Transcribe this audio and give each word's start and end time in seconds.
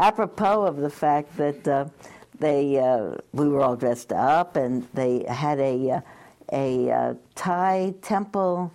apropos 0.00 0.64
of 0.64 0.78
the 0.78 0.90
fact 0.90 1.36
that 1.36 1.68
uh, 1.68 1.84
they 2.38 2.78
uh, 2.78 3.16
we 3.32 3.48
were 3.48 3.60
all 3.60 3.76
dressed 3.76 4.12
up 4.12 4.56
and 4.56 4.88
they 4.94 5.24
had 5.28 5.60
a 5.60 5.90
uh, 5.90 6.00
a 6.52 6.90
uh, 6.90 7.14
Thai 7.34 7.94
temple 8.02 8.72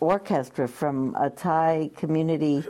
orchestra 0.00 0.66
from 0.66 1.14
a 1.18 1.30
Thai 1.30 1.90
community 1.96 2.64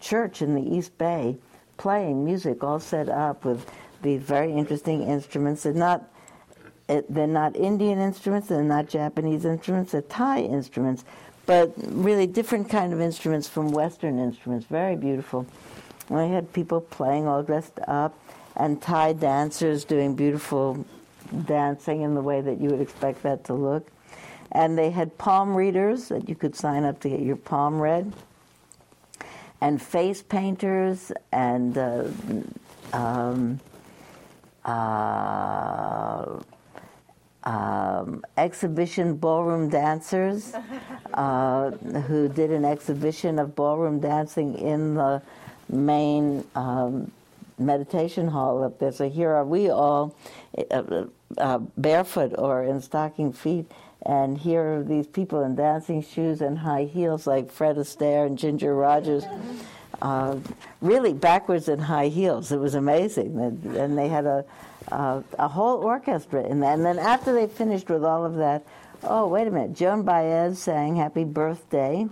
church 0.00 0.42
in 0.42 0.54
the 0.54 0.62
East 0.62 0.96
Bay 0.98 1.36
playing 1.78 2.24
music 2.24 2.62
all 2.62 2.78
set 2.78 3.08
up 3.08 3.44
with 3.44 3.64
these 4.02 4.20
very 4.20 4.52
interesting 4.52 5.02
instruments. 5.02 5.62
They're 5.62 5.72
not 5.72 6.12
they're 6.86 7.26
not 7.26 7.56
Indian 7.56 7.98
instruments, 7.98 8.48
they're 8.48 8.62
not 8.62 8.88
Japanese 8.88 9.44
instruments, 9.44 9.92
they're 9.92 10.02
Thai 10.02 10.40
instruments, 10.40 11.04
but 11.46 11.72
really 11.86 12.26
different 12.26 12.68
kind 12.68 12.92
of 12.92 13.00
instruments 13.00 13.48
from 13.48 13.72
Western 13.72 14.18
instruments. 14.18 14.66
Very 14.66 14.96
beautiful. 14.96 15.46
And 16.08 16.18
I 16.18 16.26
had 16.26 16.52
people 16.52 16.80
playing 16.80 17.26
all 17.26 17.42
dressed 17.42 17.78
up 17.86 18.14
and 18.58 18.82
Thai 18.82 19.12
dancers 19.14 19.84
doing 19.84 20.14
beautiful 20.14 20.84
dancing 21.46 22.02
in 22.02 22.14
the 22.14 22.20
way 22.20 22.40
that 22.40 22.60
you 22.60 22.68
would 22.70 22.80
expect 22.80 23.22
that 23.22 23.44
to 23.44 23.54
look. 23.54 23.86
And 24.50 24.76
they 24.76 24.90
had 24.90 25.16
palm 25.16 25.54
readers 25.54 26.08
that 26.08 26.28
you 26.28 26.34
could 26.34 26.56
sign 26.56 26.84
up 26.84 27.00
to 27.00 27.08
get 27.08 27.20
your 27.20 27.36
palm 27.36 27.80
read, 27.80 28.12
and 29.60 29.80
face 29.80 30.22
painters, 30.22 31.12
and 31.30 31.76
uh, 31.76 32.04
um, 32.92 33.60
uh, 34.64 36.40
um, 37.44 38.24
exhibition 38.36 39.16
ballroom 39.16 39.68
dancers 39.68 40.54
uh, 41.14 41.70
who 41.70 42.28
did 42.28 42.50
an 42.50 42.64
exhibition 42.64 43.38
of 43.38 43.54
ballroom 43.54 44.00
dancing 44.00 44.56
in 44.58 44.94
the 44.94 45.22
main 45.70 46.44
um, 46.54 47.10
meditation 47.58 48.28
hall 48.28 48.62
up 48.62 48.78
there. 48.78 48.92
So 48.92 49.08
here 49.08 49.30
are 49.30 49.44
we 49.44 49.70
all 49.70 50.14
uh, 50.70 51.04
uh, 51.36 51.58
barefoot 51.76 52.34
or 52.38 52.64
in 52.64 52.80
stocking 52.80 53.32
feet, 53.32 53.70
and 54.06 54.38
here 54.38 54.78
are 54.78 54.82
these 54.82 55.06
people 55.06 55.42
in 55.42 55.54
dancing 55.54 56.02
shoes 56.02 56.40
and 56.40 56.58
high 56.58 56.84
heels 56.84 57.26
like 57.26 57.50
Fred 57.50 57.76
Astaire 57.76 58.26
and 58.26 58.38
Ginger 58.38 58.74
Rogers. 58.74 59.24
Uh, 60.00 60.36
really 60.80 61.12
backwards 61.12 61.68
in 61.68 61.80
high 61.80 62.06
heels. 62.06 62.52
It 62.52 62.58
was 62.58 62.74
amazing. 62.76 63.36
And, 63.40 63.98
they 63.98 64.06
had 64.06 64.26
a, 64.26 64.44
a, 64.88 65.24
a, 65.40 65.48
whole 65.48 65.78
orchestra 65.78 66.44
in 66.44 66.60
that. 66.60 66.74
And 66.74 66.84
then 66.84 67.00
after 67.00 67.32
they 67.32 67.48
finished 67.48 67.90
with 67.90 68.04
all 68.04 68.24
of 68.24 68.36
that, 68.36 68.64
oh, 69.02 69.26
wait 69.26 69.48
a 69.48 69.50
minute, 69.50 69.74
Joan 69.74 70.04
Baez 70.04 70.60
sang 70.60 70.94
Happy 70.94 71.24
Birthday 71.24 72.06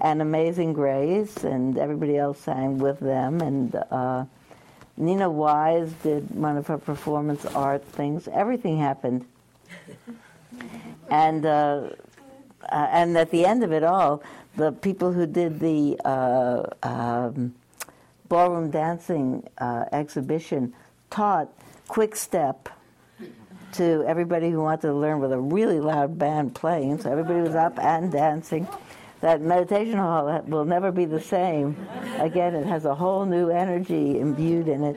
and 0.00 0.22
Amazing 0.22 0.72
Grace, 0.72 1.44
and 1.44 1.76
everybody 1.76 2.16
else 2.16 2.40
sang 2.40 2.78
with 2.78 3.00
them. 3.00 3.40
And 3.40 3.74
uh, 3.90 4.24
Nina 4.96 5.30
Wise 5.30 5.92
did 6.02 6.30
one 6.30 6.56
of 6.56 6.66
her 6.68 6.78
performance 6.78 7.44
art 7.46 7.84
things. 7.84 8.28
Everything 8.28 8.78
happened. 8.78 9.26
and 11.10 11.44
uh, 11.44 11.90
uh, 12.68 12.88
and 12.90 13.16
at 13.16 13.30
the 13.30 13.44
end 13.44 13.62
of 13.62 13.72
it 13.72 13.82
all, 13.82 14.22
the 14.56 14.72
people 14.72 15.12
who 15.12 15.26
did 15.26 15.60
the 15.60 15.98
uh, 16.04 16.62
um, 16.82 17.54
ballroom 18.28 18.70
dancing 18.70 19.48
uh, 19.58 19.84
exhibition 19.92 20.72
taught 21.10 21.48
quick 21.88 22.14
step 22.14 22.68
to 23.72 24.04
everybody 24.06 24.50
who 24.50 24.60
wanted 24.60 24.82
to 24.82 24.94
learn 24.94 25.20
with 25.20 25.32
a 25.32 25.38
really 25.38 25.80
loud 25.80 26.18
band 26.18 26.54
playing. 26.54 27.00
So 27.00 27.10
everybody 27.10 27.40
was 27.40 27.54
up 27.54 27.78
and 27.78 28.10
dancing 28.10 28.68
that 29.20 29.42
meditation 29.42 29.98
hall 29.98 30.42
will 30.46 30.64
never 30.64 30.90
be 30.90 31.04
the 31.04 31.20
same. 31.20 31.76
Again, 32.18 32.54
it 32.54 32.66
has 32.66 32.84
a 32.84 32.94
whole 32.94 33.26
new 33.26 33.50
energy 33.50 34.18
imbued 34.18 34.68
in 34.68 34.82
it. 34.82 34.96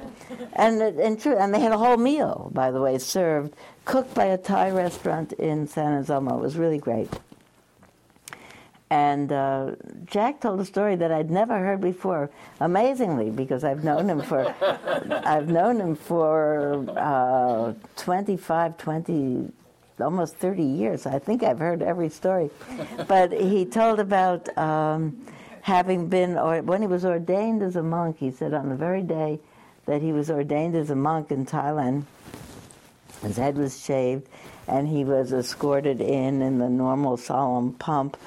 And, 0.53 0.81
and, 0.81 1.19
true, 1.19 1.37
and 1.37 1.53
they 1.53 1.59
had 1.59 1.71
a 1.71 1.77
whole 1.77 1.97
meal, 1.97 2.49
by 2.53 2.71
the 2.71 2.79
way, 2.79 2.97
served, 2.99 3.53
cooked 3.85 4.13
by 4.13 4.25
a 4.25 4.37
Thai 4.37 4.71
restaurant 4.71 5.33
in 5.33 5.67
San 5.67 5.93
Anselmo. 5.93 6.37
It 6.37 6.41
was 6.41 6.55
really 6.55 6.77
great. 6.77 7.09
And 8.89 9.31
uh, 9.31 9.71
Jack 10.05 10.39
told 10.39 10.59
a 10.59 10.65
story 10.65 10.95
that 10.97 11.11
I'd 11.11 11.31
never 11.31 11.57
heard 11.57 11.81
before, 11.81 12.29
amazingly, 12.59 13.31
because 13.31 13.63
I've 13.63 13.83
known 13.83 14.07
him 14.07 14.21
for, 14.21 14.53
I've 15.25 15.49
known 15.49 15.81
him 15.81 15.95
for 15.95 16.85
uh, 16.95 17.73
25, 17.95 18.77
20, 18.77 19.51
almost 19.99 20.35
30 20.35 20.63
years. 20.63 21.05
I 21.05 21.19
think 21.19 21.43
I've 21.43 21.59
heard 21.59 21.81
every 21.81 22.09
story. 22.09 22.49
but 23.07 23.31
he 23.31 23.65
told 23.65 23.99
about 23.99 24.55
um, 24.57 25.25
having 25.61 26.07
been, 26.07 26.37
or 26.37 26.61
when 26.61 26.81
he 26.81 26.87
was 26.87 27.05
ordained 27.05 27.61
as 27.61 27.75
a 27.75 27.83
monk, 27.83 28.17
he 28.19 28.31
said 28.31 28.53
on 28.53 28.69
the 28.69 28.75
very 28.75 29.01
day 29.01 29.39
that 29.85 30.01
he 30.01 30.11
was 30.11 30.29
ordained 30.29 30.75
as 30.75 30.89
a 30.89 30.95
monk 30.95 31.31
in 31.31 31.45
Thailand, 31.45 32.03
his 33.21 33.37
head 33.37 33.57
was 33.57 33.81
shaved, 33.83 34.27
and 34.67 34.87
he 34.87 35.03
was 35.05 35.31
escorted 35.31 36.01
in 36.01 36.41
in 36.41 36.57
the 36.57 36.69
normal 36.69 37.15
solemn 37.17 37.73
pomp 37.73 38.17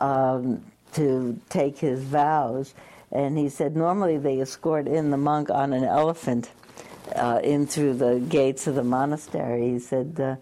um, 0.00 0.62
to 0.92 1.40
take 1.48 1.78
his 1.78 2.02
vows. 2.02 2.74
And 3.10 3.38
he 3.38 3.48
said 3.48 3.76
normally 3.76 4.18
they 4.18 4.40
escort 4.40 4.86
in 4.86 5.10
the 5.10 5.16
monk 5.16 5.50
on 5.50 5.72
an 5.72 5.84
elephant 5.84 6.50
uh, 7.14 7.40
in 7.42 7.66
through 7.66 7.94
the 7.94 8.20
gates 8.28 8.66
of 8.66 8.74
the 8.74 8.84
monastery. 8.84 9.70
He 9.70 9.78
said. 9.78 10.20
Uh, 10.20 10.36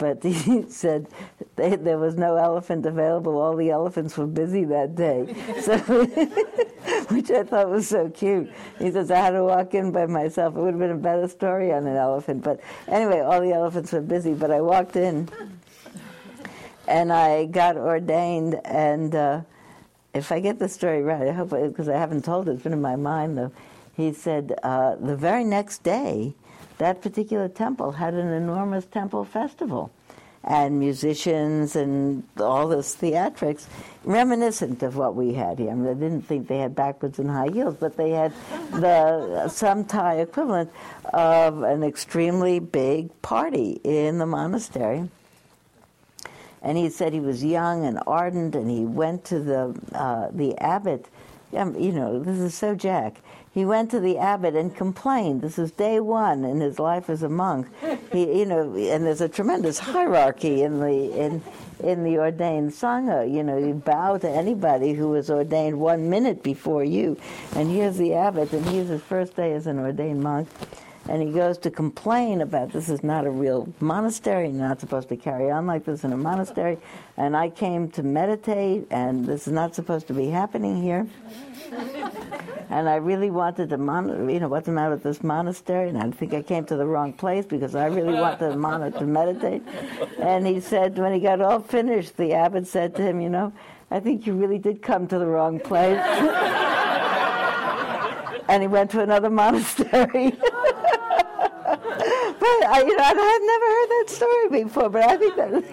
but 0.00 0.24
he 0.24 0.64
said 0.68 1.06
they, 1.54 1.76
there 1.76 1.98
was 1.98 2.16
no 2.16 2.36
elephant 2.36 2.86
available. 2.86 3.38
All 3.38 3.54
the 3.54 3.70
elephants 3.70 4.16
were 4.16 4.26
busy 4.26 4.64
that 4.64 4.96
day, 4.96 5.32
so 5.60 5.78
which 7.14 7.30
I 7.30 7.44
thought 7.44 7.68
was 7.68 7.86
so 7.86 8.08
cute. 8.08 8.50
He 8.78 8.90
says 8.90 9.10
I 9.10 9.18
had 9.18 9.30
to 9.32 9.44
walk 9.44 9.74
in 9.74 9.92
by 9.92 10.06
myself. 10.06 10.56
It 10.56 10.60
would 10.60 10.72
have 10.72 10.80
been 10.80 10.90
a 10.90 10.96
better 10.96 11.28
story 11.28 11.72
on 11.72 11.86
an 11.86 11.96
elephant, 11.96 12.42
but 12.42 12.60
anyway, 12.88 13.20
all 13.20 13.40
the 13.40 13.52
elephants 13.52 13.92
were 13.92 14.00
busy. 14.00 14.32
But 14.32 14.50
I 14.50 14.60
walked 14.62 14.96
in, 14.96 15.28
and 16.88 17.12
I 17.12 17.44
got 17.44 17.76
ordained. 17.76 18.58
And 18.64 19.14
uh, 19.14 19.42
if 20.14 20.32
I 20.32 20.40
get 20.40 20.58
the 20.58 20.68
story 20.68 21.02
right, 21.02 21.28
I 21.28 21.32
hope 21.32 21.50
because 21.50 21.90
I 21.90 21.98
haven't 21.98 22.24
told 22.24 22.48
it. 22.48 22.52
It's 22.52 22.62
been 22.62 22.72
in 22.72 22.82
my 22.82 22.96
mind 22.96 23.36
though. 23.36 23.52
He 23.94 24.14
said 24.14 24.58
uh, 24.62 24.96
the 24.96 25.14
very 25.14 25.44
next 25.44 25.82
day 25.82 26.34
that 26.80 27.02
particular 27.02 27.46
temple 27.46 27.92
had 27.92 28.14
an 28.14 28.28
enormous 28.28 28.86
temple 28.86 29.24
festival 29.26 29.90
and 30.42 30.80
musicians 30.80 31.76
and 31.76 32.24
all 32.38 32.68
this 32.68 32.96
theatrics, 32.96 33.66
reminiscent 34.04 34.82
of 34.82 34.96
what 34.96 35.14
we 35.14 35.34
had 35.34 35.58
here. 35.58 35.70
I, 35.70 35.74
mean, 35.74 35.90
I 35.90 35.92
didn't 35.92 36.22
think 36.22 36.48
they 36.48 36.56
had 36.56 36.74
backwards 36.74 37.18
and 37.18 37.30
high 37.30 37.50
heels, 37.50 37.76
but 37.78 37.98
they 37.98 38.10
had 38.10 38.32
the 38.72 39.48
some 39.52 39.84
Thai 39.84 40.20
equivalent 40.20 40.70
of 41.12 41.62
an 41.62 41.82
extremely 41.82 42.58
big 42.58 43.10
party 43.20 43.78
in 43.84 44.16
the 44.16 44.26
monastery. 44.26 45.06
And 46.62 46.78
he 46.78 46.88
said 46.88 47.12
he 47.12 47.20
was 47.20 47.44
young 47.44 47.84
and 47.84 48.00
ardent, 48.06 48.54
and 48.54 48.70
he 48.70 48.84
went 48.84 49.26
to 49.26 49.40
the 49.40 49.78
uh, 49.92 50.28
the 50.30 50.56
abbot. 50.58 51.06
Um, 51.54 51.78
you 51.78 51.92
know, 51.92 52.18
this 52.22 52.38
is 52.38 52.54
so 52.54 52.74
Jack 52.74 53.20
he 53.52 53.64
went 53.64 53.90
to 53.90 53.98
the 53.98 54.16
abbot 54.16 54.54
and 54.54 54.74
complained. 54.74 55.42
This 55.42 55.58
is 55.58 55.72
day 55.72 55.98
one 55.98 56.44
in 56.44 56.60
his 56.60 56.78
life 56.78 57.10
as 57.10 57.22
a 57.22 57.28
monk. 57.28 57.66
He, 58.12 58.38
you 58.38 58.46
know, 58.46 58.74
and 58.74 59.04
there's 59.04 59.20
a 59.20 59.28
tremendous 59.28 59.78
hierarchy 59.78 60.62
in 60.62 60.78
the 60.78 61.18
in 61.18 61.42
in 61.82 62.04
the 62.04 62.18
ordained 62.18 62.70
sangha. 62.70 63.30
You 63.30 63.42
know, 63.42 63.58
you 63.58 63.74
bow 63.74 64.18
to 64.18 64.28
anybody 64.28 64.92
who 64.92 65.08
was 65.08 65.30
ordained 65.30 65.80
one 65.80 66.08
minute 66.08 66.44
before 66.44 66.84
you. 66.84 67.18
And 67.56 67.68
here's 67.68 67.96
the 67.96 68.14
abbot, 68.14 68.52
and 68.52 68.64
here's 68.66 68.88
his 68.88 69.02
first 69.02 69.34
day 69.34 69.52
as 69.52 69.66
an 69.66 69.80
ordained 69.80 70.22
monk. 70.22 70.48
And 71.08 71.20
he 71.20 71.32
goes 71.32 71.58
to 71.58 71.70
complain 71.72 72.42
about 72.42 72.72
this 72.72 72.88
is 72.88 73.02
not 73.02 73.26
a 73.26 73.30
real 73.30 73.72
monastery. 73.80 74.48
You're 74.48 74.68
not 74.68 74.80
supposed 74.80 75.08
to 75.08 75.16
carry 75.16 75.50
on 75.50 75.66
like 75.66 75.84
this 75.84 76.04
in 76.04 76.12
a 76.12 76.16
monastery. 76.16 76.78
And 77.16 77.36
I 77.36 77.48
came 77.48 77.90
to 77.92 78.04
meditate, 78.04 78.86
and 78.90 79.26
this 79.26 79.48
is 79.48 79.52
not 79.52 79.74
supposed 79.74 80.06
to 80.08 80.14
be 80.14 80.26
happening 80.26 80.80
here 80.80 81.08
and 82.70 82.88
I 82.88 82.96
really 82.96 83.30
wanted 83.30 83.70
to, 83.70 83.78
mon- 83.78 84.28
you 84.28 84.40
know, 84.40 84.48
what's 84.48 84.66
the 84.66 84.72
matter 84.72 84.90
with 84.90 85.02
this 85.02 85.22
monastery? 85.22 85.88
And 85.88 85.98
I 85.98 86.10
think 86.10 86.34
I 86.34 86.42
came 86.42 86.64
to 86.66 86.76
the 86.76 86.86
wrong 86.86 87.12
place 87.12 87.46
because 87.46 87.74
I 87.74 87.86
really 87.86 88.14
wanted 88.14 88.50
to, 88.50 88.56
mon- 88.56 88.92
to 88.92 89.06
meditate. 89.06 89.62
And 90.20 90.46
he 90.46 90.60
said, 90.60 90.98
when 90.98 91.12
he 91.12 91.20
got 91.20 91.40
all 91.40 91.60
finished, 91.60 92.16
the 92.16 92.32
abbot 92.32 92.66
said 92.66 92.94
to 92.96 93.02
him, 93.02 93.20
you 93.20 93.28
know, 93.28 93.52
I 93.90 94.00
think 94.00 94.26
you 94.26 94.34
really 94.34 94.58
did 94.58 94.82
come 94.82 95.08
to 95.08 95.18
the 95.18 95.26
wrong 95.26 95.58
place. 95.58 95.98
and 98.48 98.62
he 98.62 98.68
went 98.68 98.90
to 98.92 99.00
another 99.00 99.30
monastery. 99.30 100.30
but 102.40 102.58
I, 102.66 102.84
you 102.86 102.96
know, 102.96 103.02
I 103.02 103.14
had 103.14 103.42
never 103.42 103.66
heard 103.66 103.88
that 103.88 104.04
story 104.08 104.48
before, 104.64 104.88
but 104.90 105.02
I 105.02 105.16
think 105.16 105.36
that. 105.36 105.64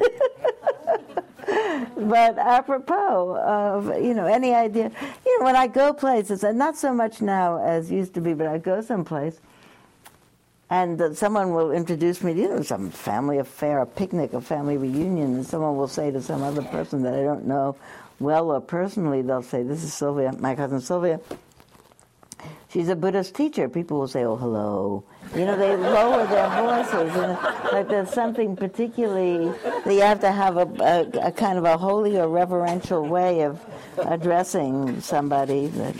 but 1.95 2.38
apropos 2.38 3.38
of 3.38 3.88
you 4.03 4.13
know 4.13 4.25
any 4.25 4.53
idea, 4.53 4.91
when 5.39 5.55
I 5.55 5.67
go 5.67 5.93
places, 5.93 6.43
and 6.43 6.57
not 6.57 6.77
so 6.77 6.93
much 6.93 7.21
now 7.21 7.57
as 7.57 7.91
used 7.91 8.13
to 8.15 8.21
be, 8.21 8.33
but 8.33 8.47
I 8.47 8.57
go 8.57 8.81
someplace, 8.81 9.39
and 10.69 11.17
someone 11.17 11.53
will 11.53 11.71
introduce 11.71 12.21
me 12.23 12.33
to 12.33 12.39
you 12.39 12.49
know, 12.49 12.61
some 12.61 12.89
family 12.89 13.37
affair, 13.37 13.79
a 13.79 13.85
picnic, 13.85 14.33
a 14.33 14.41
family 14.41 14.77
reunion, 14.77 15.35
and 15.35 15.45
someone 15.45 15.77
will 15.77 15.87
say 15.87 16.11
to 16.11 16.21
some 16.21 16.43
other 16.43 16.63
person 16.63 17.03
that 17.03 17.13
I 17.13 17.23
don't 17.23 17.45
know 17.45 17.75
well 18.19 18.51
or 18.51 18.59
personally, 18.59 19.21
they'll 19.21 19.43
say, 19.43 19.63
"This 19.63 19.83
is 19.83 19.93
Sylvia, 19.93 20.33
my 20.39 20.55
cousin 20.55 20.81
Sylvia." 20.81 21.19
She's 22.69 22.89
a 22.89 22.95
Buddhist 22.95 23.35
teacher, 23.35 23.69
people 23.69 23.99
will 23.99 24.07
say, 24.07 24.23
"Oh, 24.23 24.35
hello." 24.35 25.03
You 25.35 25.45
know, 25.45 25.57
they 25.57 25.75
lower 25.75 26.25
their 26.27 26.49
voices, 26.61 27.15
and 27.15 27.37
like 27.71 27.87
there's 27.87 28.09
something 28.09 28.55
particularly 28.55 29.51
that 29.63 29.93
you 29.93 30.01
have 30.01 30.19
to 30.21 30.31
have 30.31 30.57
a, 30.57 30.67
a, 30.79 31.27
a 31.27 31.31
kind 31.31 31.57
of 31.57 31.65
a 31.65 31.77
holy 31.77 32.17
or 32.17 32.27
reverential 32.27 33.05
way 33.05 33.41
of 33.41 33.63
addressing 33.97 35.01
somebody. 35.01 35.67
But 35.67 35.95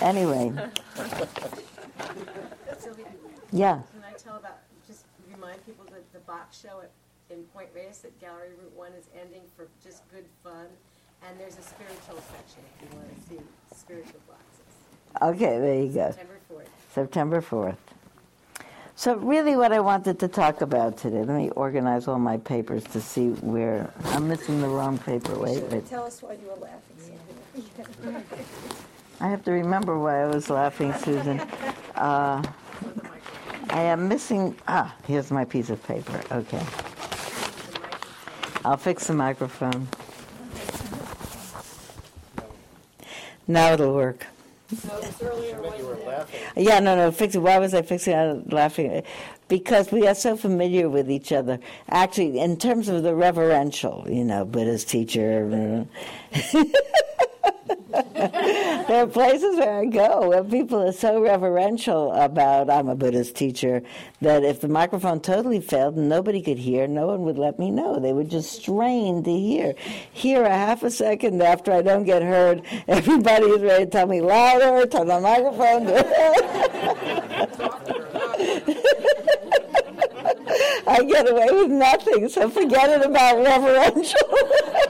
anyway, 0.00 0.52
Sylvia, 2.78 3.06
yeah. 3.52 3.80
can 3.92 4.04
I 4.04 4.12
tell 4.18 4.36
about, 4.36 4.58
just 4.86 5.04
remind 5.32 5.64
people 5.66 5.84
that 5.86 6.12
the 6.12 6.20
box 6.20 6.60
show 6.60 6.80
at, 6.82 6.90
in 7.30 7.44
Point 7.54 7.68
Reyes 7.74 8.04
at 8.04 8.18
Gallery 8.20 8.50
Route 8.60 8.76
One 8.76 8.92
is 8.92 9.08
ending 9.20 9.42
for 9.56 9.68
just 9.82 10.08
good 10.10 10.24
fun. 10.42 10.66
And 11.28 11.38
there's 11.38 11.58
a 11.58 11.62
spiritual 11.62 12.16
section 12.32 12.64
if 12.64 12.80
you 12.80 12.96
want 12.96 13.14
to 13.14 13.20
see 13.28 13.40
spiritual 13.76 14.20
boxes. 14.26 14.49
Okay, 15.22 15.58
there 15.58 15.74
you 15.74 15.88
go. 15.88 16.10
September 16.10 16.38
fourth. 16.48 16.68
September 16.94 17.40
4th. 17.40 17.76
So, 18.96 19.16
really, 19.16 19.56
what 19.56 19.72
I 19.72 19.80
wanted 19.80 20.18
to 20.20 20.28
talk 20.28 20.60
about 20.60 20.98
today, 20.98 21.24
let 21.24 21.36
me 21.36 21.50
organize 21.50 22.06
all 22.06 22.18
my 22.18 22.36
papers 22.36 22.84
to 22.84 23.00
see 23.00 23.30
where 23.30 23.90
I'm 24.06 24.28
missing 24.28 24.60
the 24.60 24.68
wrong 24.68 24.98
paper. 24.98 25.38
Wait, 25.38 25.62
wait. 25.64 25.88
Tell 25.88 26.04
us 26.04 26.22
why 26.22 26.34
you 26.34 26.48
were 26.48 26.56
laughing, 26.56 27.16
Sandra. 28.04 28.22
I 29.20 29.28
have 29.28 29.42
to 29.44 29.52
remember 29.52 29.98
why 29.98 30.22
I 30.22 30.26
was 30.26 30.50
laughing, 30.50 30.92
Susan. 30.94 31.40
Uh, 31.94 32.42
I 33.70 33.82
am 33.82 34.08
missing. 34.08 34.56
Ah, 34.68 34.94
here's 35.06 35.30
my 35.30 35.44
piece 35.44 35.70
of 35.70 35.82
paper. 35.84 36.20
Okay. 36.30 36.62
I'll 38.64 38.76
fix 38.76 39.06
the 39.06 39.14
microphone. 39.14 39.88
Now 43.48 43.72
it'll 43.72 43.94
work. 43.94 44.26
Yeah, 46.56 46.80
no, 46.80 46.96
no, 46.96 47.10
fix 47.10 47.34
it. 47.34 47.38
Why 47.38 47.58
was 47.58 47.74
I 47.74 47.82
fixing 47.82 48.12
it? 48.12 48.16
I 48.16 48.32
was 48.32 48.52
laughing? 48.52 49.02
Because 49.48 49.90
we 49.90 50.06
are 50.06 50.14
so 50.14 50.36
familiar 50.36 50.88
with 50.88 51.10
each 51.10 51.32
other. 51.32 51.58
Actually, 51.88 52.38
in 52.38 52.56
terms 52.56 52.88
of 52.88 53.02
the 53.02 53.14
reverential, 53.14 54.06
you 54.08 54.24
know, 54.24 54.44
Buddhist 54.44 54.88
teacher. 54.88 55.86
Uh, 56.54 56.64
there 57.90 59.02
are 59.02 59.06
places 59.06 59.56
where 59.56 59.80
I 59.80 59.86
go 59.86 60.28
where 60.28 60.44
people 60.44 60.82
are 60.82 60.92
so 60.92 61.20
reverential 61.20 62.12
about 62.12 62.70
I'm 62.70 62.88
a 62.88 62.94
Buddhist 62.94 63.34
teacher 63.34 63.82
that 64.20 64.44
if 64.44 64.60
the 64.60 64.68
microphone 64.68 65.20
totally 65.20 65.60
failed 65.60 65.96
and 65.96 66.08
nobody 66.08 66.42
could 66.42 66.58
hear, 66.58 66.86
no 66.86 67.06
one 67.06 67.22
would 67.22 67.38
let 67.38 67.58
me 67.58 67.70
know. 67.70 67.98
They 67.98 68.12
would 68.12 68.30
just 68.30 68.52
strain 68.52 69.22
to 69.24 69.32
hear. 69.32 69.74
Here, 70.12 70.44
a 70.44 70.50
half 70.50 70.82
a 70.82 70.90
second 70.90 71.42
after 71.42 71.72
I 71.72 71.82
don't 71.82 72.04
get 72.04 72.22
heard, 72.22 72.62
everybody 72.88 73.46
is 73.46 73.62
ready 73.62 73.84
to 73.84 73.90
tell 73.90 74.06
me 74.06 74.20
louder, 74.20 74.86
turn 74.86 75.08
the 75.08 75.20
microphone. 75.20 75.86
I 80.86 81.04
get 81.04 81.30
away 81.30 81.46
with 81.52 81.70
nothing, 81.70 82.28
so 82.28 82.50
forget 82.50 82.90
it 82.90 83.06
about 83.06 83.44
reverential. 83.44 84.18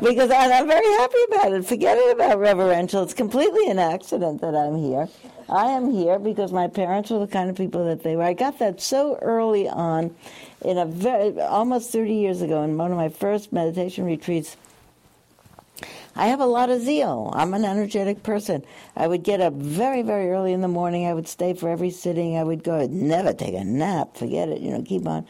because 0.00 0.30
and 0.30 0.52
I'm 0.52 0.66
very 0.66 0.86
happy 0.98 1.18
about 1.28 1.52
it. 1.52 1.64
Forget 1.64 1.98
it 1.98 2.12
about 2.12 2.38
reverential. 2.38 3.02
It's 3.02 3.14
completely 3.14 3.68
an 3.70 3.78
accident 3.78 4.40
that 4.40 4.54
I'm 4.54 4.76
here. 4.76 5.08
I 5.48 5.66
am 5.66 5.90
here 5.90 6.18
because 6.18 6.52
my 6.52 6.68
parents 6.68 7.10
were 7.10 7.20
the 7.20 7.26
kind 7.26 7.48
of 7.48 7.56
people 7.56 7.84
that 7.86 8.02
they 8.02 8.16
were. 8.16 8.22
I 8.22 8.34
got 8.34 8.58
that 8.58 8.80
so 8.80 9.18
early 9.22 9.68
on, 9.68 10.14
in 10.62 10.76
a 10.76 10.84
very 10.84 11.40
almost 11.40 11.90
30 11.90 12.12
years 12.12 12.42
ago, 12.42 12.62
in 12.62 12.76
one 12.76 12.90
of 12.90 12.96
my 12.98 13.08
first 13.08 13.52
meditation 13.52 14.04
retreats. 14.04 14.56
I 16.18 16.26
have 16.26 16.40
a 16.40 16.46
lot 16.46 16.68
of 16.68 16.80
zeal. 16.80 17.30
I'm 17.32 17.54
an 17.54 17.64
energetic 17.64 18.24
person. 18.24 18.64
I 18.96 19.06
would 19.06 19.22
get 19.22 19.40
up 19.40 19.52
very, 19.52 20.02
very 20.02 20.30
early 20.30 20.52
in 20.52 20.62
the 20.62 20.68
morning. 20.68 21.06
I 21.06 21.14
would 21.14 21.28
stay 21.28 21.54
for 21.54 21.68
every 21.68 21.90
sitting. 21.90 22.36
I 22.36 22.42
would 22.42 22.64
go, 22.64 22.80
I'd 22.80 22.90
never 22.90 23.32
take 23.32 23.54
a 23.54 23.62
nap. 23.62 24.16
Forget 24.16 24.48
it, 24.48 24.60
you 24.60 24.72
know, 24.72 24.82
keep 24.82 25.06
on. 25.06 25.24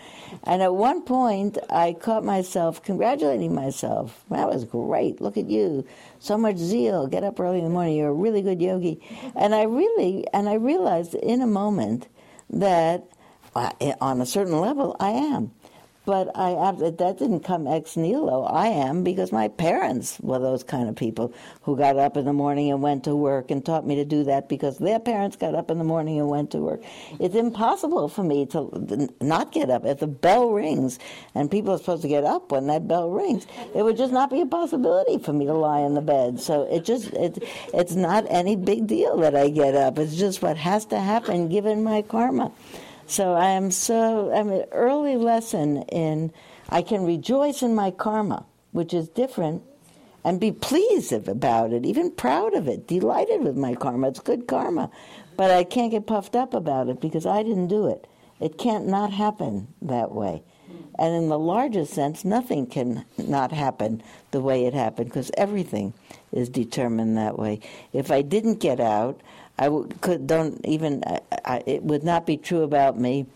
And 0.45 0.63
at 0.63 0.75
one 0.75 1.03
point, 1.03 1.59
I 1.69 1.93
caught 1.93 2.25
myself 2.25 2.83
congratulating 2.83 3.55
myself. 3.55 4.25
That 4.31 4.49
was 4.49 4.65
great. 4.65 5.21
Look 5.21 5.37
at 5.37 5.51
you. 5.51 5.87
So 6.21 6.39
much 6.39 6.57
zeal. 6.57 7.07
Get 7.07 7.23
up 7.23 7.39
early 7.39 7.59
in 7.59 7.65
the 7.65 7.71
morning. 7.71 7.95
You're 7.95 8.09
a 8.09 8.15
really 8.15 8.41
good 8.41 8.63
yogi. 8.63 8.99
And 9.37 9.55
I 9.55 9.65
really, 9.65 10.27
and 10.33 10.49
I 10.49 10.55
realized 10.55 11.15
in 11.15 11.43
a 11.43 11.47
moment 11.47 12.09
that 12.49 13.05
uh, 13.55 13.73
on 14.01 14.23
a 14.23 14.27
certain 14.27 14.59
level, 14.59 14.97
I 14.99 15.11
am. 15.11 15.53
But 16.09 16.35
I 16.35 16.73
that 16.73 17.19
didn't 17.19 17.41
come 17.41 17.67
ex 17.67 17.95
nihilo. 17.95 18.45
I 18.45 18.69
am 18.69 19.05
because 19.05 19.31
my 19.31 19.49
parents 19.49 20.19
were 20.21 20.39
those 20.39 20.65
kind 20.65 20.89
of 20.89 20.97
people 20.97 21.35
who 21.65 21.77
got 21.77 21.99
up 21.99 22.17
in 22.17 22.25
the 22.25 22.33
morning 22.33 22.71
and 22.71 22.81
went 22.81 23.05
to 23.05 23.15
work 23.15 23.51
and 23.51 23.63
taught 23.63 23.87
me 23.87 23.95
to 23.97 24.07
do 24.07 24.25
that 24.25 24.49
because 24.49 24.79
their 24.79 25.01
parents 25.01 25.37
got 25.37 25.55
up 25.55 25.71
in 25.71 25.77
the 25.77 25.85
morning 25.85 26.19
and 26.19 26.31
went 26.31 26.51
to 26.53 26.61
work. 26.61 26.83
It's 27.21 27.35
impossible 27.35 28.09
for 28.09 28.23
me 28.23 28.47
to 28.47 29.11
not 29.21 29.53
get 29.53 29.69
up 29.69 29.85
if 29.85 29.99
the 29.99 30.07
bell 30.07 30.51
rings 30.51 30.99
and 31.35 31.51
people 31.51 31.75
are 31.75 31.79
supposed 31.79 32.01
to 32.01 32.09
get 32.09 32.25
up 32.25 32.53
when 32.53 32.69
that 32.69 32.89
bell 32.89 33.11
rings. 33.11 33.47
It 33.75 33.83
would 33.83 33.99
just 33.99 34.15
not 34.15 34.31
be 34.31 34.41
a 34.41 34.47
possibility 34.47 35.19
for 35.19 35.35
me 35.35 35.45
to 35.45 35.53
lie 35.53 35.81
in 35.81 35.93
the 35.93 36.01
bed. 36.01 36.41
So 36.41 36.63
it 36.63 36.87
just 36.87 37.13
it 37.13 37.45
it's 37.75 37.95
not 37.95 38.25
any 38.31 38.57
big 38.57 38.87
deal 38.87 39.19
that 39.19 39.37
I 39.37 39.51
get 39.51 39.75
up. 39.75 39.99
It's 39.99 40.17
just 40.17 40.41
what 40.41 40.57
has 40.57 40.87
to 40.87 41.01
happen 41.01 41.51
given 41.51 41.83
my 41.83 42.01
karma. 42.01 42.51
So 43.09 43.33
I 43.33 43.47
am 43.47 43.71
so 43.71 44.31
I'm 44.35 44.51
an 44.51 44.67
early 44.71 45.17
lesson 45.17 45.79
in 45.85 46.31
I 46.69 46.83
can 46.83 47.07
rejoice 47.07 47.63
in 47.63 47.75
my 47.75 47.91
karma, 47.91 48.45
which 48.73 48.93
is 48.93 49.09
different, 49.09 49.63
and 50.23 50.39
be 50.39 50.53
pleased 50.53 51.13
about 51.13 51.73
it, 51.73 51.87
even 51.87 52.11
proud 52.11 52.53
of 52.53 52.69
it, 52.69 52.87
delighted 52.87 53.43
with 53.43 53.57
my 53.57 53.75
karma. 53.75 54.09
It's 54.09 54.21
good 54.21 54.47
karma, 54.47 54.91
but 55.39 55.51
I 55.51 55.65
can't 55.65 55.91
get 55.91 56.07
puffed 56.07 56.37
up 56.37 56.53
about 56.53 56.91
it 56.91 57.01
because 57.01 57.25
I 57.25 57.43
didn't 57.43 57.69
do 57.69 57.87
it. 57.87 58.07
It 58.41 58.59
can't 58.59 58.87
not 58.87 59.11
happen 59.11 59.69
that 59.81 60.13
way. 60.13 60.43
And 60.99 61.15
in 61.15 61.31
the 61.31 61.39
largest 61.39 61.95
sense, 61.95 62.27
nothing 62.27 62.67
can 62.67 63.07
not 63.17 63.53
happen 63.53 64.03
the 64.33 64.43
way 64.43 64.67
it 64.67 64.75
happened 64.75 65.09
because 65.09 65.31
everything 65.39 65.95
is 66.31 66.51
determined 66.51 67.17
that 67.17 67.39
way. 67.39 67.61
If 67.95 68.11
I 68.11 68.21
didn't 68.21 68.61
get 68.61 68.81
out, 68.81 69.23
I 69.59 69.69
could 70.01 70.27
don't 70.27 70.61
even. 70.65 71.03
I, 71.07 71.21
I, 71.45 71.63
it 71.67 71.83
would 71.83 72.05
not 72.05 72.27
be 72.27 72.37
true 72.37 72.63
about 72.63 72.99
me 72.99 73.27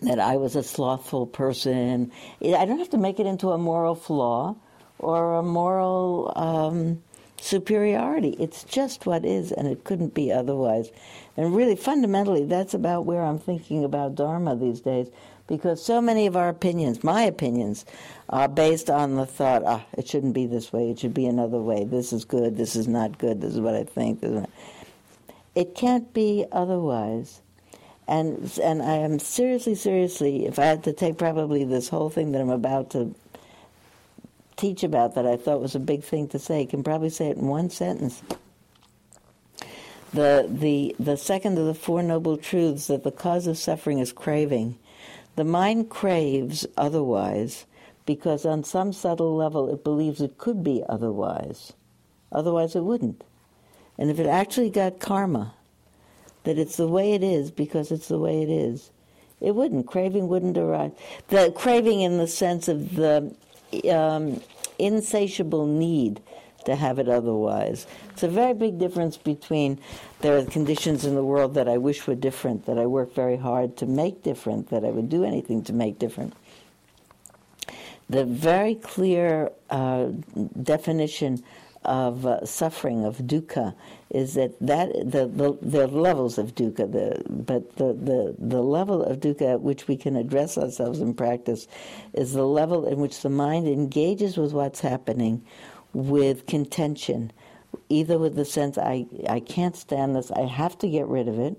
that 0.00 0.18
I 0.18 0.36
was 0.36 0.56
a 0.56 0.62
slothful 0.62 1.26
person. 1.26 2.10
I 2.42 2.64
don't 2.64 2.78
have 2.78 2.90
to 2.90 2.98
make 2.98 3.20
it 3.20 3.26
into 3.26 3.50
a 3.50 3.58
moral 3.58 3.94
flaw 3.94 4.56
or 4.98 5.34
a 5.34 5.42
moral 5.42 6.32
um, 6.36 7.02
superiority. 7.38 8.30
It's 8.38 8.64
just 8.64 9.04
what 9.04 9.24
is, 9.24 9.52
and 9.52 9.68
it 9.68 9.84
couldn't 9.84 10.14
be 10.14 10.32
otherwise. 10.32 10.90
And 11.36 11.54
really, 11.54 11.76
fundamentally, 11.76 12.44
that's 12.44 12.72
about 12.72 13.04
where 13.04 13.22
I'm 13.22 13.38
thinking 13.38 13.84
about 13.84 14.14
Dharma 14.14 14.56
these 14.56 14.80
days, 14.80 15.08
because 15.46 15.84
so 15.84 16.00
many 16.00 16.26
of 16.26 16.36
our 16.36 16.48
opinions, 16.48 17.02
my 17.02 17.22
opinions, 17.22 17.84
are 18.30 18.48
based 18.48 18.88
on 18.88 19.16
the 19.16 19.26
thought, 19.26 19.62
ah, 19.66 19.84
it 19.98 20.08
shouldn't 20.08 20.34
be 20.34 20.46
this 20.46 20.72
way, 20.72 20.90
it 20.90 20.98
should 20.98 21.14
be 21.14 21.26
another 21.26 21.58
way. 21.58 21.84
This 21.84 22.12
is 22.12 22.24
good, 22.24 22.56
this 22.56 22.76
is 22.76 22.88
not 22.88 23.18
good, 23.18 23.40
this 23.40 23.54
is 23.54 23.60
what 23.60 23.74
I 23.74 23.84
think. 23.84 24.22
It 25.54 25.74
can't 25.74 26.12
be 26.14 26.46
otherwise. 26.50 27.40
And, 28.08 28.50
and 28.62 28.82
I 28.82 28.96
am 28.96 29.18
seriously, 29.18 29.74
seriously, 29.74 30.46
if 30.46 30.58
I 30.58 30.64
had 30.64 30.84
to 30.84 30.92
take 30.92 31.18
probably 31.18 31.64
this 31.64 31.88
whole 31.88 32.10
thing 32.10 32.32
that 32.32 32.40
I'm 32.40 32.50
about 32.50 32.90
to 32.90 33.14
teach 34.56 34.82
about 34.82 35.14
that 35.14 35.26
I 35.26 35.36
thought 35.36 35.60
was 35.60 35.74
a 35.74 35.80
big 35.80 36.02
thing 36.02 36.28
to 36.28 36.38
say, 36.38 36.66
can 36.66 36.82
probably 36.82 37.10
say 37.10 37.28
it 37.28 37.36
in 37.36 37.46
one 37.46 37.70
sentence. 37.70 38.22
The, 40.12 40.46
the, 40.48 40.94
the 40.98 41.16
second 41.16 41.58
of 41.58 41.66
the 41.66 41.74
Four 41.74 42.02
Noble 42.02 42.36
Truths 42.36 42.88
that 42.88 43.02
the 43.02 43.12
cause 43.12 43.46
of 43.46 43.56
suffering 43.56 43.98
is 43.98 44.12
craving. 44.12 44.78
The 45.36 45.44
mind 45.44 45.88
craves 45.88 46.66
otherwise 46.76 47.64
because 48.04 48.44
on 48.44 48.64
some 48.64 48.92
subtle 48.92 49.34
level 49.34 49.72
it 49.72 49.84
believes 49.84 50.20
it 50.20 50.36
could 50.38 50.62
be 50.62 50.82
otherwise. 50.88 51.72
Otherwise 52.30 52.76
it 52.76 52.84
wouldn't. 52.84 53.24
And 54.02 54.10
if 54.10 54.18
it 54.18 54.26
actually 54.26 54.68
got 54.68 54.98
karma, 54.98 55.54
that 56.42 56.58
it's 56.58 56.76
the 56.76 56.88
way 56.88 57.12
it 57.12 57.22
is 57.22 57.52
because 57.52 57.92
it's 57.92 58.08
the 58.08 58.18
way 58.18 58.42
it 58.42 58.50
is, 58.50 58.90
it 59.40 59.54
wouldn't. 59.54 59.86
Craving 59.86 60.26
wouldn't 60.26 60.58
arise. 60.58 60.90
The 61.28 61.52
craving 61.54 62.00
in 62.00 62.18
the 62.18 62.26
sense 62.26 62.66
of 62.66 62.96
the 62.96 63.32
um, 63.88 64.40
insatiable 64.76 65.66
need 65.66 66.20
to 66.64 66.74
have 66.74 66.98
it 66.98 67.08
otherwise. 67.08 67.86
It's 68.10 68.24
a 68.24 68.28
very 68.28 68.54
big 68.54 68.76
difference 68.76 69.16
between 69.16 69.78
there 70.18 70.36
are 70.36 70.44
conditions 70.46 71.04
in 71.04 71.14
the 71.14 71.24
world 71.24 71.54
that 71.54 71.68
I 71.68 71.78
wish 71.78 72.04
were 72.04 72.16
different, 72.16 72.66
that 72.66 72.78
I 72.78 72.86
work 72.86 73.14
very 73.14 73.36
hard 73.36 73.76
to 73.76 73.86
make 73.86 74.24
different, 74.24 74.70
that 74.70 74.84
I 74.84 74.90
would 74.90 75.10
do 75.10 75.22
anything 75.22 75.62
to 75.62 75.72
make 75.72 76.00
different. 76.00 76.34
The 78.10 78.24
very 78.24 78.74
clear 78.74 79.52
uh, 79.70 80.06
definition 80.60 81.44
of 81.84 82.26
uh, 82.26 82.44
suffering 82.44 83.04
of 83.04 83.18
dukkha 83.18 83.74
is 84.10 84.34
that 84.34 84.54
that 84.60 84.92
the, 84.92 85.26
the, 85.26 85.58
the 85.62 85.86
levels 85.86 86.38
of 86.38 86.54
dukkha 86.54 86.90
the 86.90 87.22
but 87.28 87.76
the, 87.76 87.92
the 87.92 88.34
the 88.38 88.62
level 88.62 89.02
of 89.02 89.20
dukkha 89.20 89.54
at 89.54 89.60
which 89.60 89.88
we 89.88 89.96
can 89.96 90.16
address 90.16 90.56
ourselves 90.56 91.00
in 91.00 91.14
practice 91.14 91.66
is 92.12 92.32
the 92.32 92.46
level 92.46 92.86
in 92.86 92.98
which 92.98 93.22
the 93.22 93.30
mind 93.30 93.66
engages 93.66 94.36
with 94.36 94.52
what's 94.52 94.80
happening 94.80 95.44
with 95.92 96.46
contention 96.46 97.32
either 97.88 98.18
with 98.18 98.34
the 98.34 98.44
sense 98.44 98.78
I, 98.78 99.06
I 99.28 99.40
can't 99.40 99.76
stand 99.76 100.16
this, 100.16 100.30
I 100.30 100.42
have 100.42 100.78
to 100.78 100.88
get 100.88 101.06
rid 101.06 101.28
of 101.28 101.38
it, 101.38 101.56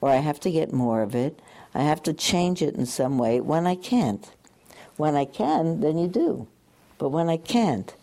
or 0.00 0.10
I 0.10 0.16
have 0.16 0.40
to 0.40 0.50
get 0.50 0.72
more 0.72 1.02
of 1.02 1.14
it, 1.14 1.40
I 1.74 1.82
have 1.82 2.02
to 2.04 2.12
change 2.12 2.62
it 2.62 2.74
in 2.74 2.86
some 2.86 3.18
way 3.18 3.40
when 3.40 3.66
I 3.66 3.74
can't. 3.74 4.30
When 4.96 5.16
I 5.16 5.24
can, 5.24 5.80
then 5.80 5.96
you 5.96 6.08
do. 6.08 6.46
But 6.98 7.08
when 7.08 7.28
I 7.28 7.38
can't, 7.38 7.94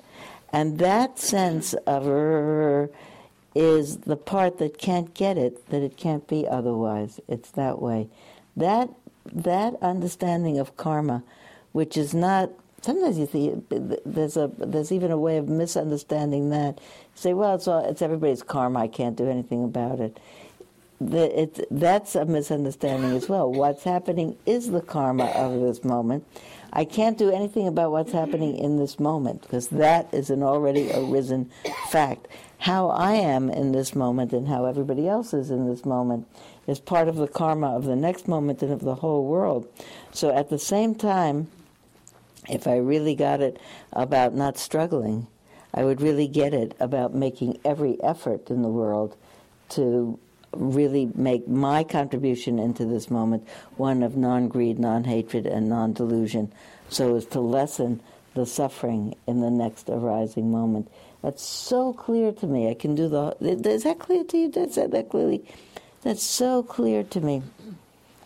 and 0.51 0.79
that 0.79 1.19
sense 1.19 1.73
of 1.85 2.07
er, 2.07 2.89
is 3.55 3.97
the 3.97 4.15
part 4.15 4.57
that 4.59 4.77
can't 4.77 5.13
get 5.13 5.37
it, 5.37 5.69
that 5.69 5.81
it 5.81 5.97
can't 5.97 6.27
be 6.27 6.47
otherwise. 6.47 7.19
It's 7.27 7.51
that 7.51 7.81
way. 7.81 8.07
That 8.55 8.89
that 9.31 9.75
understanding 9.81 10.57
of 10.57 10.77
karma, 10.77 11.23
which 11.71 11.97
is 11.97 12.13
not 12.13 12.51
sometimes 12.81 13.17
you 13.17 13.27
see 13.27 13.53
there's 14.05 14.37
a 14.37 14.51
there's 14.57 14.91
even 14.91 15.11
a 15.11 15.17
way 15.17 15.37
of 15.37 15.47
misunderstanding 15.47 16.49
that. 16.51 16.79
You 16.79 17.15
say, 17.15 17.33
well, 17.33 17.55
it's 17.55 17.67
all, 17.67 17.83
it's 17.83 18.01
everybody's 18.01 18.43
karma. 18.43 18.79
I 18.79 18.87
can't 18.87 19.15
do 19.15 19.27
anything 19.29 19.63
about 19.63 19.99
it. 19.99 20.19
It, 21.01 21.65
that's 21.71 22.15
a 22.15 22.25
misunderstanding 22.25 23.11
as 23.11 23.29
well. 23.29 23.51
What's 23.51 23.83
happening 23.83 24.37
is 24.45 24.71
the 24.71 24.81
karma 24.81 25.27
of 25.27 25.61
this 25.61 25.83
moment. 25.83 26.25
I 26.73 26.85
can't 26.85 27.17
do 27.17 27.31
anything 27.31 27.67
about 27.67 27.91
what's 27.91 28.11
happening 28.11 28.57
in 28.57 28.77
this 28.77 28.99
moment 28.99 29.41
because 29.41 29.69
that 29.69 30.13
is 30.13 30.29
an 30.29 30.43
already 30.43 30.91
arisen 30.91 31.49
fact. 31.89 32.27
How 32.59 32.89
I 32.89 33.13
am 33.13 33.49
in 33.49 33.71
this 33.71 33.95
moment 33.95 34.33
and 34.33 34.47
how 34.47 34.65
everybody 34.65 35.07
else 35.07 35.33
is 35.33 35.49
in 35.49 35.67
this 35.67 35.85
moment 35.85 36.27
is 36.67 36.79
part 36.79 37.07
of 37.07 37.15
the 37.15 37.27
karma 37.27 37.75
of 37.75 37.85
the 37.85 37.95
next 37.95 38.27
moment 38.27 38.61
and 38.61 38.71
of 38.71 38.81
the 38.81 38.95
whole 38.95 39.25
world. 39.25 39.67
So 40.11 40.35
at 40.35 40.49
the 40.49 40.59
same 40.59 40.93
time, 40.93 41.47
if 42.49 42.67
I 42.67 42.77
really 42.77 43.15
got 43.15 43.41
it 43.41 43.57
about 43.93 44.33
not 44.33 44.57
struggling, 44.57 45.27
I 45.73 45.83
would 45.83 46.01
really 46.01 46.27
get 46.27 46.53
it 46.53 46.75
about 46.79 47.15
making 47.15 47.59
every 47.63 48.01
effort 48.03 48.49
in 48.49 48.61
the 48.61 48.69
world 48.69 49.15
to 49.69 50.19
really 50.53 51.11
make 51.15 51.47
my 51.47 51.83
contribution 51.83 52.59
into 52.59 52.85
this 52.85 53.09
moment 53.09 53.47
one 53.77 54.03
of 54.03 54.17
non 54.17 54.47
greed, 54.47 54.79
non 54.79 55.03
hatred, 55.03 55.45
and 55.45 55.69
non 55.69 55.93
delusion, 55.93 56.51
so 56.89 57.15
as 57.15 57.25
to 57.27 57.39
lessen 57.39 58.01
the 58.33 58.45
suffering 58.45 59.15
in 59.27 59.41
the 59.41 59.51
next 59.51 59.89
arising 59.89 60.51
moment. 60.51 60.89
That's 61.21 61.43
so 61.43 61.93
clear 61.93 62.31
to 62.31 62.47
me. 62.47 62.69
I 62.69 62.73
can 62.73 62.95
do 62.95 63.09
the. 63.09 63.35
Is 63.41 63.83
that 63.83 63.99
clear 63.99 64.23
to 64.23 64.37
you? 64.37 64.49
Did 64.49 64.69
I 64.69 64.71
say 64.71 64.87
that 64.87 65.09
clearly? 65.09 65.43
That's 66.01 66.23
so 66.23 66.63
clear 66.63 67.03
to 67.03 67.19
me. 67.19 67.43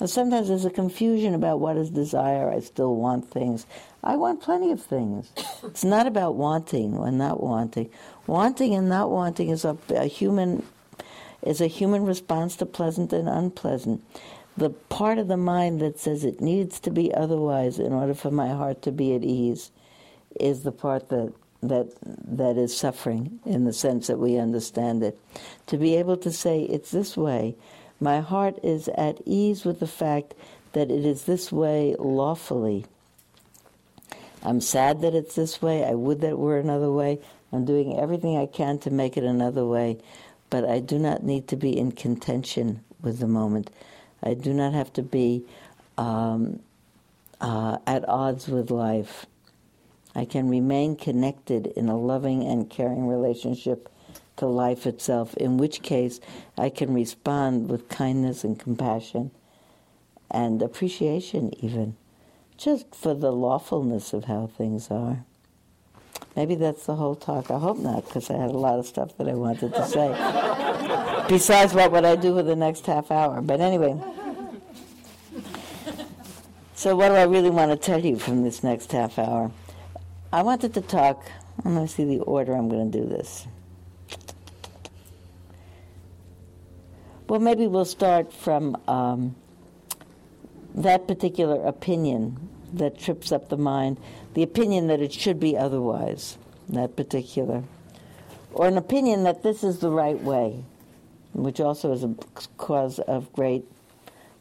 sometimes 0.05 0.47
there's 0.47 0.65
a 0.65 0.69
confusion 0.69 1.33
about 1.33 1.59
what 1.59 1.75
is 1.75 1.89
desire. 1.89 2.51
I 2.51 2.59
still 2.59 2.95
want 2.95 3.31
things. 3.31 3.65
I 4.03 4.15
want 4.17 4.41
plenty 4.41 4.71
of 4.71 4.81
things. 4.81 5.31
It's 5.63 5.83
not 5.83 6.05
about 6.05 6.35
wanting 6.35 6.95
or 6.95 7.09
not 7.09 7.41
wanting. 7.41 7.89
Wanting 8.27 8.75
and 8.75 8.89
not 8.89 9.09
wanting 9.09 9.49
is 9.49 9.65
a, 9.65 9.77
a 9.89 10.05
human 10.05 10.63
is 11.43 11.61
a 11.61 11.67
human 11.67 12.05
response 12.05 12.55
to 12.57 12.65
pleasant 12.65 13.13
and 13.13 13.27
unpleasant. 13.27 14.03
The 14.55 14.69
part 14.69 15.17
of 15.17 15.27
the 15.27 15.37
mind 15.37 15.81
that 15.81 15.99
says 15.99 16.23
it 16.23 16.41
needs 16.41 16.79
to 16.81 16.91
be 16.91 17.13
otherwise 17.13 17.79
in 17.79 17.91
order 17.91 18.13
for 18.13 18.31
my 18.31 18.49
heart 18.49 18.81
to 18.83 18.91
be 18.91 19.15
at 19.15 19.23
ease 19.23 19.71
is 20.39 20.63
the 20.63 20.71
part 20.71 21.09
that 21.09 21.33
that 21.61 21.87
that 22.01 22.57
is 22.57 22.75
suffering 22.75 23.39
in 23.45 23.63
the 23.63 23.73
sense 23.73 24.07
that 24.07 24.19
we 24.19 24.37
understand 24.37 25.01
it. 25.01 25.17
To 25.67 25.77
be 25.77 25.95
able 25.95 26.17
to 26.17 26.31
say 26.31 26.63
it's 26.63 26.91
this 26.91 27.15
way, 27.15 27.55
my 27.99 28.19
heart 28.19 28.59
is 28.63 28.89
at 28.89 29.21
ease 29.25 29.63
with 29.63 29.79
the 29.79 29.87
fact 29.87 30.33
that 30.73 30.91
it 30.91 31.05
is 31.05 31.23
this 31.23 31.51
way 31.51 31.95
lawfully. 31.97 32.85
I'm 34.43 34.59
sad 34.59 35.01
that 35.01 35.15
it's 35.15 35.35
this 35.35 35.61
way. 35.61 35.85
I 35.85 35.93
would 35.93 36.19
that 36.21 36.31
it 36.31 36.37
were 36.37 36.59
another 36.59 36.91
way. 36.91 37.19
I'm 37.53 37.63
doing 37.63 37.97
everything 37.97 38.35
I 38.35 38.45
can 38.45 38.77
to 38.79 38.91
make 38.91 39.15
it 39.15 39.23
another 39.23 39.65
way 39.65 39.99
but 40.53 40.69
I 40.69 40.81
do 40.81 40.99
not 40.99 41.23
need 41.23 41.47
to 41.47 41.55
be 41.55 41.75
in 41.75 41.93
contention 41.93 42.83
with 43.01 43.17
the 43.17 43.27
moment. 43.27 43.71
I 44.21 44.35
do 44.35 44.53
not 44.53 44.71
have 44.73 44.93
to 44.93 45.01
be 45.01 45.47
um, 45.97 46.59
uh, 47.41 47.79
at 47.87 48.07
odds 48.07 48.47
with 48.47 48.69
life. 48.69 49.25
I 50.13 50.25
can 50.25 50.47
remain 50.47 50.95
connected 50.95 51.65
in 51.75 51.89
a 51.89 51.97
loving 51.97 52.43
and 52.43 52.69
caring 52.69 53.07
relationship 53.07 53.89
to 54.37 54.45
life 54.45 54.85
itself, 54.85 55.35
in 55.37 55.57
which 55.57 55.81
case 55.81 56.19
I 56.55 56.69
can 56.69 56.93
respond 56.93 57.67
with 57.67 57.89
kindness 57.89 58.43
and 58.43 58.59
compassion 58.59 59.31
and 60.29 60.61
appreciation, 60.61 61.51
even, 61.65 61.95
just 62.57 62.93
for 62.93 63.15
the 63.15 63.31
lawfulness 63.31 64.13
of 64.13 64.25
how 64.25 64.45
things 64.45 64.91
are. 64.91 65.25
Maybe 66.35 66.55
that's 66.55 66.85
the 66.85 66.95
whole 66.95 67.15
talk. 67.15 67.51
I 67.51 67.59
hope 67.59 67.77
not, 67.77 68.05
because 68.05 68.29
I 68.29 68.37
had 68.37 68.49
a 68.49 68.57
lot 68.57 68.79
of 68.79 68.87
stuff 68.87 69.15
that 69.17 69.27
I 69.27 69.33
wanted 69.33 69.73
to 69.73 69.85
say. 69.85 71.25
Besides, 71.29 71.73
what 71.73 71.91
would 71.91 72.05
I 72.05 72.15
do 72.15 72.33
with 72.33 72.47
the 72.47 72.55
next 72.55 72.85
half 72.87 73.11
hour? 73.11 73.41
But 73.41 73.61
anyway. 73.61 74.01
So, 76.73 76.95
what 76.95 77.09
do 77.09 77.15
I 77.15 77.23
really 77.23 77.51
want 77.51 77.71
to 77.71 77.77
tell 77.77 78.03
you 78.03 78.17
from 78.17 78.43
this 78.43 78.63
next 78.63 78.91
half 78.91 79.19
hour? 79.19 79.51
I 80.31 80.41
wanted 80.41 80.73
to 80.73 80.81
talk. 80.81 81.23
I'm 81.63 81.75
going 81.75 81.87
to 81.87 81.93
see 81.93 82.03
the 82.03 82.19
order 82.19 82.55
I'm 82.55 82.67
going 82.67 82.91
to 82.91 82.99
do 82.99 83.07
this. 83.07 83.47
Well, 87.29 87.39
maybe 87.39 87.67
we'll 87.67 87.85
start 87.85 88.33
from 88.33 88.75
um, 88.87 89.35
that 90.73 91.07
particular 91.07 91.63
opinion 91.65 92.49
that 92.73 92.99
trips 92.99 93.31
up 93.31 93.49
the 93.49 93.57
mind 93.57 93.97
the 94.33 94.43
opinion 94.43 94.87
that 94.87 95.01
it 95.01 95.13
should 95.13 95.39
be 95.39 95.57
otherwise, 95.57 96.37
that 96.69 96.95
particular, 96.95 97.63
or 98.51 98.67
an 98.67 98.77
opinion 98.77 99.23
that 99.23 99.43
this 99.43 99.63
is 99.63 99.79
the 99.79 99.91
right 99.91 100.19
way, 100.19 100.63
which 101.33 101.59
also 101.59 101.91
is 101.91 102.03
a 102.03 102.15
cause 102.57 102.99
of 102.99 103.31
great 103.33 103.65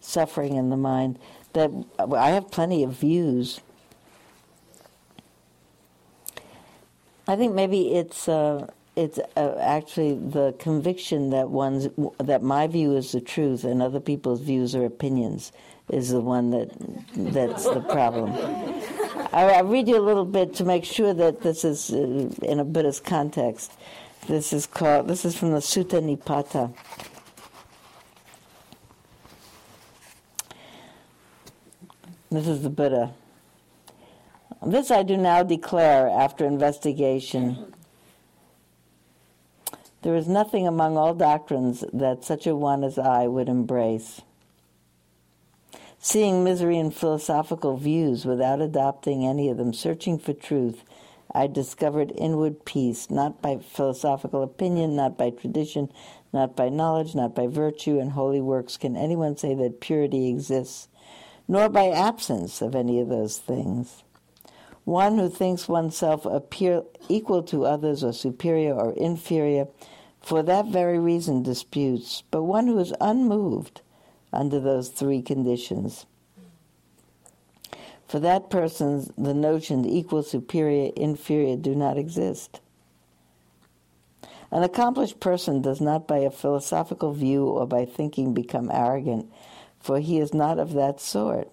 suffering 0.01 0.57
in 0.57 0.71
the 0.71 0.77
mind. 0.77 1.19
That 1.53 1.71
I 1.99 2.31
have 2.31 2.51
plenty 2.51 2.83
of 2.83 2.93
views. 2.93 3.61
I 7.29 7.37
think 7.37 7.55
maybe 7.55 7.95
it's 7.95 8.29
uh, 8.29 8.69
it's 8.97 9.19
uh, 9.37 9.57
actually 9.61 10.15
the 10.15 10.55
conviction 10.59 11.31
that 11.31 11.51
one's 11.51 11.89
that 12.19 12.43
my 12.43 12.67
view 12.67 12.97
is 12.97 13.13
the 13.13 13.21
truth 13.21 13.65
and 13.65 13.83
other 13.83 14.01
people's 14.01 14.41
views 14.41 14.75
are 14.75 14.85
opinions 14.85 15.53
is 15.89 16.11
the 16.11 16.21
one 16.21 16.51
that 16.51 16.71
that's 17.15 17.65
the 17.65 17.81
problem. 17.81 18.33
I, 19.33 19.45
I 19.45 19.61
read 19.61 19.89
you 19.89 19.97
a 19.97 20.01
little 20.01 20.25
bit 20.25 20.55
to 20.55 20.65
make 20.65 20.85
sure 20.85 21.15
that 21.15 21.41
this 21.43 21.65
is 21.65 21.91
uh, 21.91 22.31
in 22.43 22.61
a 22.61 22.65
Buddhist 22.65 23.05
context. 23.05 23.73
This 24.29 24.53
is 24.53 24.67
called. 24.67 25.09
This 25.09 25.25
is 25.25 25.37
from 25.37 25.53
the 25.53 25.59
Sutta 25.59 26.01
Nipata. 26.01 26.73
This 32.31 32.47
is 32.47 32.63
the 32.63 32.71
Buddha. 32.71 33.13
This 34.65 34.91
I 34.91 35.03
do 35.03 35.17
now 35.17 35.43
declare 35.43 36.09
after 36.09 36.47
investigation. 36.47 37.75
There 40.03 40.15
is 40.17 40.29
nothing 40.29 40.67
among 40.67 40.97
all 40.97 41.15
doctrines 41.15 41.85
that 41.93 42.25
such 42.25 42.47
a 42.47 42.57
one 42.57 42.85
as 42.85 42.99
I 42.99 43.27
would 43.27 43.49
embrace. 43.49 44.23
Seeing 46.05 46.43
misery 46.43 46.79
in 46.79 46.91
philosophical 46.91 47.77
views 47.77 48.27
without 48.27 48.61
adopting 48.61 49.25
any 49.25 49.49
of 49.49 49.57
them, 49.57 49.73
searching 49.73 50.19
for 50.19 50.33
truth, 50.33 50.83
I 51.33 51.47
discovered 51.47 52.11
inward 52.17 52.65
peace, 52.65 53.09
not 53.09 53.41
by 53.41 53.59
philosophical 53.59 54.43
opinion, 54.43 54.97
not 54.97 55.17
by 55.17 55.31
tradition, 55.31 55.93
not 56.33 56.57
by 56.57 56.71
knowledge, 56.71 57.15
not 57.15 57.37
by 57.37 57.47
virtue 57.47 58.01
and 58.01 58.11
holy 58.11 58.41
works. 58.41 58.77
Can 58.77 58.97
anyone 58.97 59.37
say 59.37 59.55
that 59.55 59.81
purity 59.81 60.29
exists, 60.29 60.89
nor 61.47 61.69
by 61.69 61.91
absence 61.91 62.61
of 62.61 62.75
any 62.75 62.99
of 62.99 63.09
those 63.09 63.39
things. 63.39 64.03
One 64.83 65.19
who 65.19 65.29
thinks 65.29 65.69
oneself 65.69 66.27
appear 66.27 66.83
equal 67.09 67.45
to 67.45 67.65
others 67.65 68.03
or 68.03 68.13
superior 68.13 68.75
or 68.75 68.93
inferior, 68.95 69.69
for 70.21 70.43
that 70.43 70.67
very 70.67 70.99
reason 70.99 71.45
disputes, 71.45 72.25
but 72.33 72.43
one 72.43 72.67
who 72.67 72.81
is 72.81 72.93
unmoved, 73.01 73.83
under 74.33 74.61
those 74.61 74.89
three 74.89 75.23
conditions. 75.23 76.07
For 78.07 78.21
that 78.21 78.51
person, 78.51 79.13
the 79.17 79.35
notions 79.35 79.87
equal, 79.87 80.23
superior, 80.23 80.93
inferior 80.97 81.57
do 81.57 81.75
not 81.75 81.97
exist. 81.97 82.61
An 84.51 84.63
accomplished 84.63 85.19
person 85.19 85.63
does 85.63 85.81
not 85.81 86.07
by 86.07 86.19
a 86.19 86.31
philosophical 86.31 87.15
view 87.15 87.47
or 87.47 87.67
by 87.67 87.87
thinking 87.87 88.35
become 88.35 88.71
arrogant, 88.71 89.33
for 89.81 89.99
he 89.99 90.19
is 90.19 90.35
not 90.35 90.59
of 90.59 90.75
that 90.75 91.01
sort. 91.01 91.51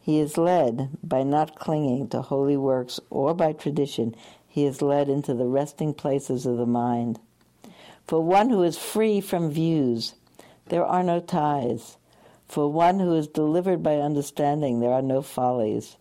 He 0.00 0.18
is 0.18 0.38
led 0.38 0.90
by 1.02 1.22
not 1.22 1.56
clinging 1.56 2.08
to 2.08 2.22
holy 2.22 2.56
works 2.56 2.98
or 3.10 3.34
by 3.34 3.52
tradition 3.52 4.14
he 4.52 4.66
is 4.66 4.82
led 4.82 5.08
into 5.08 5.32
the 5.32 5.46
resting 5.46 5.94
places 5.94 6.44
of 6.44 6.58
the 6.58 6.66
mind. 6.66 7.18
For 8.06 8.22
one 8.22 8.50
who 8.50 8.62
is 8.62 8.76
free 8.76 9.22
from 9.22 9.50
views, 9.50 10.12
there 10.66 10.84
are 10.84 11.02
no 11.02 11.20
ties. 11.20 11.96
For 12.48 12.70
one 12.70 12.98
who 12.98 13.14
is 13.14 13.28
delivered 13.28 13.82
by 13.82 13.96
understanding, 13.96 14.80
there 14.80 14.92
are 14.92 15.00
no 15.00 15.22
follies. 15.22 15.96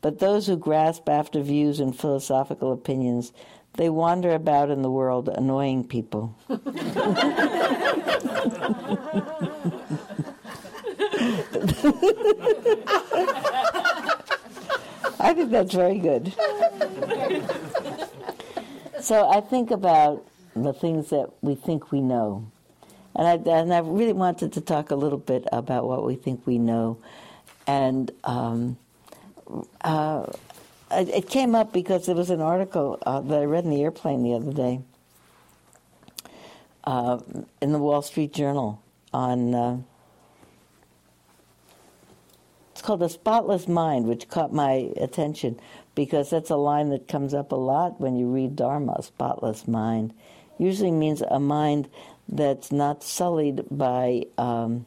But 0.00 0.18
those 0.18 0.48
who 0.48 0.56
grasp 0.56 1.08
after 1.08 1.40
views 1.40 1.78
and 1.78 1.96
philosophical 1.96 2.72
opinions, 2.72 3.32
they 3.74 3.88
wander 3.88 4.34
about 4.34 4.70
in 4.70 4.82
the 4.82 4.90
world 4.90 5.28
annoying 5.28 5.86
people. 5.86 6.36
I 15.24 15.32
think 15.32 15.50
that's 15.50 15.72
very 15.72 15.98
good. 15.98 16.34
so 19.00 19.26
I 19.26 19.40
think 19.40 19.70
about 19.70 20.26
the 20.54 20.74
things 20.74 21.08
that 21.08 21.30
we 21.40 21.54
think 21.54 21.90
we 21.90 22.02
know. 22.02 22.50
And 23.16 23.26
I, 23.26 23.34
and 23.50 23.72
I 23.72 23.78
really 23.78 24.12
wanted 24.12 24.52
to 24.52 24.60
talk 24.60 24.90
a 24.90 24.94
little 24.94 25.18
bit 25.18 25.46
about 25.50 25.86
what 25.86 26.04
we 26.04 26.14
think 26.14 26.46
we 26.46 26.58
know. 26.58 26.98
And 27.66 28.10
um, 28.24 28.76
uh, 29.80 30.26
it 30.90 31.30
came 31.30 31.54
up 31.54 31.72
because 31.72 32.04
there 32.04 32.14
was 32.14 32.28
an 32.28 32.42
article 32.42 32.98
uh, 33.06 33.22
that 33.22 33.40
I 33.40 33.44
read 33.44 33.64
in 33.64 33.70
the 33.70 33.82
airplane 33.82 34.24
the 34.24 34.34
other 34.34 34.52
day 34.52 34.82
uh, 36.84 37.18
in 37.62 37.72
the 37.72 37.78
Wall 37.78 38.02
Street 38.02 38.34
Journal 38.34 38.82
on. 39.14 39.86
Called 42.84 43.02
A 43.02 43.08
Spotless 43.08 43.66
Mind, 43.66 44.06
which 44.06 44.28
caught 44.28 44.52
my 44.52 44.90
attention 44.98 45.58
because 45.94 46.28
that's 46.28 46.50
a 46.50 46.56
line 46.56 46.90
that 46.90 47.08
comes 47.08 47.32
up 47.32 47.50
a 47.50 47.56
lot 47.56 47.98
when 47.98 48.14
you 48.14 48.26
read 48.26 48.56
Dharma, 48.56 49.02
spotless 49.02 49.66
mind. 49.66 50.12
Usually 50.58 50.90
means 50.90 51.22
a 51.22 51.40
mind 51.40 51.88
that's 52.28 52.70
not 52.70 53.02
sullied 53.02 53.62
by, 53.70 54.26
um, 54.36 54.84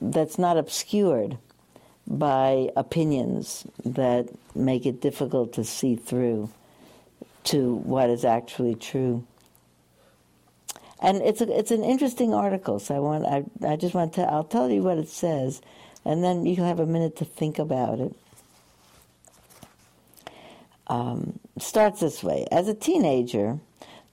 that's 0.00 0.40
not 0.40 0.56
obscured 0.56 1.38
by 2.04 2.70
opinions 2.74 3.64
that 3.84 4.28
make 4.56 4.84
it 4.84 5.00
difficult 5.00 5.52
to 5.52 5.62
see 5.62 5.94
through 5.94 6.50
to 7.44 7.76
what 7.76 8.10
is 8.10 8.24
actually 8.24 8.74
true. 8.74 9.24
And 11.00 11.18
it's 11.18 11.40
a, 11.40 11.56
it's 11.56 11.70
an 11.70 11.84
interesting 11.84 12.34
article, 12.34 12.80
so 12.80 12.96
I 12.96 12.98
want 12.98 13.24
I, 13.24 13.44
I 13.72 13.76
just 13.76 13.94
want 13.94 14.14
to 14.14 14.22
I'll 14.22 14.42
tell 14.42 14.68
you 14.68 14.82
what 14.82 14.98
it 14.98 15.08
says, 15.08 15.62
and 16.04 16.22
then 16.24 16.46
you 16.46 16.62
have 16.62 16.80
a 16.80 16.86
minute 16.86 17.16
to 17.16 17.24
think 17.24 17.58
about 17.58 18.00
it. 18.00 18.14
Um, 20.86 21.38
starts 21.58 22.00
this 22.00 22.22
way: 22.22 22.46
As 22.50 22.68
a 22.68 22.74
teenager, 22.74 23.60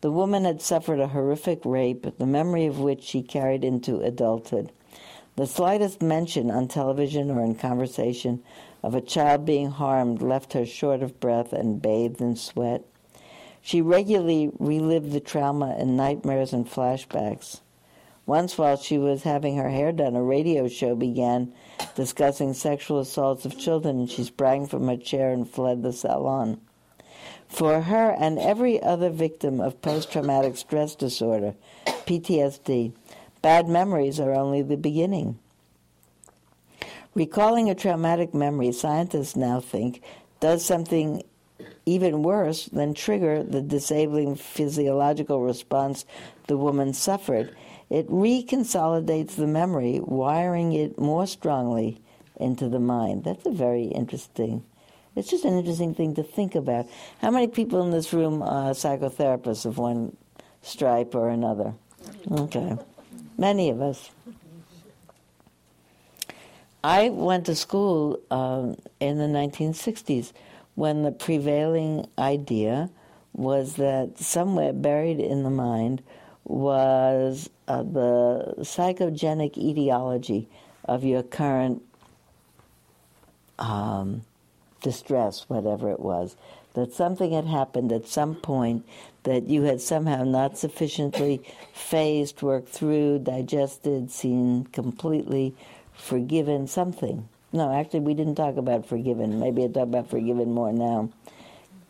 the 0.01 0.11
woman 0.11 0.45
had 0.45 0.61
suffered 0.61 0.99
a 0.99 1.07
horrific 1.07 1.65
rape, 1.65 2.05
the 2.17 2.25
memory 2.25 2.65
of 2.65 2.79
which 2.79 3.03
she 3.03 3.23
carried 3.23 3.63
into 3.63 3.99
adulthood. 4.01 4.71
The 5.35 5.47
slightest 5.47 6.01
mention 6.01 6.49
on 6.49 6.67
television 6.67 7.29
or 7.31 7.43
in 7.43 7.55
conversation 7.55 8.43
of 8.83 8.95
a 8.95 9.01
child 9.01 9.45
being 9.45 9.69
harmed 9.69 10.21
left 10.21 10.53
her 10.53 10.65
short 10.65 11.01
of 11.01 11.19
breath 11.19 11.53
and 11.53 11.81
bathed 11.81 12.21
in 12.21 12.35
sweat. 12.35 12.83
She 13.61 13.81
regularly 13.81 14.51
relived 14.59 15.11
the 15.11 15.19
trauma 15.19 15.75
in 15.77 15.95
nightmares 15.95 16.53
and 16.53 16.65
flashbacks. 16.65 17.59
Once, 18.27 18.57
while 18.57 18.75
she 18.75 18.97
was 18.97 19.23
having 19.23 19.55
her 19.55 19.69
hair 19.69 19.93
done, 19.93 20.13
a 20.13 20.21
radio 20.21 20.67
show 20.67 20.93
began 20.93 21.53
discussing 21.95 22.53
sexual 22.53 22.99
assaults 22.99 23.45
of 23.45 23.57
children, 23.57 23.99
and 23.99 24.11
she 24.11 24.21
sprang 24.21 24.67
from 24.67 24.85
her 24.85 24.97
chair 24.97 25.31
and 25.31 25.49
fled 25.49 25.81
the 25.81 25.93
salon. 25.93 26.59
For 27.47 27.81
her 27.83 28.11
and 28.19 28.37
every 28.37 28.83
other 28.83 29.09
victim 29.09 29.61
of 29.61 29.81
post 29.81 30.11
traumatic 30.11 30.57
stress 30.57 30.93
disorder, 30.93 31.55
PTSD, 31.85 32.91
bad 33.41 33.69
memories 33.69 34.19
are 34.19 34.33
only 34.33 34.61
the 34.61 34.75
beginning. 34.75 35.39
Recalling 37.15 37.69
a 37.69 37.75
traumatic 37.75 38.33
memory, 38.33 38.73
scientists 38.73 39.37
now 39.37 39.61
think, 39.61 40.01
does 40.41 40.65
something 40.65 41.23
even 41.85 42.23
worse 42.23 42.65
than 42.65 42.93
trigger 42.93 43.41
the 43.41 43.61
disabling 43.61 44.35
physiological 44.35 45.41
response 45.41 46.05
the 46.47 46.57
woman 46.57 46.93
suffered 46.93 47.55
it 47.89 48.07
reconsolidates 48.09 49.35
the 49.35 49.47
memory, 49.47 49.99
wiring 50.01 50.73
it 50.73 50.99
more 50.99 51.25
strongly 51.25 52.01
into 52.39 52.69
the 52.69 52.79
mind. 52.79 53.23
That's 53.23 53.45
a 53.45 53.51
very 53.51 53.85
interesting. 53.85 54.63
It's 55.15 55.29
just 55.29 55.45
an 55.45 55.57
interesting 55.57 55.95
thing 55.95 56.15
to 56.15 56.23
think 56.23 56.53
about. 56.53 56.87
How 57.21 57.31
many 57.31 57.47
people 57.47 57.81
in 57.83 57.91
this 57.91 58.13
room 58.13 58.41
are 58.41 58.71
psychotherapists 58.71 59.65
of 59.65 59.77
one 59.77 60.15
stripe 60.61 61.15
or 61.15 61.29
another? 61.29 61.73
Okay. 62.31 62.77
Many 63.37 63.69
of 63.69 63.81
us. 63.81 64.11
I 66.83 67.09
went 67.09 67.45
to 67.47 67.55
school 67.55 68.19
um, 68.29 68.77
in 68.99 69.17
the 69.17 69.25
1960s 69.25 70.31
when 70.75 71.03
the 71.03 71.11
prevailing 71.11 72.07
idea 72.19 72.89
was 73.33 73.75
that 73.75 74.17
somewhere 74.17 74.73
buried 74.73 75.19
in 75.19 75.43
the 75.43 75.49
mind 75.49 76.03
was 76.43 77.49
uh, 77.67 77.83
the 77.83 78.55
psychogenic 78.59 79.57
etiology 79.57 80.47
of 80.85 81.03
your 81.03 81.23
current 81.23 81.81
um, 83.59 84.21
distress, 84.81 85.45
whatever 85.47 85.89
it 85.91 85.99
was. 85.99 86.35
That 86.73 86.93
something 86.93 87.31
had 87.31 87.45
happened 87.45 87.91
at 87.91 88.07
some 88.07 88.35
point 88.35 88.85
that 89.23 89.49
you 89.49 89.63
had 89.63 89.81
somehow 89.81 90.23
not 90.23 90.57
sufficiently 90.57 91.41
phased, 91.73 92.41
worked 92.41 92.69
through, 92.69 93.19
digested, 93.19 94.11
seen 94.11 94.65
completely, 94.65 95.55
forgiven 95.93 96.67
something. 96.67 97.27
No, 97.51 97.73
actually, 97.73 98.01
we 98.01 98.13
didn't 98.13 98.35
talk 98.35 98.57
about 98.57 98.85
forgiven. 98.85 99.39
Maybe 99.39 99.63
I 99.63 99.67
talk 99.67 99.83
about 99.83 100.09
forgiven 100.09 100.53
more 100.53 100.71
now. 100.71 101.09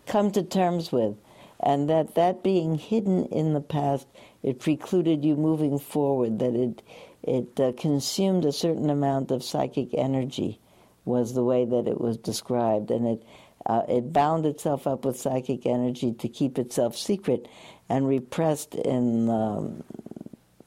Come 0.05 0.31
to 0.31 0.41
terms 0.41 0.91
with. 0.91 1.17
And 1.59 1.89
that 1.89 2.15
that 2.15 2.43
being 2.43 2.75
hidden 2.75 3.25
in 3.25 3.53
the 3.53 3.61
past 3.61 4.07
it 4.43 4.59
precluded 4.59 5.25
you 5.25 5.35
moving 5.35 5.79
forward, 5.79 6.39
that 6.39 6.55
it, 6.55 6.81
it 7.23 7.59
uh, 7.59 7.73
consumed 7.77 8.45
a 8.45 8.51
certain 8.51 8.89
amount 8.89 9.31
of 9.31 9.43
psychic 9.43 9.93
energy, 9.93 10.59
was 11.05 11.33
the 11.33 11.43
way 11.43 11.65
that 11.65 11.87
it 11.87 11.99
was 11.99 12.17
described. 12.17 12.91
And 12.91 13.07
it, 13.07 13.23
uh, 13.65 13.81
it 13.89 14.13
bound 14.13 14.45
itself 14.45 14.87
up 14.87 15.03
with 15.03 15.19
psychic 15.19 15.65
energy 15.65 16.13
to 16.13 16.29
keep 16.29 16.57
itself 16.57 16.95
secret 16.95 17.47
and 17.89 18.07
repressed 18.07 18.75
in 18.75 19.29
um, 19.29 19.83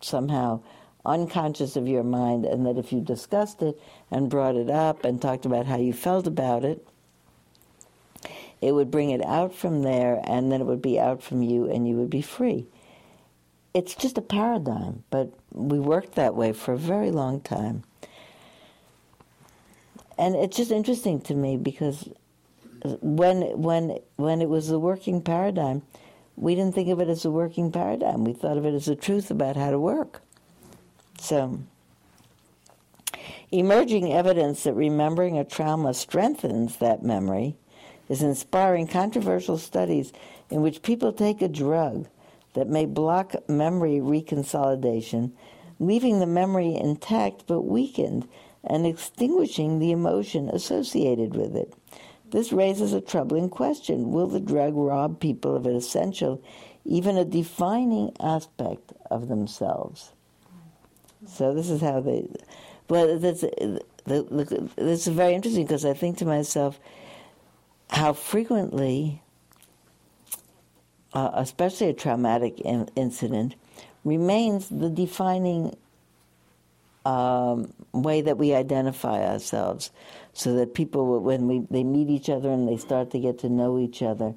somehow 0.01 0.61
unconscious 1.07 1.77
of 1.77 1.89
your 1.89 2.03
mind, 2.03 2.45
and 2.45 2.67
that 2.67 2.77
if 2.77 2.93
you 2.93 3.01
discussed 3.01 3.63
it 3.63 3.81
and 4.11 4.29
brought 4.29 4.57
it 4.57 4.69
up 4.69 5.05
and 5.05 5.23
talked 5.23 5.47
about 5.47 5.67
how 5.67 5.77
you 5.77 5.93
felt 5.93 6.27
about 6.27 6.65
it, 6.65 6.87
it 8.61 8.73
would 8.73 8.91
bring 8.91 9.11
it 9.11 9.25
out 9.25 9.55
from 9.55 9.83
there, 9.83 10.21
and 10.25 10.51
then 10.51 10.61
it 10.61 10.65
would 10.65 10.83
be 10.83 10.99
out 10.99 11.23
from 11.23 11.43
you, 11.43 11.71
and 11.71 11.87
you 11.89 11.97
would 11.97 12.11
be 12.11 12.23
free 12.23 12.67
it's 13.73 13.95
just 13.95 14.19
a 14.19 14.23
paradigm, 14.23 15.05
but 15.11 15.33
we 15.53 15.79
worked 15.79 16.15
that 16.15 16.35
way 16.35 16.53
for 16.53 16.73
a 16.73 16.79
very 16.79 17.11
long 17.11 17.41
time. 17.41 17.85
And 20.19 20.35
it's 20.35 20.57
just 20.57 20.71
interesting 20.71 21.21
to 21.23 21.35
me 21.35 21.57
because 21.57 22.09
when 23.01 23.43
when 23.61 23.99
when 24.17 24.43
it 24.43 24.49
was 24.49 24.69
the 24.69 24.79
working 24.79 25.23
paradigm, 25.23 25.83
we 26.37 26.55
didn't 26.55 26.75
think 26.75 26.89
of 26.89 27.01
it 27.01 27.09
as 27.09 27.25
a 27.25 27.31
working 27.31 27.71
paradigm. 27.71 28.25
We 28.25 28.33
thought 28.33 28.59
of 28.59 28.67
it 28.67 28.75
as 28.75 28.89
a 28.89 28.97
truth 28.97 29.31
about 29.31 29.57
how 29.57 29.71
to 29.71 29.79
work. 29.79 30.21
So 31.19 31.61
emerging 33.51 34.13
evidence 34.13 34.65
that 34.65 34.75
remembering 34.75 35.39
a 35.39 35.45
trauma 35.45 35.95
strengthens 35.95 36.77
that 36.79 37.03
memory 37.03 37.57
is 38.11 38.23
inspiring 38.23 38.89
controversial 38.89 39.57
studies 39.57 40.13
in 40.51 40.61
which 40.61 40.83
people 40.83 41.13
take 41.13 41.41
a 41.41 41.49
drug 41.49 42.09
that 42.55 42.69
may 42.69 42.85
block 42.85 43.37
memory 43.49 44.01
reconsolidation, 44.01 45.31
leaving 45.79 46.19
the 46.19 46.27
memory 46.27 46.75
intact 46.75 47.47
but 47.47 47.63
weakened 47.63 48.29
and 48.65 48.85
extinguishing 48.85 49.79
the 49.79 49.93
emotion 49.93 50.49
associated 50.51 51.37
with 51.37 51.55
it. 51.55 51.73
This 52.31 52.53
raises 52.53 52.93
a 52.93 53.01
troubling 53.01 53.49
question 53.49 54.11
Will 54.11 54.27
the 54.27 54.41
drug 54.41 54.75
rob 54.75 55.21
people 55.21 55.55
of 55.55 55.67
an 55.67 55.77
essential, 55.77 56.43
even 56.85 57.17
a 57.17 57.25
defining 57.25 58.13
aspect 58.21 58.93
of 59.09 59.29
themselves? 59.29 60.11
So, 61.27 61.55
this 61.55 61.71
is 61.71 61.81
how 61.81 62.01
they. 62.01 62.29
Well, 62.89 63.19
that's, 63.19 63.45
this 64.05 65.07
is 65.07 65.09
very 65.09 65.35
interesting 65.35 65.65
because 65.65 65.85
I 65.85 65.93
think 65.93 66.19
to 66.19 66.25
myself 66.25 66.81
how 67.91 68.13
frequently 68.13 69.23
uh, 71.13 71.31
especially 71.35 71.89
a 71.89 71.93
traumatic 71.93 72.61
in- 72.61 72.89
incident, 72.97 73.55
remains 74.05 74.69
the 74.69 74.89
defining 74.89 75.77
um, 77.05 77.73
way 77.93 78.21
that 78.21 78.37
we 78.37 78.55
identify 78.55 79.25
ourselves. 79.27 79.91
So 80.33 80.55
that 80.57 80.75
people, 80.75 81.21
when 81.21 81.49
we, 81.49 81.67
they 81.71 81.83
meet 81.83 82.09
each 82.09 82.31
other 82.31 82.51
and 82.51 82.69
they 82.69 82.77
start 82.77 83.11
to 83.11 83.19
get 83.19 83.41
to 83.41 83.49
know 83.49 83.79
each 83.79 84.03
other, 84.03 84.35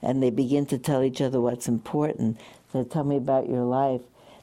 and 0.00 0.22
they 0.22 0.30
begin 0.30 0.66
to 0.66 0.78
tell 0.78 1.02
each 1.02 1.20
other 1.20 1.40
what's 1.40 1.68
important, 1.68 2.40
they 2.72 2.84
tell 2.84 3.04
me 3.04 3.16
about 3.16 3.48
your 3.48 3.64
life. 3.64 4.00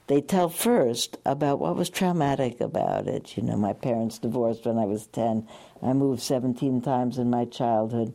They 0.08 0.22
tell 0.22 0.50
first 0.50 1.18
about 1.26 1.60
what 1.60 1.76
was 1.76 1.90
traumatic 1.90 2.60
about 2.60 3.08
it. 3.08 3.38
You 3.38 3.44
know, 3.44 3.56
my 3.56 3.74
parents 3.74 4.20
divorced 4.20 4.66
when 4.66 4.78
I 4.78 4.86
was 4.86 5.08
10. 5.08 5.48
I 5.82 5.94
moved 5.94 6.22
17 6.22 6.82
times 6.82 7.18
in 7.18 7.30
my 7.30 7.46
childhood. 7.46 8.14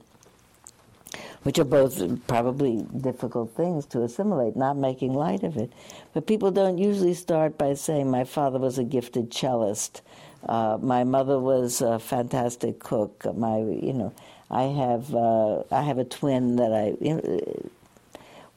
Which 1.47 1.61
are 1.61 1.65
both 1.65 2.27
probably 2.27 2.85
difficult 3.01 3.55
things 3.55 3.87
to 3.87 4.03
assimilate, 4.03 4.57
not 4.57 4.77
making 4.77 5.15
light 5.15 5.45
of 5.45 5.57
it. 5.57 5.73
But 6.13 6.27
people 6.27 6.51
don't 6.51 6.77
usually 6.77 7.15
start 7.15 7.57
by 7.57 7.75
saying, 7.75 8.11
My 8.11 8.25
father 8.25 8.59
was 8.59 8.79
a 8.79 8.85
gifted 8.85 9.33
cellist. 9.33 10.03
Uh, 10.45 10.77
my 10.83 11.05
mother 11.05 11.39
was 11.39 11.81
a 11.81 12.01
fantastic 12.01 12.81
cook. 12.81 13.25
My, 13.37 13.59
you 13.59 13.93
know, 13.93 14.13
I 14.51 14.63
have 14.63 15.15
uh, 15.15 15.63
I 15.71 15.83
have 15.83 15.99
a 15.99 16.05
twin 16.05 16.57
that 16.57 16.73
I. 16.73 16.97
You 17.01 17.15
know, 17.15 17.71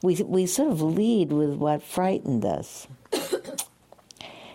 we 0.02 0.16
we 0.24 0.46
sort 0.46 0.72
of 0.72 0.82
lead 0.82 1.30
with 1.30 1.54
what 1.54 1.84
frightened 1.84 2.44
us. 2.44 2.88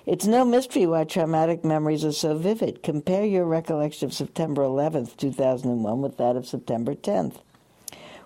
It's 0.08 0.28
no 0.28 0.46
mystery 0.46 0.86
why 0.86 1.06
traumatic 1.06 1.66
memories 1.66 2.06
are 2.06 2.12
so 2.12 2.38
vivid. 2.38 2.84
Compare 2.84 3.26
your 3.26 3.44
recollection 3.44 4.06
of 4.06 4.14
September 4.14 4.62
11th, 4.62 5.18
2001, 5.18 6.00
with 6.00 6.18
that 6.18 6.36
of 6.36 6.46
September 6.46 6.94
10th. 6.94 7.38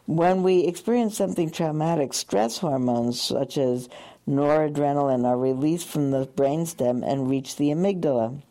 When 0.09 0.41
we 0.41 0.61
experience 0.61 1.15
something 1.15 1.51
traumatic, 1.51 2.15
stress 2.15 2.57
hormones 2.57 3.21
such 3.21 3.59
as 3.59 3.87
noradrenaline 4.27 5.23
are 5.23 5.37
released 5.37 5.87
from 5.87 6.09
the 6.09 6.25
brainstem 6.25 7.07
and 7.07 7.29
reach 7.29 7.57
the 7.57 7.69
amygdala, 7.69 8.41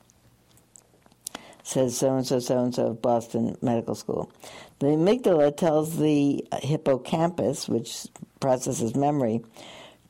says 1.65 1.97
so 1.97 2.15
and 2.15 2.25
so, 2.25 2.39
so 2.39 2.63
and 2.63 2.73
so 2.73 2.87
of 2.87 3.03
Boston 3.03 3.59
Medical 3.61 3.97
School. 3.97 4.31
The 4.79 4.87
amygdala 4.87 5.57
tells 5.57 5.99
the 5.99 6.47
hippocampus, 6.63 7.69
which 7.69 8.07
processes 8.39 8.95
memory, 8.95 9.41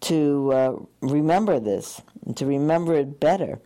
to 0.00 0.52
uh, 0.52 0.76
remember 1.00 1.58
this, 1.58 2.02
to 2.34 2.44
remember 2.44 2.92
it 2.94 3.20
better, 3.20 3.58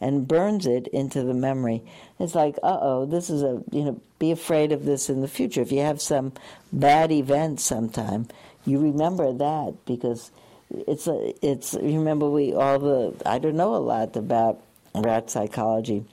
and 0.00 0.26
burns 0.26 0.66
it 0.66 0.86
into 0.88 1.22
the 1.22 1.34
memory. 1.34 1.82
It's 2.18 2.34
like, 2.34 2.56
uh 2.62 2.78
oh, 2.80 3.06
this 3.06 3.30
is 3.30 3.42
a, 3.42 3.62
you 3.70 3.84
know, 3.84 4.00
be 4.18 4.30
afraid 4.30 4.72
of 4.72 4.84
this 4.84 5.10
in 5.10 5.20
the 5.20 5.28
future. 5.28 5.60
If 5.60 5.72
you 5.72 5.80
have 5.80 6.00
some 6.00 6.32
bad 6.72 7.12
event 7.12 7.60
sometime, 7.60 8.28
you 8.64 8.78
remember 8.78 9.32
that 9.32 9.74
because 9.86 10.30
it's 10.70 11.06
a, 11.06 11.34
it's, 11.42 11.74
remember 11.74 12.30
we 12.30 12.54
all 12.54 12.78
the, 12.78 13.14
I 13.26 13.38
don't 13.38 13.56
know 13.56 13.74
a 13.74 13.78
lot 13.78 14.16
about 14.16 14.62
rat 14.94 15.30
psychology, 15.30 16.04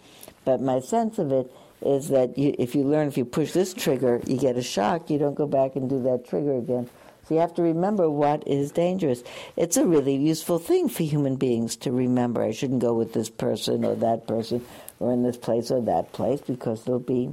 but 0.45 0.61
my 0.61 0.79
sense 0.79 1.19
of 1.19 1.31
it 1.31 1.51
is 1.81 2.09
that 2.09 2.37
you, 2.37 2.55
if 2.57 2.73
you 2.73 2.83
learn, 2.83 3.07
if 3.07 3.17
you 3.17 3.25
push 3.25 3.51
this 3.51 3.73
trigger, 3.73 4.21
you 4.25 4.37
get 4.37 4.57
a 4.57 4.63
shock, 4.63 5.09
you 5.09 5.19
don't 5.19 5.35
go 5.35 5.45
back 5.45 5.75
and 5.75 5.89
do 5.89 6.01
that 6.03 6.27
trigger 6.27 6.57
again. 6.57 6.89
So 7.27 7.35
you 7.35 7.41
have 7.41 7.53
to 7.55 7.61
remember 7.61 8.09
what 8.09 8.47
is 8.47 8.71
dangerous. 8.71 9.21
It's 9.57 9.75
a 9.75 9.85
really 9.85 10.15
useful 10.15 10.59
thing 10.59 10.87
for 10.87 11.03
human 11.03 11.35
beings 11.35 11.75
to 11.77 11.91
remember. 11.91 12.41
I 12.41 12.51
shouldn't 12.51 12.81
go 12.81 12.93
with 12.93 13.11
this 13.11 13.29
person 13.29 13.83
or 13.83 13.95
that 13.95 14.27
person 14.27 14.65
or 14.99 15.11
in 15.11 15.23
this 15.23 15.35
place 15.35 15.69
or 15.69 15.81
that 15.81 16.13
place 16.13 16.39
because 16.39 16.83
there'll 16.83 16.99
be. 16.99 17.29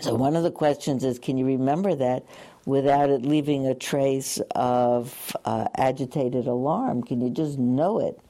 So 0.00 0.14
one 0.14 0.36
of 0.36 0.44
the 0.44 0.52
questions 0.52 1.02
is 1.02 1.18
can 1.18 1.38
you 1.38 1.44
remember 1.44 1.96
that 1.96 2.24
without 2.66 3.10
it 3.10 3.22
leaving 3.22 3.66
a 3.66 3.74
trace 3.74 4.40
of 4.54 5.36
uh, 5.44 5.66
agitated 5.76 6.46
alarm? 6.46 7.02
Can 7.02 7.20
you 7.20 7.30
just 7.30 7.58
know 7.58 7.98
it? 7.98 8.20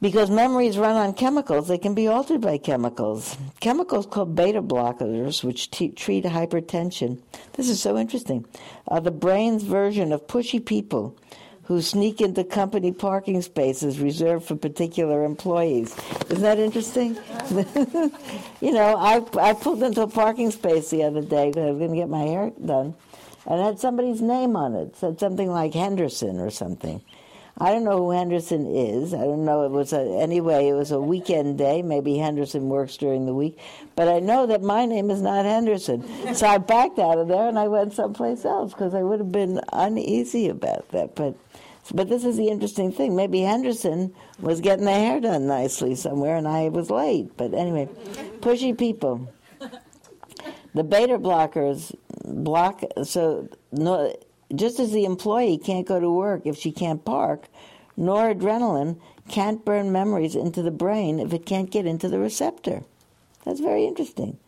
Because 0.00 0.30
memories 0.30 0.76
run 0.76 0.94
on 0.94 1.14
chemicals, 1.14 1.68
they 1.68 1.78
can 1.78 1.94
be 1.94 2.06
altered 2.06 2.42
by 2.42 2.58
chemicals. 2.58 3.36
Chemicals 3.60 4.04
called 4.04 4.34
beta 4.34 4.60
blockers, 4.60 5.42
which 5.42 5.70
t- 5.70 5.88
treat 5.88 6.24
hypertension. 6.24 7.22
This 7.54 7.70
is 7.70 7.80
so 7.80 7.96
interesting. 7.96 8.44
Are 8.88 9.00
the 9.00 9.10
brain's 9.10 9.62
version 9.62 10.12
of 10.12 10.26
pushy 10.26 10.64
people 10.64 11.16
who 11.66 11.82
sneak 11.82 12.20
into 12.20 12.44
company 12.44 12.92
parking 12.92 13.42
spaces 13.42 13.98
reserved 13.98 14.46
for 14.46 14.54
particular 14.54 15.24
employees. 15.24 15.96
Isn't 16.30 16.42
that 16.42 16.60
interesting? 16.60 17.16
you 18.60 18.72
know, 18.72 18.96
I, 18.96 19.20
I 19.40 19.52
pulled 19.52 19.82
into 19.82 20.02
a 20.02 20.06
parking 20.06 20.52
space 20.52 20.90
the 20.90 21.02
other 21.02 21.22
day 21.22 21.48
because 21.48 21.64
I 21.64 21.70
was 21.70 21.78
going 21.78 21.90
to 21.90 21.96
get 21.96 22.08
my 22.08 22.22
hair 22.22 22.52
done, 22.64 22.94
and 23.46 23.60
had 23.60 23.80
somebody's 23.80 24.22
name 24.22 24.54
on 24.54 24.74
it 24.74 24.96
said 24.96 25.18
something 25.18 25.50
like 25.50 25.74
Henderson 25.74 26.38
or 26.38 26.50
something. 26.50 27.02
I 27.58 27.72
don't 27.72 27.84
know 27.84 27.96
who 27.96 28.10
Henderson 28.10 28.66
is. 28.66 29.14
I 29.14 29.24
don't 29.24 29.46
know. 29.46 29.64
It 29.64 29.70
was 29.70 29.94
a, 29.94 30.00
anyway. 30.00 30.68
It 30.68 30.74
was 30.74 30.90
a 30.90 31.00
weekend 31.00 31.56
day. 31.56 31.80
Maybe 31.80 32.18
Henderson 32.18 32.68
works 32.68 32.98
during 32.98 33.24
the 33.24 33.32
week, 33.32 33.58
but 33.94 34.08
I 34.08 34.18
know 34.18 34.46
that 34.46 34.62
my 34.62 34.84
name 34.84 35.10
is 35.10 35.22
not 35.22 35.46
Henderson. 35.46 36.04
So 36.34 36.46
I 36.46 36.58
backed 36.58 36.98
out 36.98 37.16
of 37.16 37.28
there 37.28 37.48
and 37.48 37.58
I 37.58 37.68
went 37.68 37.94
someplace 37.94 38.44
else 38.44 38.72
because 38.72 38.94
I 38.94 39.02
would 39.02 39.20
have 39.20 39.32
been 39.32 39.60
uneasy 39.72 40.48
about 40.48 40.90
that. 40.90 41.14
But 41.14 41.36
but 41.94 42.08
this 42.08 42.24
is 42.24 42.36
the 42.36 42.48
interesting 42.48 42.92
thing. 42.92 43.16
Maybe 43.16 43.40
Henderson 43.40 44.14
was 44.38 44.60
getting 44.60 44.84
their 44.84 44.98
hair 44.98 45.20
done 45.20 45.46
nicely 45.46 45.94
somewhere, 45.94 46.36
and 46.36 46.46
I 46.46 46.68
was 46.68 46.90
late. 46.90 47.36
But 47.36 47.54
anyway, 47.54 47.88
pushy 48.40 48.76
people. 48.76 49.32
The 50.74 50.84
beta 50.84 51.18
blockers 51.18 51.94
block. 52.24 52.82
So 53.04 53.48
no 53.72 54.14
just 54.54 54.78
as 54.78 54.92
the 54.92 55.04
employee 55.04 55.58
can't 55.58 55.86
go 55.86 55.98
to 55.98 56.10
work 56.10 56.42
if 56.44 56.56
she 56.56 56.72
can't 56.72 57.04
park, 57.04 57.46
noradrenaline 57.98 58.98
can't 59.28 59.64
burn 59.64 59.90
memories 59.90 60.36
into 60.36 60.62
the 60.62 60.70
brain 60.70 61.18
if 61.18 61.32
it 61.32 61.46
can't 61.46 61.70
get 61.70 61.86
into 61.86 62.08
the 62.08 62.18
receptor. 62.18 62.82
That's 63.44 63.60
very 63.60 63.84
interesting. 63.84 64.38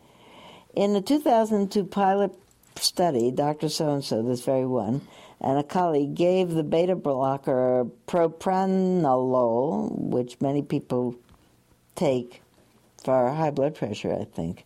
In 0.73 0.93
the 0.93 1.01
2002 1.01 1.83
pilot 1.85 2.31
study, 2.75 3.31
Dr. 3.31 3.69
So 3.69 3.93
and 3.93 4.03
so, 4.03 4.21
this 4.21 4.43
very 4.43 4.65
one, 4.65 5.01
and 5.41 5.57
a 5.57 5.63
colleague 5.63 6.15
gave 6.15 6.51
the 6.51 6.63
beta 6.63 6.95
blocker 6.95 7.87
propranolol, 8.07 9.91
which 9.91 10.39
many 10.39 10.61
people 10.61 11.15
take 11.95 12.41
for 13.03 13.31
high 13.31 13.51
blood 13.51 13.75
pressure, 13.75 14.13
I 14.13 14.25
think 14.25 14.65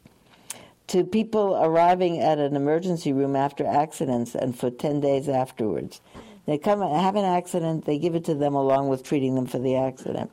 to 0.93 1.03
people 1.03 1.55
arriving 1.59 2.19
at 2.19 2.37
an 2.37 2.55
emergency 2.55 3.11
room 3.11 3.35
after 3.35 3.65
accidents 3.65 4.35
and 4.35 4.55
for 4.55 4.69
10 4.69 4.99
days 4.99 5.27
afterwards. 5.27 6.01
They 6.45 6.59
come 6.59 6.81
have 6.81 7.15
an 7.15 7.25
accident, 7.25 7.85
they 7.85 7.97
give 7.97 8.13
it 8.13 8.25
to 8.25 8.35
them 8.35 8.53
along 8.53 8.89
with 8.89 9.01
treating 9.01 9.33
them 9.33 9.47
for 9.47 9.57
the 9.57 9.75
accident. 9.75 10.29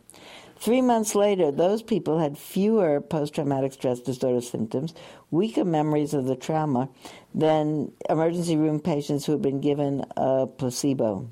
Three 0.58 0.82
months 0.82 1.14
later, 1.14 1.50
those 1.50 1.82
people 1.82 2.18
had 2.18 2.36
fewer 2.36 3.00
post 3.00 3.34
traumatic 3.34 3.72
stress 3.72 4.00
disorder 4.00 4.42
symptoms, 4.42 4.92
weaker 5.30 5.64
memories 5.64 6.12
of 6.12 6.26
the 6.26 6.36
trauma 6.36 6.90
than 7.34 7.92
emergency 8.10 8.58
room 8.58 8.80
patients 8.80 9.24
who 9.24 9.32
had 9.32 9.40
been 9.40 9.62
given 9.62 10.04
a 10.14 10.46
placebo. 10.46 11.30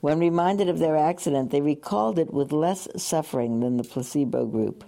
When 0.00 0.20
reminded 0.20 0.68
of 0.68 0.78
their 0.78 0.96
accident, 0.96 1.50
they 1.50 1.60
recalled 1.60 2.20
it 2.20 2.32
with 2.32 2.52
less 2.52 2.86
suffering 2.96 3.58
than 3.58 3.78
the 3.78 3.82
placebo 3.82 4.46
group. 4.46 4.84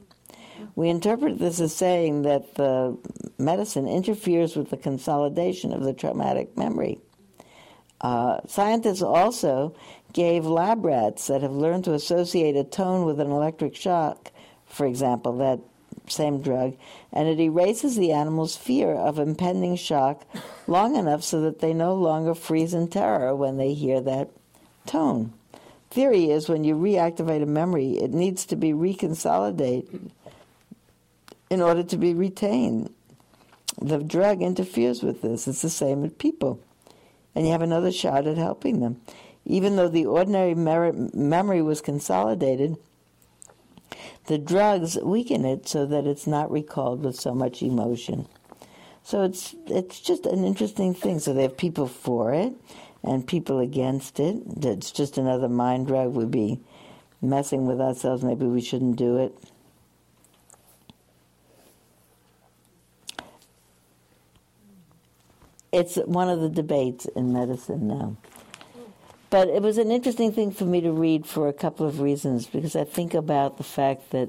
We 0.80 0.88
interpret 0.88 1.38
this 1.38 1.60
as 1.60 1.76
saying 1.76 2.22
that 2.22 2.54
the 2.54 2.96
medicine 3.36 3.86
interferes 3.86 4.56
with 4.56 4.70
the 4.70 4.78
consolidation 4.78 5.74
of 5.74 5.82
the 5.82 5.92
traumatic 5.92 6.56
memory. 6.56 7.00
Uh, 8.00 8.38
scientists 8.46 9.02
also 9.02 9.74
gave 10.14 10.46
lab 10.46 10.82
rats 10.86 11.26
that 11.26 11.42
have 11.42 11.52
learned 11.52 11.84
to 11.84 11.92
associate 11.92 12.56
a 12.56 12.64
tone 12.64 13.04
with 13.04 13.20
an 13.20 13.30
electric 13.30 13.76
shock, 13.76 14.32
for 14.64 14.86
example, 14.86 15.36
that 15.36 15.60
same 16.06 16.40
drug, 16.40 16.78
and 17.12 17.28
it 17.28 17.38
erases 17.38 17.96
the 17.96 18.12
animal's 18.12 18.56
fear 18.56 18.94
of 18.94 19.18
impending 19.18 19.76
shock 19.76 20.24
long 20.66 20.96
enough 20.96 21.22
so 21.22 21.42
that 21.42 21.58
they 21.58 21.74
no 21.74 21.94
longer 21.94 22.34
freeze 22.34 22.72
in 22.72 22.88
terror 22.88 23.36
when 23.36 23.58
they 23.58 23.74
hear 23.74 24.00
that 24.00 24.30
tone. 24.86 25.34
Theory 25.90 26.30
is 26.30 26.48
when 26.48 26.64
you 26.64 26.74
reactivate 26.74 27.42
a 27.42 27.46
memory, 27.46 27.98
it 27.98 28.14
needs 28.14 28.46
to 28.46 28.56
be 28.56 28.72
reconsolidated 28.72 30.10
in 31.50 31.60
order 31.60 31.82
to 31.82 31.96
be 31.96 32.14
retained. 32.14 32.94
The 33.80 33.98
drug 33.98 34.40
interferes 34.40 35.02
with 35.02 35.20
this. 35.20 35.46
It's 35.46 35.62
the 35.62 35.70
same 35.70 36.00
with 36.00 36.18
people. 36.18 36.60
And 37.34 37.44
you 37.44 37.52
have 37.52 37.62
another 37.62 37.92
shot 37.92 38.26
at 38.26 38.36
helping 38.36 38.80
them. 38.80 39.00
Even 39.44 39.76
though 39.76 39.88
the 39.88 40.06
ordinary 40.06 40.54
memory 40.54 41.62
was 41.62 41.80
consolidated, 41.80 42.76
the 44.26 44.38
drugs 44.38 44.96
weaken 44.98 45.44
it 45.44 45.66
so 45.68 45.86
that 45.86 46.06
it's 46.06 46.26
not 46.26 46.50
recalled 46.50 47.02
with 47.02 47.16
so 47.16 47.34
much 47.34 47.62
emotion. 47.62 48.26
So 49.02 49.22
it's 49.22 49.54
it's 49.66 49.98
just 50.00 50.26
an 50.26 50.44
interesting 50.44 50.94
thing. 50.94 51.18
So 51.18 51.32
they 51.32 51.42
have 51.42 51.56
people 51.56 51.88
for 51.88 52.32
it 52.32 52.52
and 53.02 53.26
people 53.26 53.58
against 53.58 54.20
it. 54.20 54.36
It's 54.62 54.92
just 54.92 55.18
another 55.18 55.48
mind 55.48 55.86
drug. 55.86 56.12
We'd 56.12 56.30
be 56.30 56.60
messing 57.22 57.66
with 57.66 57.80
ourselves. 57.80 58.22
Maybe 58.22 58.46
we 58.46 58.60
shouldn't 58.60 58.96
do 58.96 59.16
it. 59.16 59.36
It's 65.72 65.96
one 65.96 66.28
of 66.28 66.40
the 66.40 66.48
debates 66.48 67.06
in 67.06 67.32
medicine 67.32 67.86
now. 67.88 68.16
But 69.30 69.48
it 69.48 69.62
was 69.62 69.78
an 69.78 69.92
interesting 69.92 70.32
thing 70.32 70.50
for 70.50 70.64
me 70.64 70.80
to 70.80 70.90
read 70.90 71.24
for 71.24 71.46
a 71.46 71.52
couple 71.52 71.86
of 71.86 72.00
reasons 72.00 72.46
because 72.46 72.74
I 72.74 72.84
think 72.84 73.14
about 73.14 73.58
the 73.58 73.64
fact 73.64 74.10
that, 74.10 74.28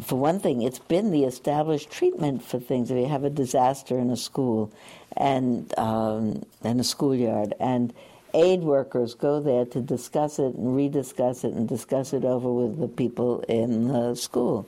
for 0.00 0.16
one 0.16 0.40
thing, 0.40 0.62
it's 0.62 0.78
been 0.78 1.10
the 1.10 1.24
established 1.24 1.90
treatment 1.90 2.42
for 2.42 2.58
things. 2.58 2.90
If 2.90 2.96
you 2.96 3.06
have 3.06 3.24
a 3.24 3.30
disaster 3.30 3.98
in 3.98 4.08
a 4.10 4.16
school 4.16 4.72
and 5.16 5.76
um, 5.78 6.44
in 6.64 6.80
a 6.80 6.84
schoolyard, 6.84 7.52
and 7.60 7.92
aid 8.32 8.60
workers 8.60 9.12
go 9.14 9.40
there 9.40 9.66
to 9.66 9.80
discuss 9.82 10.38
it 10.38 10.54
and 10.54 10.74
rediscuss 10.76 11.44
it 11.44 11.52
and 11.52 11.68
discuss 11.68 12.14
it 12.14 12.24
over 12.24 12.50
with 12.50 12.78
the 12.78 12.88
people 12.88 13.40
in 13.48 13.88
the 13.88 14.14
school. 14.14 14.66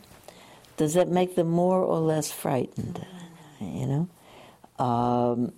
Does 0.76 0.94
that 0.94 1.08
make 1.08 1.36
them 1.36 1.48
more 1.48 1.82
or 1.82 2.00
less 2.00 2.30
frightened? 2.30 3.06
You 3.60 3.86
know. 3.86 4.08
um, 4.84 5.52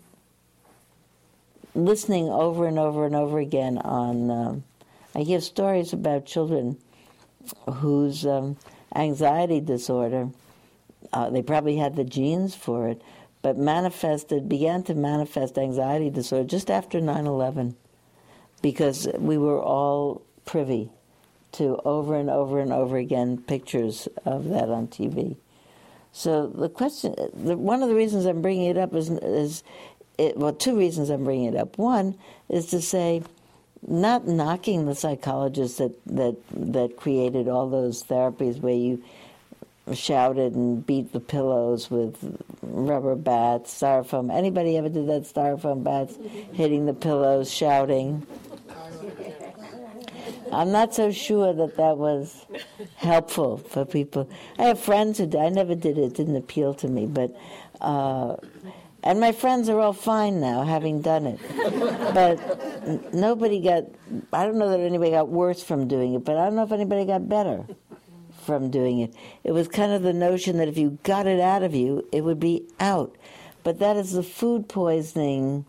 listening 1.75 2.29
over 2.29 2.67
and 2.67 2.79
over 2.79 3.07
and 3.07 3.15
over 3.15 3.39
again 3.39 3.79
on. 3.79 4.31
Um, 4.31 4.65
I 5.15 5.21
hear 5.21 5.41
stories 5.41 5.93
about 5.93 6.25
children 6.25 6.79
whose 7.71 8.25
um, 8.25 8.57
anxiety 8.95 9.61
disorder, 9.61 10.31
uh, 11.13 11.29
they 11.31 11.43
probably 11.43 11.77
had 11.77 11.97
the 11.97 12.05
genes 12.05 12.55
for 12.55 12.89
it, 12.89 13.03
but 13.43 13.59
manifested, 13.59 14.49
began 14.49 14.83
to 14.85 14.95
manifest 14.95 15.59
anxiety 15.59 16.09
disorder 16.09 16.49
just 16.49 16.71
after 16.71 17.01
9 17.01 17.27
11 17.27 17.77
because 18.63 19.09
we 19.19 19.37
were 19.37 19.61
all 19.61 20.23
privy 20.45 20.91
to 21.53 21.79
over 21.85 22.17
and 22.17 22.31
over 22.31 22.61
and 22.61 22.73
over 22.73 22.97
again 22.97 23.37
pictures 23.37 24.09
of 24.25 24.49
that 24.49 24.71
on 24.71 24.87
TV. 24.87 25.37
So 26.13 26.47
the 26.47 26.69
question, 26.69 27.15
the, 27.35 27.57
one 27.57 27.83
of 27.83 27.89
the 27.89 27.95
reasons 27.95 28.27
I'm 28.27 28.43
bringing 28.43 28.71
it 28.71 28.77
up 28.77 28.95
is, 28.95 29.11
is 29.11 29.65
it, 30.19 30.37
well, 30.37 30.53
two 30.53 30.77
reasons 30.77 31.11
I'm 31.11 31.25
bringing 31.25 31.55
it 31.55 31.57
up. 31.57 31.79
One 31.79 32.17
is 32.49 32.67
to 32.67 32.81
say, 32.81 33.23
not 33.87 34.27
knocking 34.27 34.87
the 34.87 34.95
psychologists 34.95 35.79
that, 35.79 35.93
that, 36.07 36.37
that 36.51 36.97
created 36.97 37.49
all 37.49 37.69
those 37.69 38.05
therapies 38.05 38.61
where 38.61 38.75
you 38.75 39.03
shouted 39.93 40.55
and 40.55 40.87
beat 40.87 41.13
the 41.13 41.21
pillows 41.21 41.91
with 41.91 42.39
rubber 42.63 43.17
bats, 43.17 43.73
styrofoam. 43.83 44.33
Anybody 44.33 44.77
ever 44.77 44.89
did 44.89 45.09
that 45.09 45.23
styrofoam 45.23 45.83
bats, 45.83 46.17
hitting 46.53 46.87
the 46.87 46.95
pillows, 46.95 47.51
shouting? 47.51 48.25
I'm 50.53 50.71
not 50.71 50.95
so 50.95 51.11
sure 51.11 51.53
that 51.55 51.77
that 51.77 51.97
was 51.97 52.45
helpful 52.97 53.57
for 53.57 53.85
people. 53.85 54.29
I 54.59 54.65
have 54.65 54.79
friends 54.79 55.19
who 55.19 55.27
did. 55.27 55.41
I 55.41 55.49
never 55.49 55.75
did 55.75 55.97
it; 55.97 56.03
it 56.03 56.15
didn't 56.15 56.37
appeal 56.37 56.75
to 56.75 56.89
me. 56.89 57.07
But 57.07 57.35
uh, 57.81 58.37
and 59.03 59.19
my 59.19 59.33
friends 59.33 59.69
are 59.69 59.81
all 59.81 59.93
fine 59.93 60.41
now, 60.41 60.63
having 60.63 61.01
done 61.01 61.27
it. 61.27 61.41
but 62.15 63.15
nobody 63.15 63.61
got. 63.61 63.85
I 64.33 64.47
don't 64.47 64.59
know 64.59 64.71
that 64.71 64.81
anybody 64.81 65.11
got 65.11 65.29
worse 65.29 65.63
from 65.63 65.89
doing 65.89 66.15
it, 66.15 66.25
but 66.25 66.37
I 66.37 66.45
don't 66.47 66.57
know 66.57 66.65
if 66.65 66.73
anybody 66.73 67.05
got 67.05 67.29
better 67.29 67.65
from 68.45 68.71
doing 68.71 69.01
it. 69.01 69.15
It 69.45 69.53
was 69.53 69.69
kind 69.69 69.93
of 69.93 70.03
the 70.03 70.13
notion 70.13 70.59
that 70.59 70.69
if 70.69 70.77
you 70.77 70.99
got 71.03 71.27
it 71.27 71.41
out 71.41 71.63
of 71.63 71.75
you, 71.75 72.07
it 72.13 72.23
would 72.23 72.41
be 72.41 72.65
out. 72.81 73.17
But 73.65 73.79
that 73.79 73.97
is 73.97 74.13
the 74.13 74.23
food 74.23 74.69
poisoning 74.69 75.65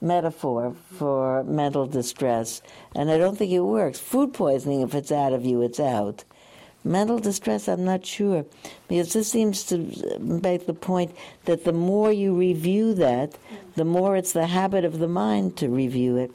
metaphor 0.00 0.76
for 0.92 1.42
mental 1.44 1.86
distress, 1.86 2.60
and 2.94 3.10
I 3.10 3.18
don't 3.18 3.36
think 3.36 3.52
it 3.52 3.60
works. 3.60 3.98
Food 3.98 4.34
poisoning, 4.34 4.82
if 4.82 4.94
it's 4.94 5.12
out 5.12 5.32
of 5.32 5.44
you, 5.44 5.62
it's 5.62 5.80
out. 5.80 6.24
Mental 6.86 7.18
distress, 7.18 7.68
I'm 7.68 7.84
not 7.84 8.06
sure, 8.06 8.46
because 8.86 9.12
this 9.12 9.28
seems 9.28 9.64
to 9.64 9.78
make 10.20 10.66
the 10.66 10.72
point 10.72 11.16
that 11.44 11.64
the 11.64 11.72
more 11.72 12.12
you 12.12 12.32
review 12.32 12.94
that, 12.94 13.36
the 13.74 13.84
more 13.84 14.16
it's 14.16 14.32
the 14.32 14.46
habit 14.46 14.84
of 14.84 15.00
the 15.00 15.08
mind 15.08 15.56
to 15.56 15.68
review 15.68 16.16
it. 16.16 16.30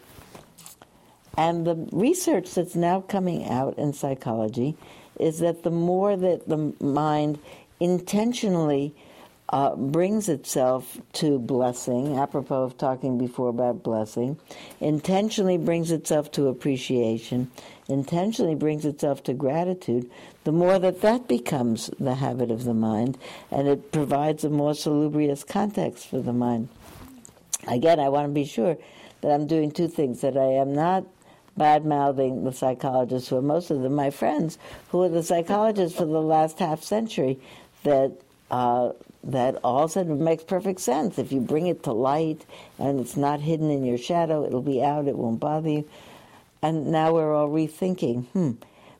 And 1.38 1.66
the 1.66 1.88
research 1.94 2.54
that's 2.54 2.76
now 2.76 3.00
coming 3.00 3.48
out 3.48 3.78
in 3.78 3.94
psychology 3.94 4.76
is 5.18 5.40
that 5.40 5.64
the 5.64 5.72
more 5.72 6.18
that 6.18 6.50
the 6.50 6.74
mind 6.84 7.40
intentionally 7.80 8.94
uh, 9.52 9.76
brings 9.76 10.28
itself 10.28 10.98
to 11.14 11.40
blessing, 11.40 12.18
apropos 12.18 12.64
of 12.64 12.78
talking 12.78 13.18
before 13.18 13.50
about 13.50 13.84
blessing, 13.84 14.38
intentionally 14.82 15.58
brings 15.58 15.92
itself 15.92 16.30
to 16.32 16.48
appreciation, 16.48 17.50
intentionally 17.88 18.56
brings 18.56 18.86
itself 18.86 19.24
to 19.24 19.34
gratitude, 19.34 20.10
the 20.44 20.52
more 20.52 20.80
that 20.80 21.02
that 21.02 21.28
becomes 21.28 21.90
the 22.00 22.16
habit 22.16 22.52
of 22.52 22.64
the 22.64 22.74
mind, 22.74 23.18
and 23.50 23.68
it 23.68 23.92
provides 23.92 24.44
a 24.44 24.50
more 24.50 24.74
salubrious 24.74 25.44
context 25.44 26.08
for 26.08 26.22
the 26.22 26.34
mind. 26.34 26.70
Again, 27.68 28.00
I 28.00 28.10
want 28.10 28.28
to 28.28 28.34
be 28.34 28.46
sure 28.46 28.78
that 29.22 29.32
I'm 29.32 29.48
doing 29.48 29.72
two 29.72 29.88
things 29.88 30.22
that 30.22 30.38
I 30.38 30.54
am 30.54 30.74
not 30.74 31.06
bad 31.58 31.86
mouthing 31.86 32.44
the 32.44 32.54
psychologists 32.54 33.30
who 33.30 33.36
are 33.36 33.42
most 33.42 33.70
of 33.70 33.82
them 33.82 33.94
my 33.94 34.10
friends 34.10 34.58
who 34.88 35.04
are 35.04 35.10
the 35.10 35.22
psychologists 35.22 35.98
for 35.98 36.06
the 36.06 36.22
last 36.22 36.60
half 36.60 36.82
century 36.82 37.38
that 37.84 38.10
uh, 38.50 38.92
that 39.24 39.58
all 39.64 39.84
of 39.84 39.92
a 39.92 39.94
sudden 39.94 40.24
makes 40.24 40.44
perfect 40.44 40.82
sense. 40.82 41.20
If 41.20 41.32
you 41.32 41.40
bring 41.40 41.68
it 41.68 41.84
to 41.84 41.94
light 41.94 42.46
and 42.80 43.00
it's 43.00 43.16
not 43.16 43.40
hidden 43.40 43.70
in 43.70 43.86
your 43.86 43.98
shadow, 43.98 44.46
it'll 44.46 44.62
be 44.62 44.84
out, 44.84 45.08
it 45.08 45.18
won't 45.18 45.40
bother 45.40 45.70
you. 45.70 45.90
And 46.62 46.92
now 46.92 47.14
we're 47.14 47.34
all 47.34 47.50
rethinking, 47.50 48.28
hmm, 48.28 48.52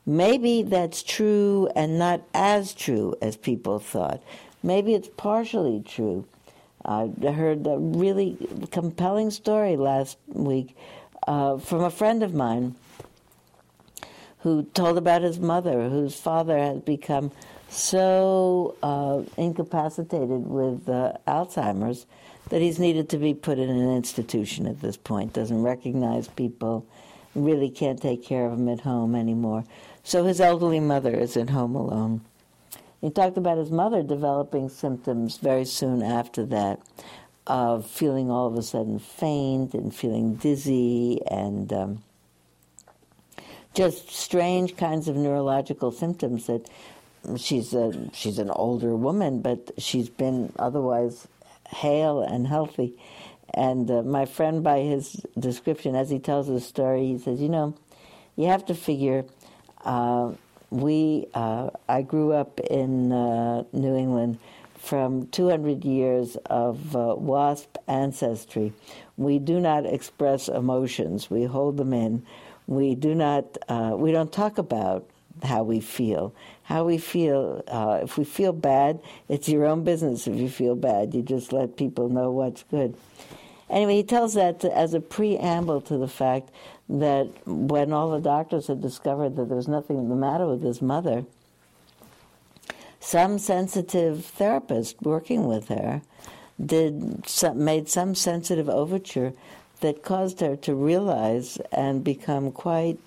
maybe 0.04 0.62
that's 0.62 1.02
true 1.02 1.68
and 1.76 1.98
not 1.98 2.22
as 2.34 2.74
true 2.74 3.14
as 3.22 3.36
people 3.36 3.78
thought. 3.78 4.22
Maybe 4.62 4.94
it's 4.94 5.08
partially 5.16 5.82
true. 5.84 6.26
I 6.84 7.10
heard 7.20 7.66
a 7.66 7.78
really 7.78 8.36
compelling 8.72 9.30
story 9.30 9.76
last 9.76 10.18
week 10.26 10.76
uh, 11.26 11.58
from 11.58 11.82
a 11.82 11.90
friend 11.90 12.22
of 12.22 12.34
mine 12.34 12.74
who 14.40 14.64
told 14.74 14.98
about 14.98 15.22
his 15.22 15.38
mother, 15.38 15.88
whose 15.88 16.16
father 16.16 16.58
had 16.58 16.84
become 16.84 17.30
so 17.68 18.76
uh, 18.82 19.22
incapacitated 19.36 20.28
with 20.28 20.88
uh, 20.88 21.12
Alzheimer's 21.26 22.06
that 22.50 22.60
he's 22.60 22.78
needed 22.78 23.08
to 23.08 23.18
be 23.18 23.32
put 23.34 23.58
in 23.58 23.70
an 23.70 23.96
institution 23.96 24.66
at 24.66 24.80
this 24.80 24.96
point, 24.96 25.32
doesn't 25.32 25.62
recognize 25.62 26.28
people, 26.28 26.86
really 27.34 27.70
can't 27.70 28.00
take 28.00 28.24
care 28.24 28.46
of 28.46 28.58
him 28.58 28.68
at 28.68 28.80
home 28.80 29.14
anymore. 29.14 29.64
So 30.04 30.24
his 30.24 30.40
elderly 30.40 30.80
mother 30.80 31.14
is 31.14 31.36
at 31.36 31.50
home 31.50 31.74
alone. 31.74 32.22
He 33.00 33.10
talked 33.10 33.36
about 33.36 33.58
his 33.58 33.70
mother 33.70 34.02
developing 34.02 34.68
symptoms 34.68 35.38
very 35.38 35.64
soon 35.64 36.02
after 36.02 36.44
that 36.46 36.80
of 37.46 37.86
feeling 37.86 38.30
all 38.30 38.46
of 38.46 38.56
a 38.56 38.62
sudden 38.62 38.98
faint 38.98 39.74
and 39.74 39.94
feeling 39.94 40.36
dizzy 40.36 41.20
and 41.28 41.72
um, 41.72 42.02
just 43.74 44.10
strange 44.10 44.76
kinds 44.76 45.08
of 45.08 45.16
neurological 45.16 45.90
symptoms 45.90 46.46
that 46.46 46.68
she's 47.36 47.74
a 47.74 48.10
she's 48.12 48.38
an 48.38 48.50
older 48.50 48.94
woman, 48.94 49.40
but 49.40 49.72
she's 49.78 50.08
been 50.08 50.52
otherwise 50.58 51.26
hale 51.68 52.22
and 52.22 52.46
healthy. 52.46 52.94
And 53.54 53.90
uh, 53.90 54.02
my 54.02 54.24
friend, 54.24 54.62
by 54.62 54.80
his 54.80 55.24
description, 55.38 55.94
as 55.94 56.10
he 56.10 56.18
tells 56.18 56.46
his 56.46 56.66
story, 56.66 57.06
he 57.06 57.18
says, 57.18 57.40
"You 57.40 57.48
know, 57.48 57.74
you 58.36 58.46
have 58.46 58.64
to 58.66 58.74
figure." 58.74 59.24
Uh, 59.84 60.32
we 60.70 61.26
uh, 61.34 61.70
I 61.88 62.02
grew 62.02 62.32
up 62.32 62.58
in 62.60 63.12
uh, 63.12 63.64
New 63.72 63.94
England 63.94 64.38
from 64.78 65.26
200 65.28 65.84
years 65.84 66.36
of 66.46 66.96
uh, 66.96 67.14
WASP 67.16 67.76
ancestry. 67.86 68.72
We 69.16 69.38
do 69.38 69.60
not 69.60 69.84
express 69.84 70.48
emotions; 70.48 71.30
we 71.30 71.44
hold 71.44 71.76
them 71.76 71.92
in. 71.92 72.24
We 72.66 72.94
do 72.94 73.14
not. 73.14 73.58
Uh, 73.68 73.94
we 73.96 74.12
don't 74.12 74.32
talk 74.32 74.56
about 74.56 75.06
how 75.42 75.62
we 75.62 75.80
feel. 75.80 76.34
How 76.62 76.84
we 76.84 76.98
feel, 76.98 77.62
uh, 77.68 78.00
if 78.02 78.16
we 78.16 78.24
feel 78.24 78.52
bad, 78.52 79.00
it's 79.28 79.48
your 79.48 79.66
own 79.66 79.84
business 79.84 80.26
if 80.26 80.36
you 80.36 80.48
feel 80.48 80.76
bad. 80.76 81.14
You 81.14 81.22
just 81.22 81.52
let 81.52 81.76
people 81.76 82.08
know 82.08 82.30
what's 82.30 82.62
good. 82.64 82.96
Anyway, 83.72 83.96
he 83.96 84.02
tells 84.02 84.34
that 84.34 84.60
to, 84.60 84.76
as 84.76 84.92
a 84.92 85.00
preamble 85.00 85.80
to 85.80 85.96
the 85.96 86.06
fact 86.06 86.50
that 86.90 87.26
when 87.46 87.90
all 87.90 88.10
the 88.10 88.20
doctors 88.20 88.66
had 88.66 88.82
discovered 88.82 89.34
that 89.34 89.48
there 89.48 89.56
was 89.56 89.66
nothing 89.66 90.10
the 90.10 90.14
matter 90.14 90.46
with 90.46 90.62
his 90.62 90.82
mother, 90.82 91.24
some 93.00 93.38
sensitive 93.38 94.26
therapist 94.26 95.00
working 95.00 95.46
with 95.46 95.68
her 95.68 96.02
did 96.64 97.26
some, 97.26 97.64
made 97.64 97.88
some 97.88 98.14
sensitive 98.14 98.68
overture 98.68 99.32
that 99.80 100.02
caused 100.02 100.40
her 100.40 100.54
to 100.54 100.74
realize 100.74 101.56
and 101.72 102.04
become 102.04 102.52
quite 102.52 102.98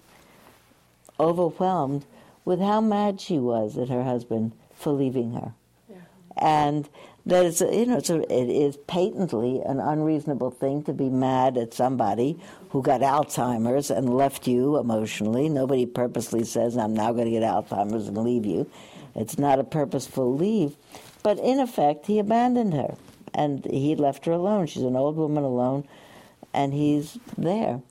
overwhelmed 1.19 2.05
with 2.43 2.59
how 2.59 2.81
mad 2.81 3.21
she 3.21 3.37
was 3.37 3.77
at 3.77 3.89
her 3.89 4.03
husband 4.03 4.51
for 4.73 4.91
leaving 4.91 5.33
her. 5.33 5.53
Yeah. 5.89 5.97
And 6.37 6.89
that 7.25 7.45
is, 7.45 7.61
you 7.61 7.85
know, 7.85 8.01
a, 8.07 8.33
it 8.33 8.49
is 8.49 8.77
patently 8.87 9.61
an 9.65 9.79
unreasonable 9.79 10.51
thing 10.51 10.83
to 10.83 10.93
be 10.93 11.09
mad 11.09 11.57
at 11.57 11.73
somebody 11.73 12.39
who 12.69 12.81
got 12.81 13.01
Alzheimer's 13.01 13.89
and 13.89 14.13
left 14.13 14.47
you 14.47 14.77
emotionally. 14.77 15.49
Nobody 15.49 15.85
purposely 15.85 16.43
says, 16.43 16.77
I'm 16.77 16.93
now 16.93 17.11
going 17.13 17.25
to 17.25 17.31
get 17.31 17.43
Alzheimer's 17.43 18.07
and 18.07 18.17
leave 18.17 18.45
you. 18.45 18.69
It's 19.15 19.39
not 19.39 19.59
a 19.59 19.63
purposeful 19.63 20.35
leave. 20.35 20.75
But 21.23 21.39
in 21.39 21.59
effect, 21.59 22.05
he 22.05 22.19
abandoned 22.19 22.73
her 22.73 22.95
and 23.35 23.65
he 23.65 23.95
left 23.95 24.25
her 24.25 24.31
alone. 24.31 24.67
She's 24.67 24.83
an 24.83 24.95
old 24.95 25.17
woman 25.17 25.43
alone, 25.43 25.87
and 26.53 26.73
he's 26.73 27.17
there. 27.37 27.81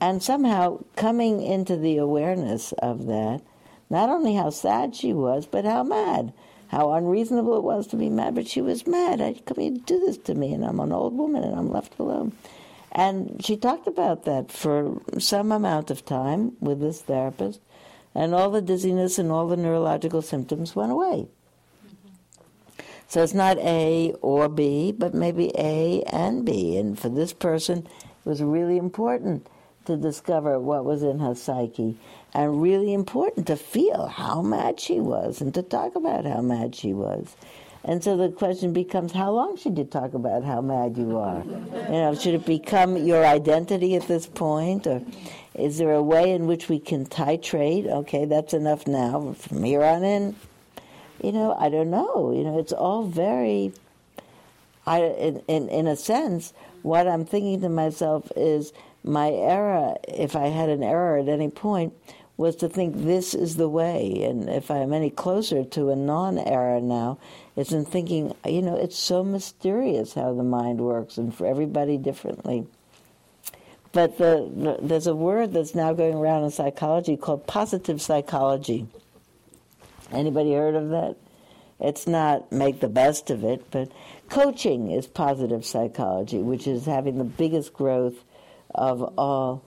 And 0.00 0.22
somehow, 0.22 0.80
coming 0.96 1.42
into 1.42 1.76
the 1.76 1.98
awareness 1.98 2.72
of 2.72 3.06
that, 3.06 3.42
not 3.88 4.08
only 4.08 4.34
how 4.34 4.50
sad 4.50 4.96
she 4.96 5.12
was, 5.12 5.46
but 5.46 5.64
how 5.64 5.82
mad, 5.82 6.32
how 6.70 6.92
unreasonable 6.92 7.56
it 7.56 7.64
was 7.64 7.86
to 7.88 7.96
be 7.96 8.08
mad. 8.08 8.34
But 8.34 8.46
she 8.46 8.60
was 8.60 8.86
mad. 8.86 9.20
How 9.20 9.34
come 9.44 9.60
you 9.60 9.78
do 9.78 9.98
this 9.98 10.16
to 10.18 10.34
me? 10.34 10.54
And 10.54 10.64
I'm 10.64 10.80
an 10.80 10.92
old 10.92 11.16
woman 11.16 11.42
and 11.42 11.54
I'm 11.54 11.70
left 11.70 11.98
alone. 11.98 12.32
And 12.92 13.44
she 13.44 13.56
talked 13.56 13.86
about 13.86 14.24
that 14.24 14.50
for 14.50 15.00
some 15.18 15.52
amount 15.52 15.90
of 15.90 16.04
time 16.04 16.56
with 16.60 16.80
this 16.80 17.02
therapist, 17.02 17.60
and 18.14 18.34
all 18.34 18.50
the 18.50 18.62
dizziness 18.62 19.18
and 19.18 19.30
all 19.30 19.46
the 19.46 19.56
neurological 19.56 20.22
symptoms 20.22 20.74
went 20.74 20.90
away. 20.90 21.28
So 23.06 23.22
it's 23.22 23.34
not 23.34 23.58
A 23.58 24.14
or 24.22 24.48
B, 24.48 24.92
but 24.92 25.14
maybe 25.14 25.52
A 25.56 26.02
and 26.04 26.44
B. 26.44 26.76
And 26.76 26.98
for 26.98 27.08
this 27.08 27.32
person, 27.32 27.78
it 27.78 28.28
was 28.28 28.42
really 28.42 28.76
important 28.76 29.48
to 29.90 29.96
discover 29.96 30.58
what 30.60 30.84
was 30.84 31.02
in 31.02 31.18
her 31.18 31.34
psyche 31.34 31.96
and 32.32 32.62
really 32.62 32.94
important 32.94 33.46
to 33.48 33.56
feel 33.56 34.06
how 34.06 34.40
mad 34.40 34.78
she 34.78 35.00
was 35.00 35.40
and 35.40 35.52
to 35.52 35.62
talk 35.62 35.96
about 35.96 36.24
how 36.24 36.40
mad 36.40 36.74
she 36.76 36.94
was. 36.94 37.34
And 37.82 38.04
so 38.04 38.16
the 38.16 38.28
question 38.28 38.72
becomes 38.72 39.10
how 39.12 39.32
long 39.32 39.56
should 39.56 39.76
you 39.76 39.84
talk 39.84 40.14
about 40.14 40.44
how 40.44 40.60
mad 40.60 40.96
you 40.96 41.18
are? 41.18 41.42
You 41.44 41.90
know, 41.90 42.14
should 42.14 42.34
it 42.34 42.46
become 42.46 42.96
your 42.96 43.26
identity 43.26 43.96
at 43.96 44.06
this 44.06 44.26
point 44.26 44.86
or 44.86 45.02
is 45.54 45.78
there 45.78 45.92
a 45.92 46.02
way 46.02 46.30
in 46.30 46.46
which 46.46 46.68
we 46.68 46.78
can 46.78 47.04
titrate? 47.04 47.86
Okay, 47.86 48.26
that's 48.26 48.54
enough 48.54 48.86
now. 48.86 49.32
From 49.32 49.64
here 49.64 49.82
on 49.82 50.04
in, 50.04 50.36
you 51.22 51.32
know, 51.32 51.56
I 51.58 51.68
don't 51.68 51.90
know. 51.90 52.32
You 52.32 52.44
know, 52.44 52.58
it's 52.58 52.72
all 52.72 53.04
very 53.04 53.72
I 54.86 55.00
in 55.02 55.42
in, 55.48 55.68
in 55.68 55.86
a 55.86 55.96
sense, 55.96 56.52
what 56.82 57.08
I'm 57.08 57.24
thinking 57.24 57.60
to 57.62 57.68
myself 57.68 58.30
is 58.36 58.72
my 59.02 59.30
error, 59.30 59.96
if 60.08 60.36
I 60.36 60.48
had 60.48 60.68
an 60.68 60.82
error 60.82 61.18
at 61.18 61.28
any 61.28 61.48
point, 61.48 61.94
was 62.36 62.56
to 62.56 62.68
think 62.68 62.96
this 62.96 63.34
is 63.34 63.56
the 63.56 63.68
way. 63.68 64.22
And 64.22 64.48
if 64.48 64.70
I'm 64.70 64.92
any 64.92 65.10
closer 65.10 65.62
to 65.62 65.90
a 65.90 65.96
non 65.96 66.38
error 66.38 66.80
now, 66.80 67.18
it's 67.54 67.72
in 67.72 67.84
thinking, 67.84 68.34
you 68.46 68.62
know, 68.62 68.76
it's 68.76 68.98
so 68.98 69.22
mysterious 69.22 70.14
how 70.14 70.32
the 70.32 70.42
mind 70.42 70.80
works 70.80 71.18
and 71.18 71.34
for 71.34 71.46
everybody 71.46 71.98
differently. 71.98 72.66
But 73.92 74.18
the, 74.18 74.50
the, 74.54 74.78
there's 74.80 75.06
a 75.06 75.14
word 75.14 75.52
that's 75.52 75.74
now 75.74 75.92
going 75.92 76.14
around 76.14 76.44
in 76.44 76.50
psychology 76.50 77.16
called 77.16 77.46
positive 77.46 78.00
psychology. 78.00 78.86
Anybody 80.12 80.54
heard 80.54 80.76
of 80.76 80.90
that? 80.90 81.16
It's 81.78 82.06
not 82.06 82.52
make 82.52 82.80
the 82.80 82.88
best 82.88 83.30
of 83.30 83.42
it, 83.42 83.70
but 83.70 83.90
coaching 84.28 84.90
is 84.90 85.06
positive 85.06 85.64
psychology, 85.64 86.38
which 86.38 86.66
is 86.66 86.86
having 86.86 87.18
the 87.18 87.24
biggest 87.24 87.72
growth 87.72 88.14
of 88.74 89.02
all. 89.18 89.64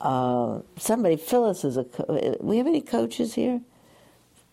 Uh, 0.00 0.60
somebody, 0.76 1.16
Phyllis 1.16 1.64
is 1.64 1.76
a. 1.76 1.84
Co- 1.84 2.36
we 2.40 2.58
have 2.58 2.66
any 2.66 2.80
coaches 2.80 3.34
here? 3.34 3.60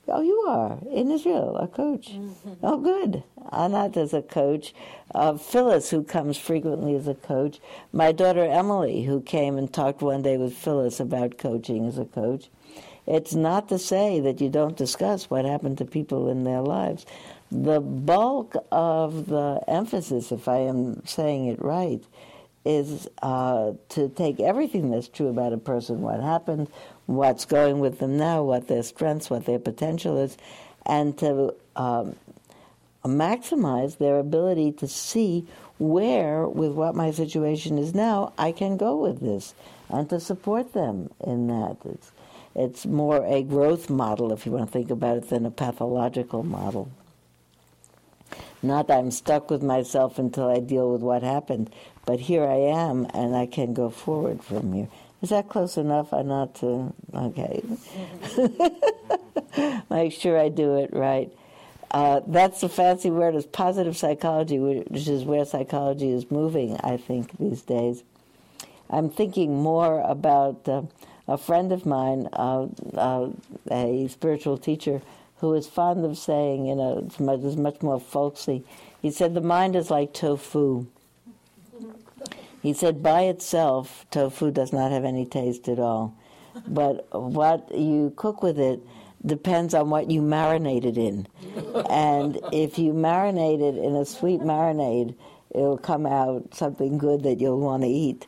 Oh, 0.08 0.22
you 0.22 0.40
are 0.48 0.78
in 0.92 1.10
Israel, 1.10 1.58
a 1.58 1.68
coach. 1.68 2.12
Mm-hmm. 2.12 2.54
Oh, 2.62 2.78
good. 2.78 3.24
Anat 3.52 3.98
is 3.98 4.14
a 4.14 4.22
coach. 4.22 4.74
Uh, 5.14 5.36
Phyllis, 5.36 5.90
who 5.90 6.04
comes 6.04 6.38
frequently 6.38 6.96
as 6.96 7.08
a 7.08 7.16
coach. 7.16 7.60
My 7.92 8.12
daughter 8.12 8.44
Emily, 8.44 9.04
who 9.04 9.22
came 9.22 9.58
and 9.58 9.72
talked 9.72 10.02
one 10.02 10.22
day 10.22 10.38
with 10.38 10.56
Phyllis 10.56 11.00
about 11.00 11.40
coaching 11.40 11.88
as 11.88 11.98
a 11.98 12.06
coach. 12.06 12.50
It's 13.08 13.34
not 13.34 13.70
to 13.70 13.80
say 13.80 14.20
that 14.20 14.42
you 14.42 14.50
don't 14.50 14.78
discuss 14.78 15.30
what 15.30 15.46
happened 15.46 15.78
to 15.80 15.86
people 15.86 16.30
in 16.30 16.44
their 16.44 16.62
lives. 16.62 17.06
The 17.52 17.80
bulk 17.80 18.56
of 18.72 19.28
the 19.28 19.62
emphasis, 19.68 20.32
if 20.32 20.48
I 20.48 20.58
am 20.58 21.06
saying 21.06 21.48
it 21.48 21.62
right, 21.62 22.04
is 22.66 23.08
uh, 23.22 23.74
to 23.90 24.10
take 24.10 24.40
everything 24.40 24.90
that's 24.90 25.08
true 25.08 25.28
about 25.28 25.54
a 25.54 25.58
person, 25.58 26.02
what 26.02 26.20
happened, 26.20 26.68
what's 27.06 27.46
going 27.46 27.80
with 27.80 28.00
them 28.00 28.18
now, 28.18 28.42
what 28.42 28.68
their 28.68 28.84
strengths, 28.84 29.30
what 29.30 29.46
their 29.46 29.60
potential 29.60 30.18
is, 30.18 30.36
and 30.86 31.18
to 31.20 31.54
um, 31.76 32.16
maximize 33.04 34.00
their 34.00 34.20
ability 34.20 34.72
to 34.72 34.88
see 34.88 35.48
where, 35.78 36.48
with 36.48 36.72
what 36.72 36.96
my 36.96 37.12
situation 37.12 37.78
is 37.78 37.94
now, 37.94 38.34
I 38.38 38.52
can 38.52 38.78
go 38.78 38.96
with 38.96 39.20
this, 39.20 39.54
and 39.90 40.10
to 40.10 40.20
support 40.20 40.74
them 40.74 41.12
in 41.26 41.48
that. 41.48 41.78
It's, 41.86 42.12
it's 42.56 42.86
more 42.86 43.24
a 43.26 43.44
growth 43.44 43.90
model, 43.90 44.32
if 44.32 44.46
you 44.46 44.54
want 44.54 44.68
to 44.68 44.72
think 44.72 44.90
about 44.90 45.18
it, 45.18 45.30
than 45.30 45.46
a 45.46 45.52
pathological 45.52 46.44
model. 46.44 46.90
Not 48.62 48.88
that 48.88 49.00
I'm 49.00 49.12
stuck 49.12 49.52
with 49.52 49.62
myself 49.62 50.18
until 50.18 50.50
I 50.50 50.60
deal 50.60 50.92
with 50.92 51.02
what 51.02 51.24
happened, 51.24 51.70
but 52.06 52.20
here 52.20 52.46
I 52.46 52.56
am, 52.56 53.08
and 53.14 53.36
I 53.36 53.46
can 53.46 53.74
go 53.74 53.90
forward 53.90 54.44
from 54.44 54.74
here. 54.74 54.88
Is 55.22 55.30
that 55.30 55.50
close 55.50 55.78
enough? 55.78 56.14
I'm 56.14 56.28
not 56.28 56.56
to. 56.56 56.94
Okay. 57.14 57.64
Make 59.90 60.14
sure 60.14 60.40
I 60.40 60.50
do 60.50 60.78
it 60.78 60.90
right. 60.94 61.32
Uh, 61.92 62.22
that's 62.28 62.62
the 62.62 62.70
fancy 62.70 63.10
word 63.10 63.36
is 63.36 63.46
positive 63.46 63.96
psychology, 63.96 64.60
which 64.60 65.08
is 65.08 65.24
where 65.24 65.46
psychology 65.46 66.12
is 66.12 66.30
moving, 66.30 66.78
I 66.84 66.98
think, 66.98 67.38
these 67.38 67.62
days. 67.62 68.04
I'm 68.90 69.10
thinking 69.10 69.64
more 69.64 70.02
about 70.02 70.68
uh, 70.68 70.84
a 71.28 71.38
friend 71.38 71.72
of 71.72 71.86
mine, 71.86 72.28
uh, 72.34 72.68
uh 72.96 73.30
a 73.72 74.08
spiritual 74.10 74.58
teacher, 74.58 75.02
who 75.38 75.54
is 75.54 75.68
fond 75.68 76.06
of 76.06 76.18
saying, 76.18 76.66
you 76.66 76.76
know, 76.76 77.04
it's 77.06 77.20
much, 77.20 77.42
it's 77.42 77.56
much 77.56 77.82
more 77.82 78.00
folksy. 78.00 78.64
He 79.02 79.12
said, 79.12 79.34
the 79.34 79.42
mind 79.42 79.76
is 79.76 79.90
like 79.90 80.14
tofu. 80.14 80.88
He 82.62 82.74
said, 82.74 83.04
by 83.04 83.24
itself, 83.24 84.06
tofu 84.10 84.50
does 84.52 84.74
not 84.74 84.92
have 84.92 85.06
any 85.06 85.26
taste 85.26 85.68
at 85.68 85.80
all. 85.80 86.16
But 86.68 87.08
what 87.12 87.70
you 87.76 88.14
cook 88.16 88.42
with 88.42 88.60
it 88.60 88.80
depends 89.26 89.74
on 89.74 89.90
what 89.90 90.10
you 90.10 90.22
marinate 90.22 90.86
it 90.86 90.98
in. 90.98 91.28
And 91.90 92.40
if 92.52 92.80
you 92.80 92.94
marinate 92.94 93.62
it 93.62 93.78
in 93.78 93.96
a 93.96 94.06
sweet 94.06 94.42
marinade, 94.42 95.16
it'll 95.52 95.78
come 95.78 96.06
out 96.06 96.56
something 96.56 96.98
good 96.98 97.24
that 97.24 97.40
you'll 97.40 97.60
want 97.60 97.84
to 97.84 97.90
eat. 97.90 98.26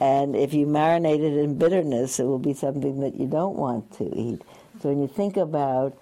And 0.00 0.36
if 0.36 0.52
you 0.52 0.66
marinate 0.66 1.20
it 1.20 1.38
in 1.38 1.58
bitterness, 1.58 2.18
it 2.18 2.24
will 2.24 2.38
be 2.38 2.54
something 2.54 3.00
that 3.00 3.14
you 3.14 3.26
don't 3.26 3.56
want 3.56 3.92
to 3.98 4.04
eat. 4.14 4.42
So 4.80 4.90
when 4.90 5.00
you 5.00 5.08
think 5.08 5.36
about 5.36 5.96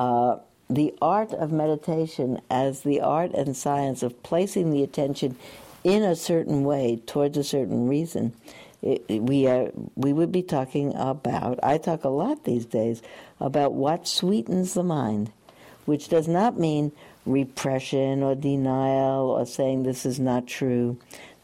uh, 0.00 0.38
the 0.70 0.94
art 1.02 1.30
of 1.34 1.52
meditation 1.52 2.40
as 2.48 2.80
the 2.84 3.02
art 3.02 3.32
and 3.32 3.54
science 3.54 4.02
of 4.02 4.22
placing 4.22 4.70
the 4.70 4.82
attention 4.82 5.36
in 5.84 6.02
a 6.02 6.16
certain 6.16 6.64
way 6.64 7.02
towards 7.04 7.36
a 7.36 7.44
certain 7.44 7.86
reason, 7.86 8.32
it, 8.80 9.04
we 9.10 9.46
are 9.46 9.70
we 9.96 10.14
would 10.14 10.32
be 10.32 10.42
talking 10.42 10.94
about. 10.96 11.60
I 11.62 11.76
talk 11.76 12.04
a 12.04 12.08
lot 12.08 12.44
these 12.44 12.64
days 12.64 13.02
about 13.40 13.74
what 13.74 14.08
sweetens 14.08 14.72
the 14.72 14.82
mind, 14.82 15.32
which 15.84 16.08
does 16.08 16.26
not 16.26 16.58
mean 16.58 16.92
repression 17.26 18.22
or 18.22 18.34
denial 18.34 19.28
or 19.28 19.44
saying 19.44 19.82
this 19.82 20.06
is 20.06 20.18
not 20.18 20.46
true. 20.46 20.96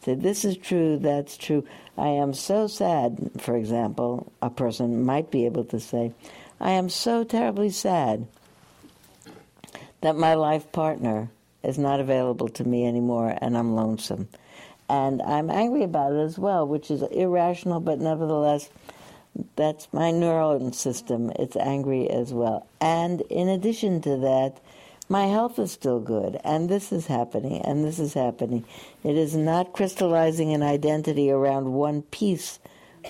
Say 0.03 0.15
this 0.15 0.43
is 0.43 0.57
true, 0.57 0.97
that's 0.97 1.37
true. 1.37 1.63
I 1.95 2.07
am 2.07 2.33
so 2.33 2.65
sad, 2.65 3.29
for 3.37 3.55
example, 3.55 4.31
a 4.41 4.49
person 4.49 5.05
might 5.05 5.29
be 5.29 5.45
able 5.45 5.65
to 5.65 5.79
say, 5.79 6.13
I 6.59 6.71
am 6.71 6.89
so 6.89 7.23
terribly 7.23 7.69
sad 7.69 8.25
that 10.01 10.15
my 10.15 10.33
life 10.33 10.71
partner 10.71 11.29
is 11.63 11.77
not 11.77 11.99
available 11.99 12.49
to 12.49 12.63
me 12.63 12.87
anymore 12.87 13.37
and 13.41 13.57
I'm 13.57 13.75
lonesome. 13.75 14.27
And 14.89 15.21
I'm 15.21 15.49
angry 15.49 15.83
about 15.83 16.13
it 16.13 16.19
as 16.19 16.37
well, 16.39 16.65
which 16.65 16.89
is 16.89 17.01
irrational, 17.01 17.81
but 17.81 17.99
nevertheless, 17.99 18.69
that's 19.55 19.91
my 19.91 20.11
neural 20.11 20.71
system. 20.71 21.31
It's 21.37 21.57
angry 21.57 22.09
as 22.09 22.33
well. 22.33 22.67
And 22.79 23.21
in 23.29 23.49
addition 23.49 24.01
to 24.03 24.17
that, 24.17 24.61
my 25.09 25.27
health 25.27 25.57
is 25.57 25.71
still 25.71 26.01
good, 26.01 26.37
and 26.43 26.67
this 26.67 26.91
is 26.91 27.07
happening, 27.07 27.61
and 27.61 27.85
this 27.85 27.97
is 27.97 28.13
happening. 28.13 28.65
It 29.05 29.15
is 29.15 29.37
not 29.37 29.71
crystallizing 29.71 30.53
an 30.53 30.63
identity 30.63 31.31
around 31.31 31.71
one 31.73 32.01
piece 32.01 32.59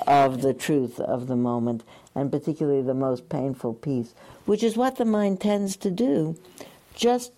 of 0.06 0.44
the 0.44 0.54
truth 0.54 1.00
of 1.00 1.26
the 1.26 1.36
moment, 1.36 1.84
and 2.14 2.32
particularly 2.32 2.84
the 2.84 2.94
most 2.94 3.30
painful 3.30 3.74
piece, 3.74 4.14
which 4.46 4.62
is 4.62 4.78
what 4.78 4.98
the 4.98 5.06
mind 5.06 5.42
tends 5.42 5.76
to 5.78 5.90
do 5.90 6.38
just 6.98 7.32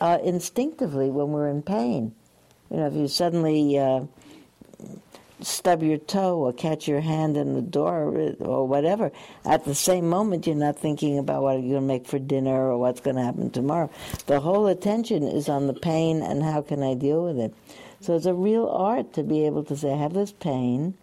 uh, 0.00 0.18
instinctively 0.24 1.10
when 1.10 1.28
we're 1.28 1.48
in 1.48 1.62
pain. 1.62 2.14
You 2.70 2.78
know, 2.78 2.86
if 2.86 2.94
you 2.94 3.06
suddenly 3.06 3.78
uh, 3.78 4.00
stub 5.40 5.82
your 5.82 5.98
toe 5.98 6.38
or 6.38 6.52
catch 6.52 6.88
your 6.88 7.00
hand 7.00 7.36
in 7.36 7.54
the 7.54 7.62
door 7.62 8.34
or 8.40 8.66
whatever, 8.66 9.12
at 9.44 9.64
the 9.64 9.74
same 9.74 10.08
moment 10.08 10.46
you're 10.46 10.56
not 10.56 10.78
thinking 10.78 11.18
about 11.18 11.42
what 11.42 11.52
you're 11.52 11.62
going 11.62 11.74
to 11.74 11.80
make 11.82 12.06
for 12.06 12.18
dinner 12.18 12.70
or 12.70 12.78
what's 12.78 13.00
going 13.00 13.16
to 13.16 13.22
happen 13.22 13.50
tomorrow. 13.50 13.90
The 14.26 14.40
whole 14.40 14.66
attention 14.66 15.24
is 15.24 15.48
on 15.48 15.66
the 15.66 15.74
pain 15.74 16.22
and 16.22 16.42
how 16.42 16.62
can 16.62 16.82
I 16.82 16.94
deal 16.94 17.22
with 17.22 17.38
it. 17.38 17.54
So 18.00 18.16
it's 18.16 18.26
a 18.26 18.34
real 18.34 18.68
art 18.68 19.12
to 19.14 19.22
be 19.22 19.46
able 19.46 19.64
to 19.64 19.76
say, 19.76 19.92
I 19.92 19.96
have 19.96 20.14
this 20.14 20.32
pain, 20.32 20.94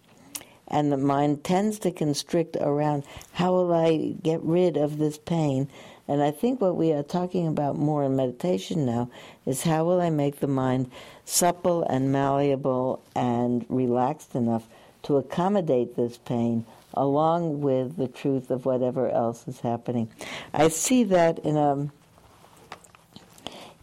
and 0.68 0.92
the 0.92 0.98
mind 0.98 1.44
tends 1.44 1.80
to 1.80 1.92
constrict 1.92 2.56
around 2.58 3.04
how 3.34 3.52
will 3.52 3.74
I 3.74 4.16
get 4.22 4.42
rid 4.42 4.78
of 4.78 4.98
this 4.98 5.18
pain 5.18 5.70
and 6.08 6.22
I 6.22 6.32
think 6.32 6.60
what 6.60 6.76
we 6.76 6.92
are 6.92 7.04
talking 7.04 7.48
about 7.48 7.78
more 7.78 8.04
in 8.04 8.16
meditation 8.16 8.86
now 8.86 9.10
is 9.46 9.64
how 9.64 9.86
will 9.86 10.02
I 10.02 10.10
make 10.10 10.40
the 10.40 10.48
mind 10.48 10.92
supple 11.26 11.84
and 11.84 12.12
malleable 12.12 13.02
and 13.16 13.66
relaxed 13.70 14.36
enough 14.36 14.68
to 15.04 15.18
accommodate 15.18 15.96
this 15.96 16.18
pain 16.18 16.66
along 16.94 17.62
with 17.62 17.98
the 17.98 18.08
truth 18.08 18.52
of 18.52 18.66
whatever 18.66 19.10
else 19.10 19.48
is 19.48 19.60
happening. 19.62 20.10
I 20.54 20.68
see 20.68 21.04
that 21.06 21.40
in 21.40 21.58
a 21.58 21.90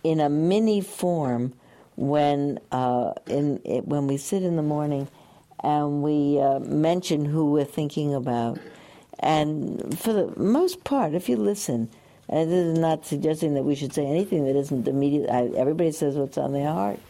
in 0.02 0.20
a 0.20 0.28
mini 0.28 0.80
form 0.80 1.52
when 1.96 2.58
uh, 2.72 3.12
in 3.26 3.60
it, 3.64 3.86
when 3.86 4.06
we 4.06 4.16
sit 4.16 4.42
in 4.42 4.56
the 4.56 4.62
morning 4.62 5.08
and 5.62 6.02
we 6.02 6.40
uh, 6.40 6.58
mention 6.60 7.24
who 7.24 7.50
we're 7.50 7.64
thinking 7.64 8.14
about. 8.14 8.58
And 9.18 9.98
for 9.98 10.14
the 10.14 10.32
most 10.38 10.84
part, 10.84 11.12
if 11.12 11.28
you 11.28 11.36
listen, 11.36 11.90
And 12.30 12.48
this 12.48 12.64
is 12.64 12.78
not 12.78 13.04
suggesting 13.04 13.54
that 13.54 13.64
we 13.64 13.74
should 13.74 13.92
say 13.92 14.06
anything 14.06 14.44
that 14.44 14.54
isn't 14.54 14.86
immediate. 14.86 15.28
I, 15.28 15.50
everybody 15.56 15.90
says 15.90 16.14
what's 16.14 16.38
on 16.38 16.52
their 16.52 16.68
heart. 16.68 17.00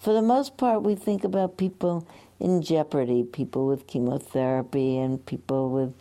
For 0.00 0.14
the 0.14 0.22
most 0.22 0.56
part, 0.56 0.82
we 0.82 0.94
think 0.94 1.24
about 1.24 1.58
people 1.58 2.08
in 2.40 2.62
jeopardy, 2.62 3.22
people 3.22 3.66
with 3.66 3.86
chemotherapy, 3.86 4.96
and 4.96 5.24
people 5.26 5.68
with 5.70 5.94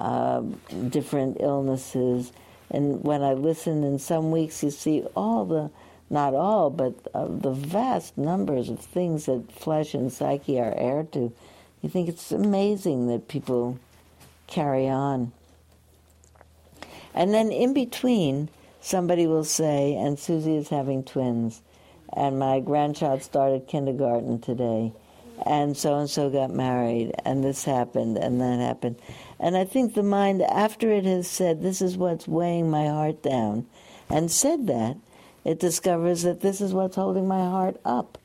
uh, 0.00 0.40
different 0.88 1.36
illnesses. 1.40 2.32
And 2.70 3.04
when 3.04 3.22
I 3.22 3.34
listen, 3.34 3.84
in 3.84 3.98
some 3.98 4.30
weeks, 4.30 4.62
you 4.62 4.70
see 4.70 5.02
all 5.14 5.44
the, 5.44 5.70
not 6.08 6.34
all, 6.34 6.70
but 6.70 6.94
uh, 7.12 7.26
the 7.28 7.52
vast 7.52 8.16
numbers 8.16 8.70
of 8.70 8.78
things 8.78 9.26
that 9.26 9.52
flesh 9.52 9.92
and 9.92 10.10
psyche 10.10 10.58
are 10.58 10.72
heir 10.74 11.06
to. 11.12 11.30
You 11.82 11.90
think 11.90 12.08
it's 12.08 12.32
amazing 12.32 13.08
that 13.08 13.28
people 13.28 13.78
carry 14.46 14.88
on. 14.88 15.32
And 17.14 17.32
then 17.34 17.52
in 17.52 17.74
between, 17.74 18.48
somebody 18.80 19.26
will 19.26 19.44
say, 19.44 19.94
and 19.94 20.18
Susie 20.18 20.56
is 20.56 20.68
having 20.68 21.04
twins, 21.04 21.62
and 22.12 22.38
my 22.38 22.60
grandchild 22.60 23.22
started 23.22 23.68
kindergarten 23.68 24.40
today, 24.40 24.92
and 25.46 25.76
so 25.76 25.96
and 25.98 26.08
so 26.08 26.30
got 26.30 26.50
married, 26.50 27.12
and 27.24 27.42
this 27.42 27.64
happened, 27.64 28.16
and 28.16 28.40
that 28.40 28.60
happened. 28.60 28.96
And 29.38 29.56
I 29.56 29.64
think 29.64 29.94
the 29.94 30.02
mind, 30.02 30.42
after 30.42 30.90
it 30.92 31.04
has 31.04 31.28
said, 31.28 31.62
This 31.62 31.82
is 31.82 31.96
what's 31.96 32.28
weighing 32.28 32.70
my 32.70 32.86
heart 32.86 33.22
down, 33.22 33.66
and 34.08 34.30
said 34.30 34.66
that, 34.66 34.96
it 35.44 35.58
discovers 35.58 36.22
that 36.22 36.40
this 36.40 36.60
is 36.60 36.72
what's 36.72 36.96
holding 36.96 37.26
my 37.26 37.40
heart 37.40 37.76
up. 37.84 38.18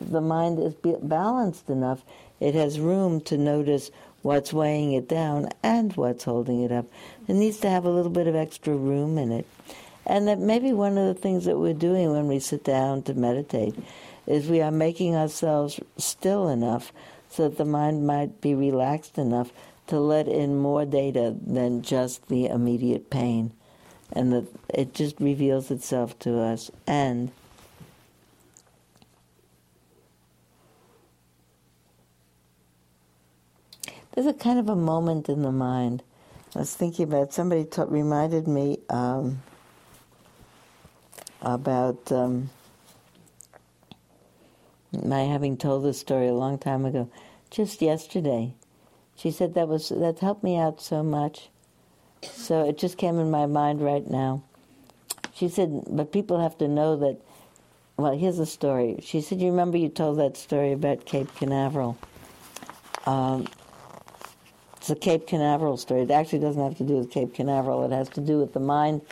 The 0.00 0.20
mind 0.20 0.58
is 0.58 0.74
balanced 1.02 1.68
enough, 1.68 2.02
it 2.40 2.54
has 2.54 2.80
room 2.80 3.20
to 3.22 3.36
notice 3.36 3.90
what's 4.22 4.52
weighing 4.52 4.92
it 4.92 5.08
down 5.08 5.48
and 5.62 5.94
what's 5.96 6.24
holding 6.24 6.62
it 6.62 6.72
up. 6.72 6.86
It 7.28 7.34
needs 7.34 7.58
to 7.58 7.70
have 7.70 7.84
a 7.84 7.90
little 7.90 8.10
bit 8.10 8.26
of 8.26 8.34
extra 8.34 8.74
room 8.74 9.18
in 9.18 9.32
it. 9.32 9.46
And 10.06 10.26
that 10.28 10.38
maybe 10.38 10.72
one 10.72 10.98
of 10.98 11.06
the 11.06 11.20
things 11.20 11.44
that 11.44 11.58
we're 11.58 11.74
doing 11.74 12.12
when 12.12 12.26
we 12.26 12.38
sit 12.38 12.64
down 12.64 13.02
to 13.02 13.14
meditate 13.14 13.74
is 14.26 14.48
we 14.48 14.60
are 14.60 14.70
making 14.70 15.14
ourselves 15.14 15.80
still 15.96 16.48
enough 16.48 16.92
so 17.28 17.48
that 17.48 17.58
the 17.58 17.64
mind 17.64 18.06
might 18.06 18.40
be 18.40 18.54
relaxed 18.54 19.18
enough 19.18 19.52
to 19.86 19.98
let 19.98 20.28
in 20.28 20.58
more 20.58 20.84
data 20.84 21.34
than 21.44 21.82
just 21.82 22.28
the 22.28 22.46
immediate 22.46 23.10
pain. 23.10 23.52
And 24.12 24.32
that 24.32 24.46
it 24.72 24.94
just 24.94 25.18
reveals 25.20 25.70
itself 25.70 26.18
to 26.20 26.38
us. 26.38 26.70
And 26.86 27.30
there's 34.14 34.26
a 34.26 34.34
kind 34.34 34.58
of 34.58 34.68
a 34.68 34.76
moment 34.76 35.28
in 35.28 35.42
the 35.42 35.52
mind. 35.52 36.02
I 36.54 36.60
was 36.60 36.74
thinking 36.74 37.04
about 37.04 37.32
somebody 37.32 37.66
reminded 37.88 38.46
me 38.46 38.78
um, 38.90 39.42
about 41.40 42.12
um, 42.12 42.50
my 44.92 45.22
having 45.22 45.56
told 45.56 45.84
this 45.84 45.98
story 45.98 46.28
a 46.28 46.34
long 46.34 46.58
time 46.58 46.84
ago, 46.84 47.08
just 47.50 47.80
yesterday. 47.80 48.52
She 49.16 49.30
said 49.30 49.54
that 49.54 49.68
was 49.68 49.88
that 49.88 50.18
helped 50.18 50.44
me 50.44 50.58
out 50.58 50.80
so 50.80 51.02
much. 51.02 51.48
So 52.22 52.68
it 52.68 52.78
just 52.78 52.98
came 52.98 53.18
in 53.18 53.30
my 53.30 53.46
mind 53.46 53.80
right 53.80 54.08
now. 54.08 54.42
She 55.34 55.48
said, 55.48 55.84
but 55.88 56.12
people 56.12 56.40
have 56.40 56.58
to 56.58 56.68
know 56.68 56.96
that. 56.96 57.18
Well, 57.96 58.16
here's 58.16 58.38
a 58.38 58.46
story. 58.46 58.98
She 59.02 59.20
said, 59.20 59.40
"You 59.40 59.50
remember 59.50 59.76
you 59.76 59.88
told 59.88 60.18
that 60.18 60.36
story 60.36 60.72
about 60.72 61.04
Cape 61.04 61.34
Canaveral." 61.36 61.98
Um, 63.06 63.46
it's 64.82 64.90
a 64.90 64.96
Cape 64.96 65.28
Canaveral 65.28 65.76
story. 65.76 66.00
It 66.00 66.10
actually 66.10 66.40
doesn't 66.40 66.60
have 66.60 66.76
to 66.78 66.82
do 66.82 66.94
with 66.94 67.08
Cape 67.08 67.34
Canaveral. 67.34 67.84
It 67.84 67.92
has 67.92 68.08
to 68.10 68.20
do 68.20 68.38
with 68.38 68.52
the 68.52 68.58
mind 68.58 69.02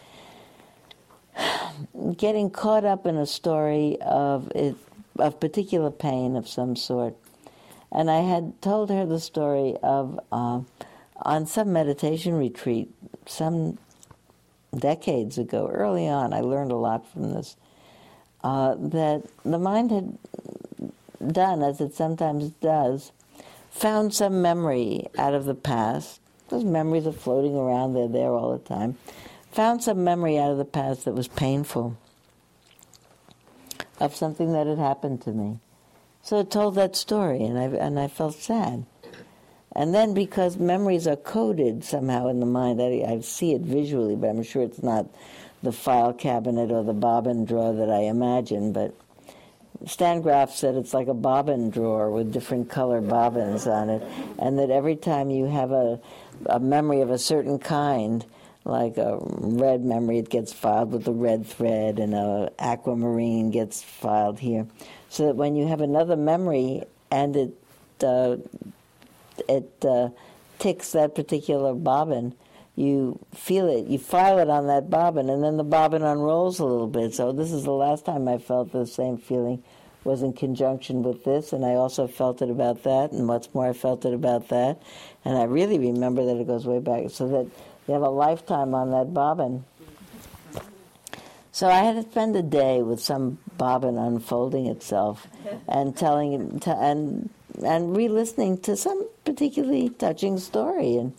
getting 2.16 2.50
caught 2.50 2.84
up 2.84 3.06
in 3.06 3.16
a 3.16 3.24
story 3.24 3.96
of 4.00 4.50
it, 4.52 4.74
of 5.16 5.38
particular 5.38 5.92
pain 5.92 6.34
of 6.34 6.48
some 6.48 6.74
sort. 6.74 7.14
And 7.92 8.10
I 8.10 8.22
had 8.22 8.60
told 8.60 8.90
her 8.90 9.06
the 9.06 9.20
story 9.20 9.76
of 9.80 10.18
uh, 10.32 10.62
on 11.22 11.46
some 11.46 11.72
meditation 11.72 12.34
retreat 12.34 12.92
some 13.26 13.78
decades 14.76 15.38
ago, 15.38 15.68
early 15.72 16.08
on. 16.08 16.32
I 16.32 16.40
learned 16.40 16.72
a 16.72 16.76
lot 16.76 17.08
from 17.12 17.32
this. 17.32 17.56
Uh, 18.42 18.74
that 18.76 19.22
the 19.44 19.58
mind 19.58 19.92
had 19.92 21.32
done, 21.32 21.62
as 21.62 21.80
it 21.80 21.94
sometimes 21.94 22.48
does, 22.60 23.12
found 23.70 24.14
some 24.14 24.42
memory 24.42 25.06
out 25.16 25.34
of 25.34 25.44
the 25.44 25.54
past. 25.54 26.20
Those 26.48 26.64
memories 26.64 27.06
are 27.06 27.12
floating 27.12 27.56
around, 27.56 27.94
they're 27.94 28.08
there 28.08 28.32
all 28.32 28.52
the 28.52 28.58
time. 28.58 28.98
Found 29.52 29.82
some 29.82 30.04
memory 30.04 30.38
out 30.38 30.50
of 30.50 30.58
the 30.58 30.64
past 30.64 31.04
that 31.04 31.14
was 31.14 31.28
painful 31.28 31.96
of 33.98 34.14
something 34.16 34.52
that 34.52 34.66
had 34.66 34.78
happened 34.78 35.22
to 35.22 35.30
me. 35.30 35.58
So 36.22 36.40
it 36.40 36.50
told 36.50 36.74
that 36.74 36.96
story, 36.96 37.42
and 37.44 37.58
I, 37.58 37.64
and 37.64 37.98
I 37.98 38.08
felt 38.08 38.34
sad. 38.34 38.84
And 39.72 39.94
then 39.94 40.14
because 40.14 40.56
memories 40.56 41.06
are 41.06 41.16
coded 41.16 41.84
somehow 41.84 42.28
in 42.28 42.40
the 42.40 42.46
mind, 42.46 42.82
I, 42.82 43.04
I 43.06 43.20
see 43.20 43.52
it 43.54 43.62
visually, 43.62 44.16
but 44.16 44.28
I'm 44.28 44.42
sure 44.42 44.62
it's 44.62 44.82
not 44.82 45.06
the 45.62 45.72
file 45.72 46.12
cabinet 46.12 46.70
or 46.70 46.82
the 46.82 46.92
bobbin 46.92 47.44
drawer 47.44 47.72
that 47.72 47.90
I 47.90 48.00
imagine, 48.00 48.72
but 48.72 48.94
Stan 49.86 50.20
Grof 50.20 50.54
said 50.54 50.74
it's 50.74 50.92
like 50.92 51.08
a 51.08 51.14
bobbin 51.14 51.70
drawer 51.70 52.10
with 52.10 52.32
different 52.32 52.68
color 52.68 53.00
bobbins 53.00 53.66
on 53.66 53.88
it, 53.88 54.02
and 54.38 54.58
that 54.58 54.70
every 54.70 54.96
time 54.96 55.30
you 55.30 55.46
have 55.46 55.72
a, 55.72 55.98
a 56.46 56.60
memory 56.60 57.00
of 57.00 57.10
a 57.10 57.18
certain 57.18 57.58
kind, 57.58 58.24
like 58.64 58.98
a 58.98 59.18
red 59.22 59.82
memory, 59.82 60.18
it 60.18 60.28
gets 60.28 60.52
filed 60.52 60.92
with 60.92 61.08
a 61.08 61.12
red 61.12 61.46
thread, 61.46 61.98
and 61.98 62.14
a 62.14 62.50
aquamarine 62.58 63.50
gets 63.50 63.82
filed 63.82 64.38
here, 64.38 64.66
so 65.08 65.26
that 65.26 65.36
when 65.36 65.56
you 65.56 65.66
have 65.66 65.80
another 65.80 66.16
memory 66.16 66.82
and 67.10 67.36
it 67.36 67.54
uh, 68.04 68.36
it 69.48 69.72
uh, 69.84 70.10
ticks 70.58 70.92
that 70.92 71.14
particular 71.14 71.74
bobbin, 71.74 72.34
you 72.76 73.18
feel 73.34 73.68
it, 73.68 73.86
you 73.86 73.98
file 73.98 74.38
it 74.38 74.48
on 74.48 74.66
that 74.68 74.88
bobbin, 74.88 75.28
and 75.28 75.42
then 75.42 75.56
the 75.56 75.64
bobbin 75.64 76.02
unrolls 76.02 76.60
a 76.60 76.64
little 76.64 76.86
bit. 76.86 77.14
So 77.14 77.32
this 77.32 77.52
is 77.52 77.64
the 77.64 77.72
last 77.72 78.04
time 78.06 78.28
I 78.28 78.38
felt 78.38 78.72
the 78.72 78.86
same 78.86 79.18
feeling 79.18 79.62
was 80.02 80.22
in 80.22 80.32
conjunction 80.32 81.02
with 81.02 81.24
this, 81.24 81.52
and 81.52 81.64
I 81.64 81.74
also 81.74 82.06
felt 82.06 82.40
it 82.40 82.48
about 82.48 82.84
that, 82.84 83.12
and 83.12 83.28
what's 83.28 83.52
more, 83.54 83.68
I 83.68 83.74
felt 83.74 84.06
it 84.06 84.14
about 84.14 84.48
that, 84.48 84.80
and 85.26 85.36
I 85.36 85.42
really 85.42 85.78
remember 85.78 86.24
that 86.24 86.38
it 86.38 86.46
goes 86.46 86.66
way 86.66 86.78
back, 86.78 87.10
so 87.10 87.28
that 87.28 87.46
you 87.86 87.94
have 87.94 88.02
a 88.02 88.08
lifetime 88.08 88.74
on 88.74 88.90
that 88.92 89.12
bobbin. 89.12 89.64
So 91.52 91.68
I 91.68 91.80
had 91.80 91.96
to 91.96 92.10
spend 92.10 92.34
a 92.36 92.42
day 92.42 92.80
with 92.80 93.00
some 93.00 93.38
bobbin 93.58 93.98
unfolding 93.98 94.66
itself, 94.66 95.26
and 95.68 95.94
telling 95.94 96.62
and 96.64 97.28
and 97.62 97.94
re-listening 97.94 98.56
to 98.58 98.76
some 98.76 99.06
particularly 99.26 99.90
touching 99.90 100.38
story, 100.38 100.96
and 100.96 101.12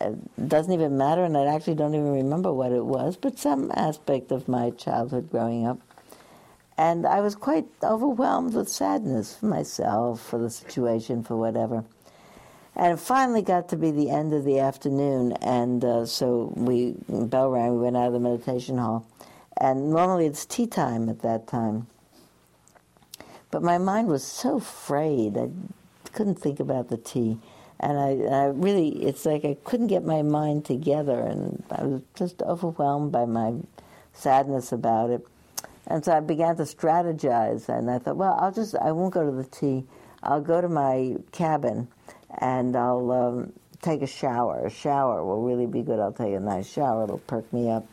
it 0.00 0.48
doesn't 0.48 0.72
even 0.72 0.96
matter, 0.96 1.24
and 1.24 1.36
I 1.36 1.46
actually 1.46 1.74
don't 1.74 1.94
even 1.94 2.12
remember 2.12 2.52
what 2.52 2.72
it 2.72 2.84
was, 2.84 3.16
but 3.16 3.38
some 3.38 3.72
aspect 3.74 4.30
of 4.30 4.48
my 4.48 4.70
childhood 4.70 5.30
growing 5.30 5.66
up. 5.66 5.80
And 6.76 7.06
I 7.06 7.20
was 7.20 7.34
quite 7.34 7.66
overwhelmed 7.82 8.54
with 8.54 8.68
sadness 8.68 9.34
for 9.34 9.46
myself, 9.46 10.20
for 10.20 10.38
the 10.38 10.50
situation, 10.50 11.24
for 11.24 11.36
whatever. 11.36 11.84
And 12.76 12.92
it 12.92 13.00
finally 13.00 13.42
got 13.42 13.68
to 13.70 13.76
be 13.76 13.90
the 13.90 14.10
end 14.10 14.32
of 14.32 14.44
the 14.44 14.60
afternoon, 14.60 15.32
and 15.32 15.84
uh, 15.84 16.06
so 16.06 16.52
we 16.54 16.94
bell 17.08 17.50
rang. 17.50 17.74
We 17.74 17.82
went 17.82 17.96
out 17.96 18.06
of 18.06 18.12
the 18.12 18.20
meditation 18.20 18.78
hall, 18.78 19.04
and 19.56 19.90
normally 19.90 20.26
it's 20.26 20.46
tea 20.46 20.68
time 20.68 21.08
at 21.08 21.22
that 21.22 21.48
time. 21.48 21.88
But 23.50 23.64
my 23.64 23.78
mind 23.78 24.06
was 24.06 24.22
so 24.22 24.60
frayed; 24.60 25.36
I 25.36 25.48
couldn't 26.12 26.38
think 26.38 26.60
about 26.60 26.88
the 26.88 26.96
tea 26.98 27.40
and 27.80 27.98
I, 27.98 28.10
I, 28.34 28.44
really, 28.46 28.88
it's 29.04 29.24
like 29.24 29.44
I 29.44 29.56
couldn't 29.64 29.86
get 29.86 30.04
my 30.04 30.22
mind 30.22 30.64
together, 30.64 31.20
and 31.20 31.62
I 31.70 31.84
was 31.84 32.02
just 32.14 32.42
overwhelmed 32.42 33.12
by 33.12 33.24
my 33.24 33.54
sadness 34.12 34.72
about 34.72 35.10
it. 35.10 35.26
And 35.86 36.04
so 36.04 36.12
I 36.12 36.20
began 36.20 36.56
to 36.56 36.64
strategize, 36.64 37.68
and 37.68 37.90
I 37.90 37.98
thought, 37.98 38.16
well, 38.16 38.36
I'll 38.40 38.52
just, 38.52 38.74
I 38.76 38.92
won't 38.92 39.14
go 39.14 39.24
to 39.24 39.32
the 39.32 39.44
tea. 39.44 39.84
I'll 40.22 40.40
go 40.40 40.60
to 40.60 40.68
my 40.68 41.16
cabin, 41.32 41.88
and 42.38 42.76
I'll 42.76 43.10
um, 43.12 43.52
take 43.80 44.02
a 44.02 44.06
shower. 44.06 44.66
A 44.66 44.70
shower 44.70 45.24
will 45.24 45.42
really 45.42 45.66
be 45.66 45.82
good. 45.82 46.00
I'll 46.00 46.12
take 46.12 46.34
a 46.34 46.40
nice 46.40 46.68
shower. 46.68 47.04
It'll 47.04 47.18
perk 47.18 47.50
me 47.52 47.70
up. 47.70 47.86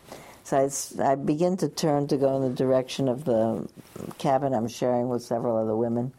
So 0.44 0.58
I, 0.58 1.12
I 1.12 1.16
begin 1.16 1.58
to 1.58 1.70
turn 1.70 2.08
to 2.08 2.18
go 2.18 2.36
in 2.36 2.44
the 2.44 2.56
direction 2.56 3.08
of 3.08 3.26
the 3.26 3.68
cabin 4.18 4.54
I'm 4.54 4.68
sharing 4.68 5.10
with 5.10 5.24
several 5.24 5.58
other 5.58 5.76
women. 5.76 6.14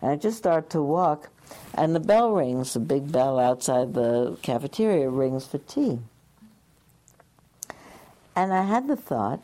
And 0.00 0.12
I 0.12 0.16
just 0.16 0.38
start 0.38 0.70
to 0.70 0.82
walk, 0.82 1.30
and 1.74 1.94
the 1.94 2.00
bell 2.00 2.32
rings, 2.32 2.74
the 2.74 2.80
big 2.80 3.10
bell 3.10 3.38
outside 3.38 3.94
the 3.94 4.36
cafeteria 4.42 5.08
rings 5.08 5.46
for 5.46 5.58
tea. 5.58 5.98
And 8.36 8.52
I 8.52 8.62
had 8.62 8.88
the 8.88 8.96
thought, 8.96 9.40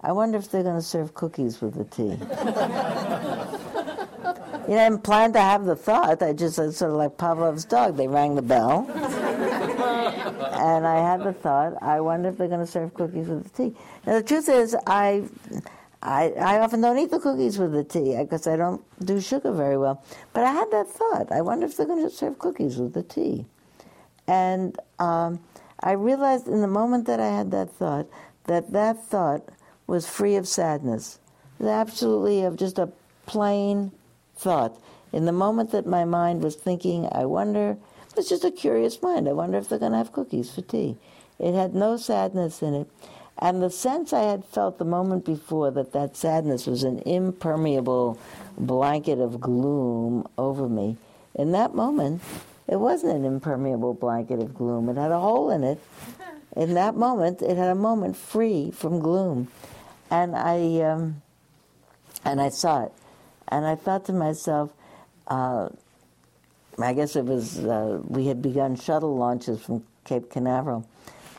I 0.00 0.12
wonder 0.12 0.38
if 0.38 0.50
they're 0.50 0.62
going 0.62 0.76
to 0.76 0.82
serve 0.82 1.14
cookies 1.14 1.60
with 1.60 1.74
the 1.74 1.84
tea. 1.84 2.02
you 4.68 4.74
know, 4.74 4.84
I 4.84 4.88
didn't 4.88 5.02
plan 5.02 5.32
to 5.32 5.40
have 5.40 5.64
the 5.64 5.76
thought. 5.76 6.22
I 6.22 6.32
just 6.32 6.56
sort 6.56 6.82
of 6.82 6.92
like 6.92 7.16
Pavlov's 7.16 7.64
dog. 7.64 7.96
They 7.96 8.06
rang 8.06 8.34
the 8.34 8.42
bell. 8.42 8.88
and 10.56 10.86
I 10.86 10.96
had 10.96 11.24
the 11.24 11.32
thought, 11.32 11.74
I 11.82 12.00
wonder 12.00 12.28
if 12.28 12.38
they're 12.38 12.48
going 12.48 12.64
to 12.64 12.70
serve 12.70 12.94
cookies 12.94 13.28
with 13.28 13.44
the 13.44 13.50
tea. 13.50 13.76
Now 14.06 14.14
the 14.14 14.22
truth 14.22 14.48
is, 14.48 14.76
I, 14.86 15.24
I, 16.06 16.30
I 16.38 16.58
often 16.60 16.80
don't 16.80 16.98
eat 16.98 17.10
the 17.10 17.18
cookies 17.18 17.58
with 17.58 17.72
the 17.72 17.82
tea 17.82 18.16
because 18.16 18.46
I 18.46 18.54
don't 18.56 18.80
do 19.04 19.20
sugar 19.20 19.50
very 19.50 19.76
well. 19.76 20.04
But 20.32 20.44
I 20.44 20.52
had 20.52 20.70
that 20.70 20.86
thought. 20.86 21.32
I 21.32 21.40
wonder 21.40 21.66
if 21.66 21.76
they're 21.76 21.86
going 21.86 22.08
to 22.08 22.14
serve 22.14 22.38
cookies 22.38 22.76
with 22.76 22.94
the 22.94 23.02
tea. 23.02 23.44
And 24.28 24.78
um, 25.00 25.40
I 25.80 25.92
realized 25.92 26.46
in 26.46 26.60
the 26.60 26.68
moment 26.68 27.06
that 27.06 27.18
I 27.18 27.28
had 27.28 27.50
that 27.50 27.70
thought 27.70 28.06
that 28.44 28.72
that 28.72 29.04
thought 29.04 29.48
was 29.88 30.08
free 30.08 30.36
of 30.36 30.46
sadness, 30.46 31.18
It 31.58 31.64
was 31.64 31.70
absolutely 31.72 32.44
of 32.44 32.56
just 32.56 32.78
a 32.78 32.90
plain 33.26 33.90
thought. 34.36 34.80
In 35.12 35.24
the 35.24 35.32
moment 35.32 35.72
that 35.72 35.86
my 35.86 36.04
mind 36.04 36.42
was 36.42 36.54
thinking, 36.54 37.08
I 37.10 37.24
wonder, 37.24 37.76
it 38.08 38.16
was 38.16 38.28
just 38.28 38.44
a 38.44 38.52
curious 38.52 39.02
mind. 39.02 39.28
I 39.28 39.32
wonder 39.32 39.58
if 39.58 39.68
they're 39.68 39.80
going 39.80 39.92
to 39.92 39.98
have 39.98 40.12
cookies 40.12 40.54
for 40.54 40.62
tea. 40.62 40.96
It 41.40 41.54
had 41.54 41.74
no 41.74 41.96
sadness 41.96 42.62
in 42.62 42.74
it. 42.74 42.90
And 43.38 43.62
the 43.62 43.70
sense 43.70 44.12
I 44.12 44.22
had 44.22 44.44
felt 44.44 44.78
the 44.78 44.84
moment 44.84 45.24
before 45.24 45.70
that 45.72 45.92
that 45.92 46.16
sadness 46.16 46.66
was 46.66 46.84
an 46.84 47.00
impermeable 47.00 48.18
blanket 48.56 49.18
of 49.18 49.40
gloom 49.40 50.26
over 50.38 50.68
me, 50.68 50.96
in 51.34 51.52
that 51.52 51.74
moment, 51.74 52.22
it 52.66 52.76
wasn't 52.76 53.14
an 53.14 53.24
impermeable 53.24 53.92
blanket 53.92 54.40
of 54.40 54.54
gloom. 54.54 54.88
It 54.88 54.96
had 54.96 55.12
a 55.12 55.20
hole 55.20 55.50
in 55.50 55.64
it. 55.64 55.80
In 56.56 56.72
that 56.72 56.96
moment, 56.96 57.42
it 57.42 57.58
had 57.58 57.68
a 57.68 57.74
moment 57.74 58.16
free 58.16 58.70
from 58.70 58.98
gloom. 58.98 59.48
And 60.10 60.34
I, 60.34 60.80
um, 60.80 61.20
and 62.24 62.40
I 62.40 62.48
saw 62.48 62.84
it. 62.84 62.92
And 63.48 63.66
I 63.66 63.74
thought 63.74 64.06
to 64.06 64.14
myself, 64.14 64.72
uh, 65.26 65.68
I 66.78 66.94
guess 66.94 67.14
it 67.14 67.26
was, 67.26 67.58
uh, 67.58 68.00
we 68.08 68.26
had 68.28 68.40
begun 68.40 68.74
shuttle 68.74 69.18
launches 69.18 69.60
from 69.60 69.84
Cape 70.04 70.30
Canaveral 70.30 70.88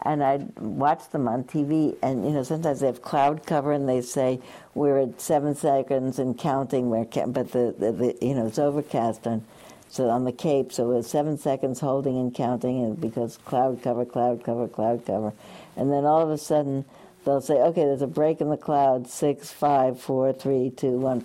and 0.07 0.23
I'd 0.23 0.57
watch 0.57 1.09
them 1.09 1.27
on 1.27 1.43
TV, 1.43 1.97
and 2.01 2.25
you 2.25 2.31
know 2.31 2.41
sometimes 2.41 2.79
they 2.79 2.87
have 2.87 3.01
cloud 3.01 3.45
cover, 3.45 3.73
and 3.73 3.89
they 3.89 4.01
say 4.01 4.39
we're 4.73 4.99
at 4.99 5.19
seven 5.19 5.53
seconds 5.53 6.17
and 6.17 6.37
counting. 6.37 6.89
Where 6.89 7.03
but 7.03 7.51
the, 7.51 7.75
the, 7.77 7.91
the, 7.91 8.17
you 8.21 8.33
know 8.33 8.47
it's 8.47 8.57
overcast 8.57 9.27
on 9.27 9.43
so 9.89 10.09
on 10.09 10.23
the 10.23 10.31
Cape, 10.31 10.71
so 10.71 10.93
it's 10.93 11.09
seven 11.09 11.37
seconds 11.37 11.81
holding 11.81 12.17
and 12.17 12.33
counting, 12.33 12.83
and 12.83 12.99
because 12.99 13.35
cloud 13.37 13.83
cover, 13.83 14.05
cloud 14.05 14.45
cover, 14.45 14.67
cloud 14.69 15.05
cover, 15.05 15.33
and 15.75 15.91
then 15.91 16.05
all 16.05 16.21
of 16.21 16.29
a 16.29 16.37
sudden 16.37 16.85
they'll 17.25 17.41
say, 17.41 17.55
okay, 17.55 17.83
there's 17.83 18.01
a 18.01 18.07
break 18.07 18.39
in 18.39 18.49
the 18.49 18.57
cloud, 18.57 19.09
six, 19.09 19.51
five, 19.51 19.99
four, 19.99 20.31
three, 20.31 20.69
two, 20.69 20.97
one, 20.97 21.21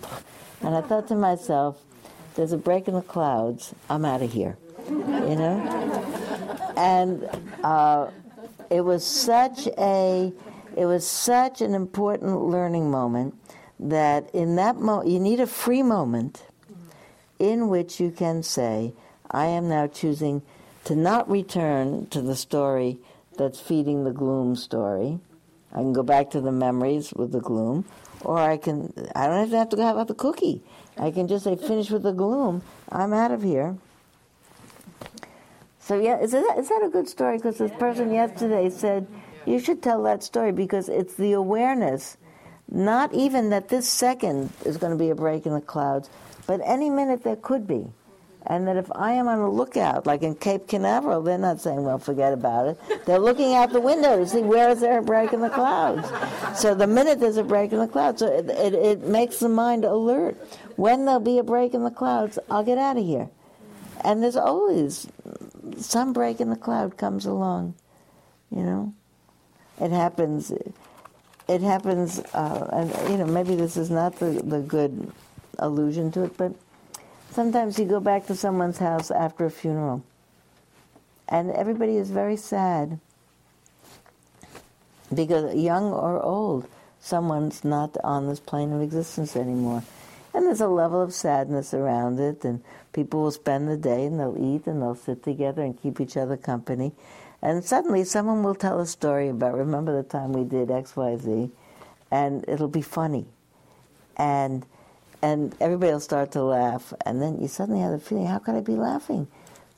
and 0.61 0.75
I 0.75 0.81
thought 0.81 1.07
to 1.07 1.15
myself, 1.15 1.81
there's 2.35 2.51
a 2.51 2.57
break 2.57 2.89
in 2.89 2.95
the 2.95 3.01
clouds, 3.01 3.73
I'm 3.89 4.03
out 4.03 4.21
of 4.21 4.33
here, 4.33 4.57
you 4.89 5.35
know, 5.37 6.73
and. 6.75 7.23
Uh, 7.63 8.11
it 8.73 8.83
was 8.83 9.05
such 9.05 9.67
a 9.77 10.33
it 10.75 10.85
was 10.85 11.05
such 11.07 11.61
an 11.61 11.75
important 11.75 12.41
learning 12.41 12.89
moment 12.89 13.35
that 13.79 14.33
in 14.33 14.55
that 14.55 14.77
moment 14.77 15.07
you 15.07 15.19
need 15.19 15.39
a 15.39 15.45
free 15.45 15.83
moment 15.83 16.43
in 17.37 17.69
which 17.69 17.99
you 17.99 18.09
can 18.09 18.41
say 18.41 18.91
i 19.29 19.45
am 19.45 19.69
now 19.69 19.85
choosing 19.85 20.41
to 20.83 20.95
not 20.95 21.29
return 21.29 22.07
to 22.07 22.19
the 22.19 22.35
story 22.35 22.97
that's 23.37 23.59
feeding 23.59 24.03
the 24.03 24.11
gloom 24.11 24.55
story. 24.55 25.17
I 25.71 25.77
can 25.77 25.93
go 25.93 26.03
back 26.03 26.29
to 26.31 26.41
the 26.41 26.51
memories 26.51 27.13
with 27.13 27.31
the 27.31 27.41
gloom 27.41 27.85
or 28.21 28.39
i 28.39 28.57
can 28.57 28.91
i 29.15 29.27
don't 29.27 29.45
even 29.47 29.59
have 29.59 29.69
to 29.69 29.77
have 29.77 30.07
the 30.07 30.15
cookie. 30.15 30.63
I 30.97 31.11
can 31.11 31.27
just 31.27 31.43
say 31.43 31.55
finish 31.55 31.91
with 31.91 32.03
the 32.03 32.11
gloom. 32.11 32.63
I'm 32.91 33.13
out 33.13 33.31
of 33.31 33.43
here 33.43 33.77
so 35.85 35.99
yeah, 35.99 36.19
is 36.19 36.31
that 36.31 36.55
is 36.57 36.69
that 36.69 36.81
a 36.83 36.89
good 36.89 37.09
story? 37.09 37.37
Because 37.37 37.57
this 37.57 37.71
person 37.73 38.13
yesterday 38.13 38.69
said 38.69 39.05
you 39.45 39.59
should 39.59 39.83
tell 39.83 40.01
that 40.03 40.23
story 40.23 40.53
because 40.53 40.87
it's 40.87 41.15
the 41.15 41.33
awareness, 41.33 42.15
not 42.71 43.13
even 43.13 43.49
that 43.49 43.67
this 43.67 43.87
second 43.87 44.49
is 44.63 44.77
going 44.77 44.93
to 44.93 44.97
be 44.97 45.09
a 45.09 45.15
break 45.15 45.45
in 45.45 45.53
the 45.53 45.61
clouds, 45.61 46.09
but 46.47 46.61
any 46.63 46.89
minute 46.89 47.23
there 47.23 47.35
could 47.35 47.67
be. 47.67 47.91
And 48.45 48.67
that 48.67 48.75
if 48.75 48.91
I 48.93 49.13
am 49.13 49.29
on 49.29 49.39
the 49.39 49.47
lookout, 49.47 50.05
like 50.05 50.21
in 50.21 50.35
Cape 50.35 50.67
Canaveral, 50.67 51.21
they're 51.21 51.37
not 51.37 51.61
saying, 51.61 51.83
well, 51.83 51.97
forget 51.97 52.33
about 52.33 52.67
it. 52.67 53.05
They're 53.05 53.19
looking 53.19 53.53
out 53.55 53.71
the 53.71 53.79
window 53.79 54.17
to 54.17 54.27
see 54.27 54.41
where 54.41 54.69
is 54.69 54.81
there 54.81 54.99
a 54.99 55.01
break 55.01 55.31
in 55.31 55.39
the 55.39 55.49
clouds. 55.49 56.09
So 56.59 56.75
the 56.75 56.87
minute 56.87 57.21
there's 57.21 57.37
a 57.37 57.43
break 57.43 57.71
in 57.71 57.79
the 57.79 57.87
clouds, 57.87 58.19
so 58.19 58.27
it, 58.27 58.49
it, 58.49 58.73
it 58.73 59.03
makes 59.03 59.39
the 59.39 59.47
mind 59.47 59.85
alert. 59.85 60.35
When 60.75 61.05
there'll 61.05 61.21
be 61.21 61.37
a 61.37 61.43
break 61.43 61.73
in 61.73 61.83
the 61.83 61.91
clouds, 61.91 62.37
I'll 62.49 62.63
get 62.63 62.77
out 62.77 62.97
of 62.97 63.05
here. 63.05 63.29
And 64.03 64.21
there's 64.21 64.35
always 64.35 65.07
some 65.77 66.13
break 66.13 66.41
in 66.41 66.49
the 66.49 66.55
cloud 66.55 66.97
comes 66.97 67.25
along, 67.25 67.75
you 68.51 68.63
know. 68.63 68.93
It 69.79 69.91
happens. 69.91 70.51
It 71.47 71.61
happens, 71.61 72.19
uh, 72.33 72.69
and 72.71 73.11
you 73.11 73.17
know 73.17 73.25
maybe 73.25 73.55
this 73.55 73.75
is 73.75 73.89
not 73.89 74.17
the 74.19 74.31
the 74.43 74.59
good 74.59 75.11
allusion 75.59 76.11
to 76.13 76.23
it, 76.23 76.37
but 76.37 76.53
sometimes 77.31 77.77
you 77.77 77.85
go 77.85 77.99
back 77.99 78.27
to 78.27 78.35
someone's 78.35 78.77
house 78.77 79.11
after 79.11 79.45
a 79.45 79.51
funeral, 79.51 80.03
and 81.27 81.51
everybody 81.51 81.97
is 81.97 82.11
very 82.11 82.37
sad 82.37 82.99
because 85.13 85.55
young 85.55 85.91
or 85.91 86.21
old, 86.21 86.67
someone's 86.99 87.63
not 87.63 87.97
on 88.03 88.27
this 88.27 88.39
plane 88.39 88.71
of 88.71 88.81
existence 88.81 89.35
anymore. 89.35 89.83
And 90.33 90.47
there's 90.47 90.61
a 90.61 90.67
level 90.67 91.01
of 91.01 91.13
sadness 91.13 91.73
around 91.73 92.19
it, 92.19 92.43
and 92.43 92.63
people 92.91 93.21
will 93.21 93.31
spend 93.31 93.67
the 93.67 93.77
day 93.77 94.05
and 94.05 94.19
they'll 94.19 94.37
eat 94.37 94.65
and 94.65 94.81
they'll 94.81 94.95
sit 94.95 95.23
together 95.23 95.61
and 95.61 95.79
keep 95.79 96.01
each 96.01 96.17
other 96.17 96.37
company. 96.37 96.93
And 97.41 97.63
suddenly 97.63 98.03
someone 98.05 98.41
will 98.41 98.55
tell 98.55 98.79
a 98.79 98.85
story 98.85 99.27
about, 99.27 99.55
remember 99.55 99.95
the 99.95 100.07
time 100.07 100.31
we 100.33 100.43
did 100.43 100.69
XYZ, 100.69 101.51
and 102.09 102.45
it'll 102.47 102.67
be 102.67 102.81
funny. 102.81 103.25
And 104.17 104.65
and 105.21 105.55
everybody 105.61 105.93
will 105.93 106.01
start 106.01 106.33
to 106.33 106.43
laugh, 106.43 106.93
and 107.05 107.21
then 107.21 107.39
you 107.39 107.47
suddenly 107.47 107.79
have 107.79 107.91
the 107.91 107.99
feeling, 107.99 108.25
how 108.25 108.39
could 108.39 108.55
I 108.55 108.59
be 108.59 108.75
laughing? 108.75 109.27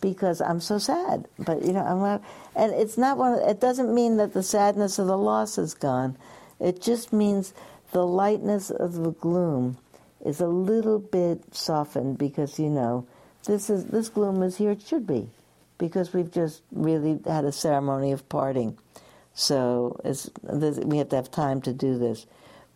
Because 0.02 0.42
I'm 0.42 0.60
so 0.60 0.80
sad. 0.80 1.28
But 1.38 1.64
you 1.64 1.72
know, 1.72 1.86
I'm 1.86 2.02
laughing. 2.02 2.26
and 2.56 2.72
it's 2.74 2.98
not 2.98 3.18
one. 3.18 3.34
It 3.40 3.60
doesn't 3.60 3.94
mean 3.94 4.18
that 4.18 4.34
the 4.34 4.42
sadness 4.42 4.98
of 4.98 5.08
the 5.08 5.18
loss 5.18 5.58
is 5.58 5.74
gone. 5.76 6.18
It 6.60 6.82
just 6.82 7.14
means 7.14 7.54
the 7.92 8.06
lightness 8.06 8.72
of 8.72 8.94
the 8.94 9.12
gloom 9.12 9.78
is 10.26 10.42
a 10.42 10.48
little 10.48 11.00
bit 11.00 11.56
softened 11.56 12.18
because 12.18 12.60
you 12.60 12.70
know 12.70 13.08
this 13.46 13.70
is 13.70 13.86
this 13.86 14.10
gloom 14.10 14.42
is 14.44 14.58
here 14.58 14.72
it 14.72 14.82
should 14.82 15.08
be 15.08 15.30
because 15.78 16.14
we've 16.14 16.32
just 16.32 16.62
really 16.72 17.20
had 17.26 17.46
a 17.46 17.52
ceremony 17.52 18.12
of 18.12 18.28
parting. 18.30 18.78
So 19.34 20.00
we 20.04 20.98
have 20.98 21.10
to 21.10 21.16
have 21.16 21.30
time 21.30 21.62
to 21.62 21.74
do 21.74 21.98
this. 21.98 22.26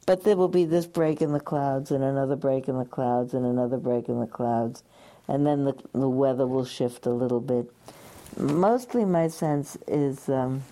But 0.05 0.23
there 0.23 0.35
will 0.35 0.49
be 0.49 0.65
this 0.65 0.85
break 0.85 1.21
in 1.21 1.31
the 1.31 1.39
clouds 1.39 1.91
and 1.91 2.03
another 2.03 2.35
break 2.35 2.67
in 2.67 2.77
the 2.77 2.85
clouds 2.85 3.33
and 3.33 3.45
another 3.45 3.77
break 3.77 4.09
in 4.09 4.19
the 4.19 4.27
clouds 4.27 4.83
and 5.27 5.45
then 5.45 5.65
the, 5.65 5.75
the 5.93 6.09
weather 6.09 6.47
will 6.47 6.65
shift 6.65 7.05
a 7.05 7.11
little 7.11 7.39
bit. 7.39 7.71
Mostly 8.37 9.05
my 9.05 9.27
sense 9.27 9.77
is 9.87 10.27
um, 10.27 10.63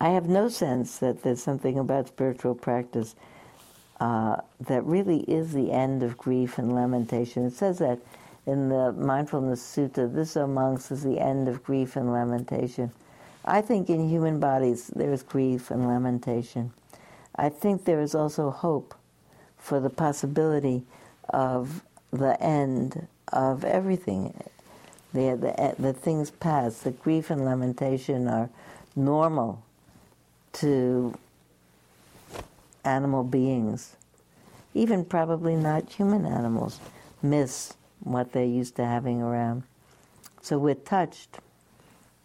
I 0.00 0.10
have 0.10 0.26
no 0.26 0.48
sense 0.48 0.98
that 0.98 1.22
there's 1.22 1.42
something 1.42 1.78
about 1.78 2.08
spiritual 2.08 2.54
practice 2.54 3.14
uh, 4.00 4.36
that 4.60 4.84
really 4.84 5.20
is 5.20 5.52
the 5.52 5.70
end 5.72 6.02
of 6.02 6.18
grief 6.18 6.58
and 6.58 6.74
lamentation. 6.74 7.44
It 7.46 7.52
says 7.52 7.78
that 7.78 8.00
in 8.46 8.68
the 8.68 8.92
Mindfulness 8.92 9.62
Sutta, 9.62 10.12
this, 10.12 10.36
O 10.36 10.46
monks, 10.46 10.90
is 10.90 11.02
the 11.02 11.18
end 11.18 11.48
of 11.48 11.64
grief 11.64 11.96
and 11.96 12.12
lamentation. 12.12 12.90
I 13.44 13.60
think 13.60 13.88
in 13.88 14.08
human 14.08 14.40
bodies 14.40 14.88
there 14.88 15.12
is 15.12 15.22
grief 15.22 15.70
and 15.70 15.86
lamentation. 15.86 16.72
I 17.36 17.48
think 17.48 17.84
there 17.84 18.00
is 18.00 18.14
also 18.14 18.50
hope 18.50 18.94
for 19.58 19.80
the 19.80 19.90
possibility 19.90 20.82
of 21.30 21.82
the 22.12 22.40
end 22.42 23.06
of 23.32 23.64
everything. 23.64 24.34
The, 25.12 25.36
the, 25.36 25.82
the 25.82 25.92
things 25.92 26.30
pass. 26.30 26.78
The 26.78 26.90
grief 26.90 27.30
and 27.30 27.44
lamentation 27.44 28.28
are 28.28 28.50
normal 28.96 29.62
to 30.54 31.14
animal 32.84 33.24
beings, 33.24 33.96
even 34.74 35.04
probably 35.04 35.56
not 35.56 35.90
human 35.90 36.26
animals, 36.26 36.80
miss 37.22 37.74
what 38.00 38.32
they're 38.32 38.44
used 38.44 38.76
to 38.76 38.84
having 38.84 39.22
around. 39.22 39.62
So 40.42 40.58
we're 40.58 40.74
touched 40.74 41.38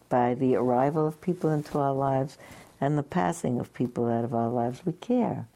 by 0.10 0.34
the 0.34 0.56
arrival 0.56 1.08
of 1.08 1.22
people 1.22 1.52
into 1.52 1.80
our 1.80 1.94
lives 1.94 2.38
and 2.82 2.98
the 2.98 3.04
passing 3.04 3.60
of 3.60 3.74
people 3.74 4.10
out 4.10 4.24
of 4.24 4.34
our 4.34 4.50
lives. 4.50 4.82
We 4.86 4.94
care. 4.94 5.48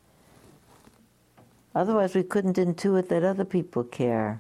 Otherwise, 1.76 2.14
we 2.16 2.24
couldn't 2.24 2.58
intuit 2.58 3.10
that 3.10 3.24
other 3.24 3.46
people 3.46 3.84
care, 3.84 4.40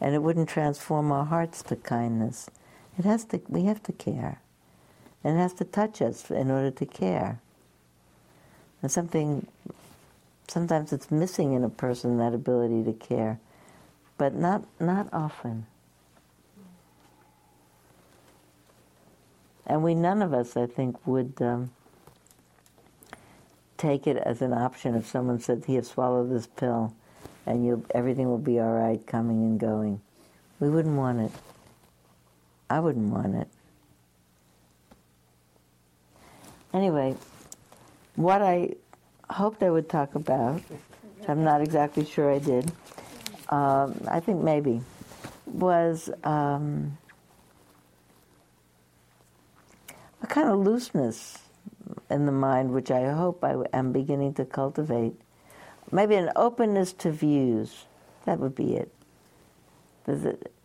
and 0.00 0.14
it 0.14 0.22
wouldn't 0.22 0.48
transform 0.48 1.12
our 1.12 1.26
hearts 1.26 1.62
to 1.64 1.76
kindness. 1.76 2.48
It 2.98 3.04
has 3.04 3.24
to. 3.26 3.40
We 3.48 3.64
have 3.64 3.82
to 3.84 3.92
care, 3.92 4.40
and 5.22 5.36
it 5.36 5.40
has 5.40 5.52
to 5.54 5.64
touch 5.64 6.00
us 6.00 6.30
in 6.30 6.50
order 6.50 6.70
to 6.70 6.86
care. 6.86 7.40
And 8.82 8.90
something 8.90 9.46
sometimes 10.50 10.92
it's 10.92 11.10
missing 11.10 11.52
in 11.52 11.62
a 11.64 11.68
person 11.68 12.18
that 12.18 12.34
ability 12.34 12.82
to 12.84 12.92
care, 12.92 13.38
but 14.18 14.34
not 14.34 14.64
not 14.80 15.08
often. 15.12 15.66
And 19.66 19.84
we 19.84 19.94
none 19.94 20.20
of 20.20 20.34
us, 20.34 20.56
I 20.56 20.66
think, 20.66 21.06
would 21.06 21.34
um, 21.40 21.70
take 23.76 24.06
it 24.06 24.16
as 24.16 24.42
an 24.42 24.52
option 24.52 24.94
if 24.96 25.06
someone 25.06 25.38
said, 25.38 25.64
"Here, 25.66 25.82
swallow 25.82 26.26
this 26.26 26.46
pill, 26.48 26.92
and 27.46 27.86
everything 27.94 28.28
will 28.28 28.38
be 28.38 28.58
all 28.58 28.72
right, 28.72 29.04
coming 29.06 29.42
and 29.42 29.60
going." 29.60 30.00
We 30.58 30.68
wouldn't 30.68 30.96
want 30.96 31.20
it. 31.20 31.32
I 32.68 32.80
wouldn't 32.80 33.10
want 33.10 33.34
it. 33.34 33.48
Anyway, 36.72 37.16
what 38.16 38.42
I 38.42 38.74
hoped 39.32 39.62
I 39.62 39.70
would 39.70 39.88
talk 39.88 40.14
about, 40.14 40.62
I'm 41.28 41.44
not 41.44 41.60
exactly 41.60 42.04
sure 42.04 42.32
I 42.32 42.38
did, 42.38 42.70
um, 43.48 44.00
I 44.08 44.20
think 44.20 44.42
maybe, 44.42 44.82
was 45.46 46.10
um, 46.24 46.98
a 50.22 50.26
kind 50.26 50.48
of 50.48 50.58
looseness 50.58 51.38
in 52.10 52.26
the 52.26 52.32
mind, 52.32 52.72
which 52.72 52.90
I 52.90 53.10
hope 53.10 53.44
I 53.44 53.56
am 53.72 53.92
beginning 53.92 54.34
to 54.34 54.44
cultivate. 54.44 55.14
Maybe 55.92 56.16
an 56.16 56.30
openness 56.36 56.92
to 56.94 57.10
views. 57.10 57.84
That 58.24 58.38
would 58.38 58.54
be 58.54 58.76
it. 58.76 58.92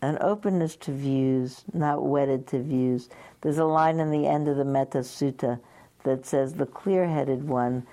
An 0.02 0.18
openness 0.22 0.76
to 0.78 0.92
views, 0.92 1.64
not 1.74 2.04
wedded 2.04 2.48
to 2.48 2.62
views. 2.62 3.10
There's 3.42 3.58
a 3.58 3.66
line 3.66 4.00
in 4.00 4.12
the 4.12 4.28
end 4.28 4.48
of 4.48 4.58
the 4.58 4.66
Metta 4.66 5.00
Sutta 5.00 5.60
that 6.04 6.26
says, 6.26 6.54
The 6.54 6.66
clear 6.66 7.08
headed 7.08 7.48
one, 7.48 7.86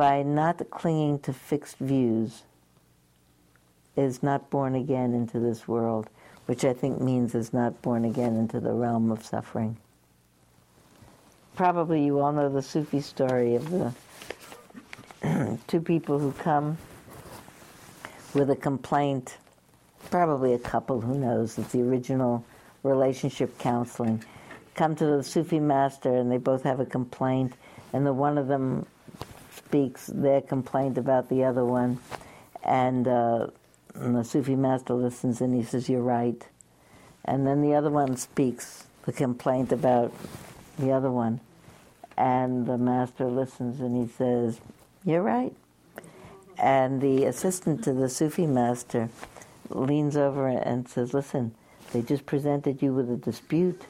by 0.00 0.22
not 0.22 0.62
clinging 0.70 1.18
to 1.18 1.30
fixed 1.30 1.76
views, 1.76 2.44
is 3.96 4.22
not 4.22 4.48
born 4.48 4.74
again 4.74 5.12
into 5.12 5.38
this 5.38 5.68
world, 5.68 6.08
which 6.46 6.64
I 6.64 6.72
think 6.72 7.02
means 7.02 7.34
is 7.34 7.52
not 7.52 7.82
born 7.82 8.06
again 8.06 8.34
into 8.34 8.60
the 8.60 8.72
realm 8.72 9.12
of 9.12 9.22
suffering. 9.22 9.76
Probably 11.54 12.02
you 12.02 12.18
all 12.18 12.32
know 12.32 12.48
the 12.48 12.62
Sufi 12.62 13.02
story 13.02 13.56
of 13.56 13.92
the 15.22 15.58
two 15.66 15.82
people 15.82 16.18
who 16.18 16.32
come 16.32 16.78
with 18.32 18.48
a 18.48 18.56
complaint, 18.56 19.36
probably 20.08 20.54
a 20.54 20.58
couple, 20.58 21.02
who 21.02 21.18
knows, 21.18 21.58
it's 21.58 21.72
the 21.72 21.82
original 21.82 22.42
relationship 22.84 23.58
counseling, 23.58 24.24
come 24.74 24.96
to 24.96 25.04
the 25.04 25.22
Sufi 25.22 25.60
master 25.60 26.16
and 26.16 26.32
they 26.32 26.38
both 26.38 26.62
have 26.62 26.80
a 26.80 26.86
complaint, 26.86 27.52
and 27.92 28.06
the 28.06 28.14
one 28.14 28.38
of 28.38 28.48
them 28.48 28.86
speaks 29.70 30.08
their 30.08 30.40
complaint 30.40 30.98
about 30.98 31.28
the 31.28 31.44
other 31.44 31.64
one, 31.64 31.96
and, 32.64 33.06
uh, 33.06 33.46
and 33.94 34.16
the 34.16 34.24
Sufi 34.24 34.56
master 34.56 34.94
listens 34.94 35.40
and 35.40 35.54
he 35.54 35.62
says, 35.62 35.88
You're 35.88 36.02
right. 36.02 36.44
And 37.24 37.46
then 37.46 37.62
the 37.62 37.74
other 37.74 37.88
one 37.88 38.16
speaks 38.16 38.86
the 39.06 39.12
complaint 39.12 39.70
about 39.70 40.12
the 40.76 40.90
other 40.90 41.10
one. 41.10 41.38
And 42.16 42.66
the 42.66 42.78
master 42.78 43.26
listens 43.26 43.80
and 43.80 43.96
he 43.96 44.12
says, 44.12 44.60
You're 45.04 45.22
right. 45.22 45.54
And 46.58 47.00
the 47.00 47.26
assistant 47.26 47.84
to 47.84 47.92
the 47.92 48.08
Sufi 48.08 48.48
master 48.48 49.08
leans 49.68 50.16
over 50.16 50.48
and 50.48 50.88
says, 50.88 51.14
Listen, 51.14 51.54
they 51.92 52.02
just 52.02 52.26
presented 52.26 52.82
you 52.82 52.92
with 52.92 53.08
a 53.08 53.16
dispute. 53.16 53.82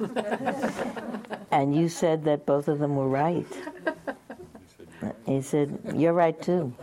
and 1.52 1.76
you 1.76 1.88
said 1.88 2.24
that 2.24 2.44
both 2.44 2.66
of 2.66 2.80
them 2.80 2.96
were 2.96 3.08
right. 3.08 3.46
He 5.26 5.42
said, 5.42 5.78
You're 5.94 6.12
right 6.12 6.40
too. 6.40 6.74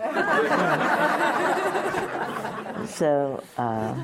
so, 2.87 3.43
uh, 3.57 3.95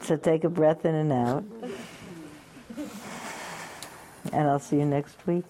so 0.00 0.16
take 0.16 0.44
a 0.44 0.48
breath 0.48 0.84
in 0.84 0.94
and 0.94 1.12
out. 1.12 1.44
And 4.32 4.48
I'll 4.48 4.58
see 4.58 4.76
you 4.76 4.84
next 4.84 5.26
week. 5.26 5.44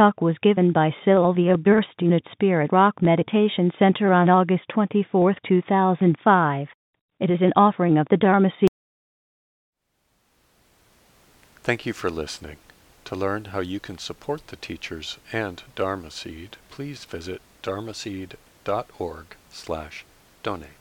Talk 0.00 0.22
was 0.22 0.38
given 0.42 0.72
by 0.72 0.94
Sylvia 1.04 1.58
Boorstein 1.58 2.16
at 2.16 2.22
Spirit 2.32 2.72
Rock 2.72 3.02
Meditation 3.02 3.70
Center 3.78 4.14
on 4.14 4.30
August 4.30 4.62
24, 4.72 5.36
2005. 5.46 6.68
It 7.20 7.30
is 7.30 7.42
an 7.42 7.52
offering 7.54 7.98
of 7.98 8.06
the 8.08 8.16
Dharma 8.16 8.50
Seed. 8.58 8.70
Thank 11.56 11.84
you 11.84 11.92
for 11.92 12.08
listening. 12.08 12.56
To 13.04 13.14
learn 13.14 13.44
how 13.52 13.60
you 13.60 13.78
can 13.78 13.98
support 13.98 14.46
the 14.46 14.56
teachers 14.56 15.18
and 15.34 15.62
Dharma 15.76 16.10
Seed, 16.10 16.56
please 16.70 17.04
visit 17.04 17.42
dharma 17.60 17.92
dharmaseed.org 17.92 19.26
slash 19.50 20.06
donate. 20.42 20.79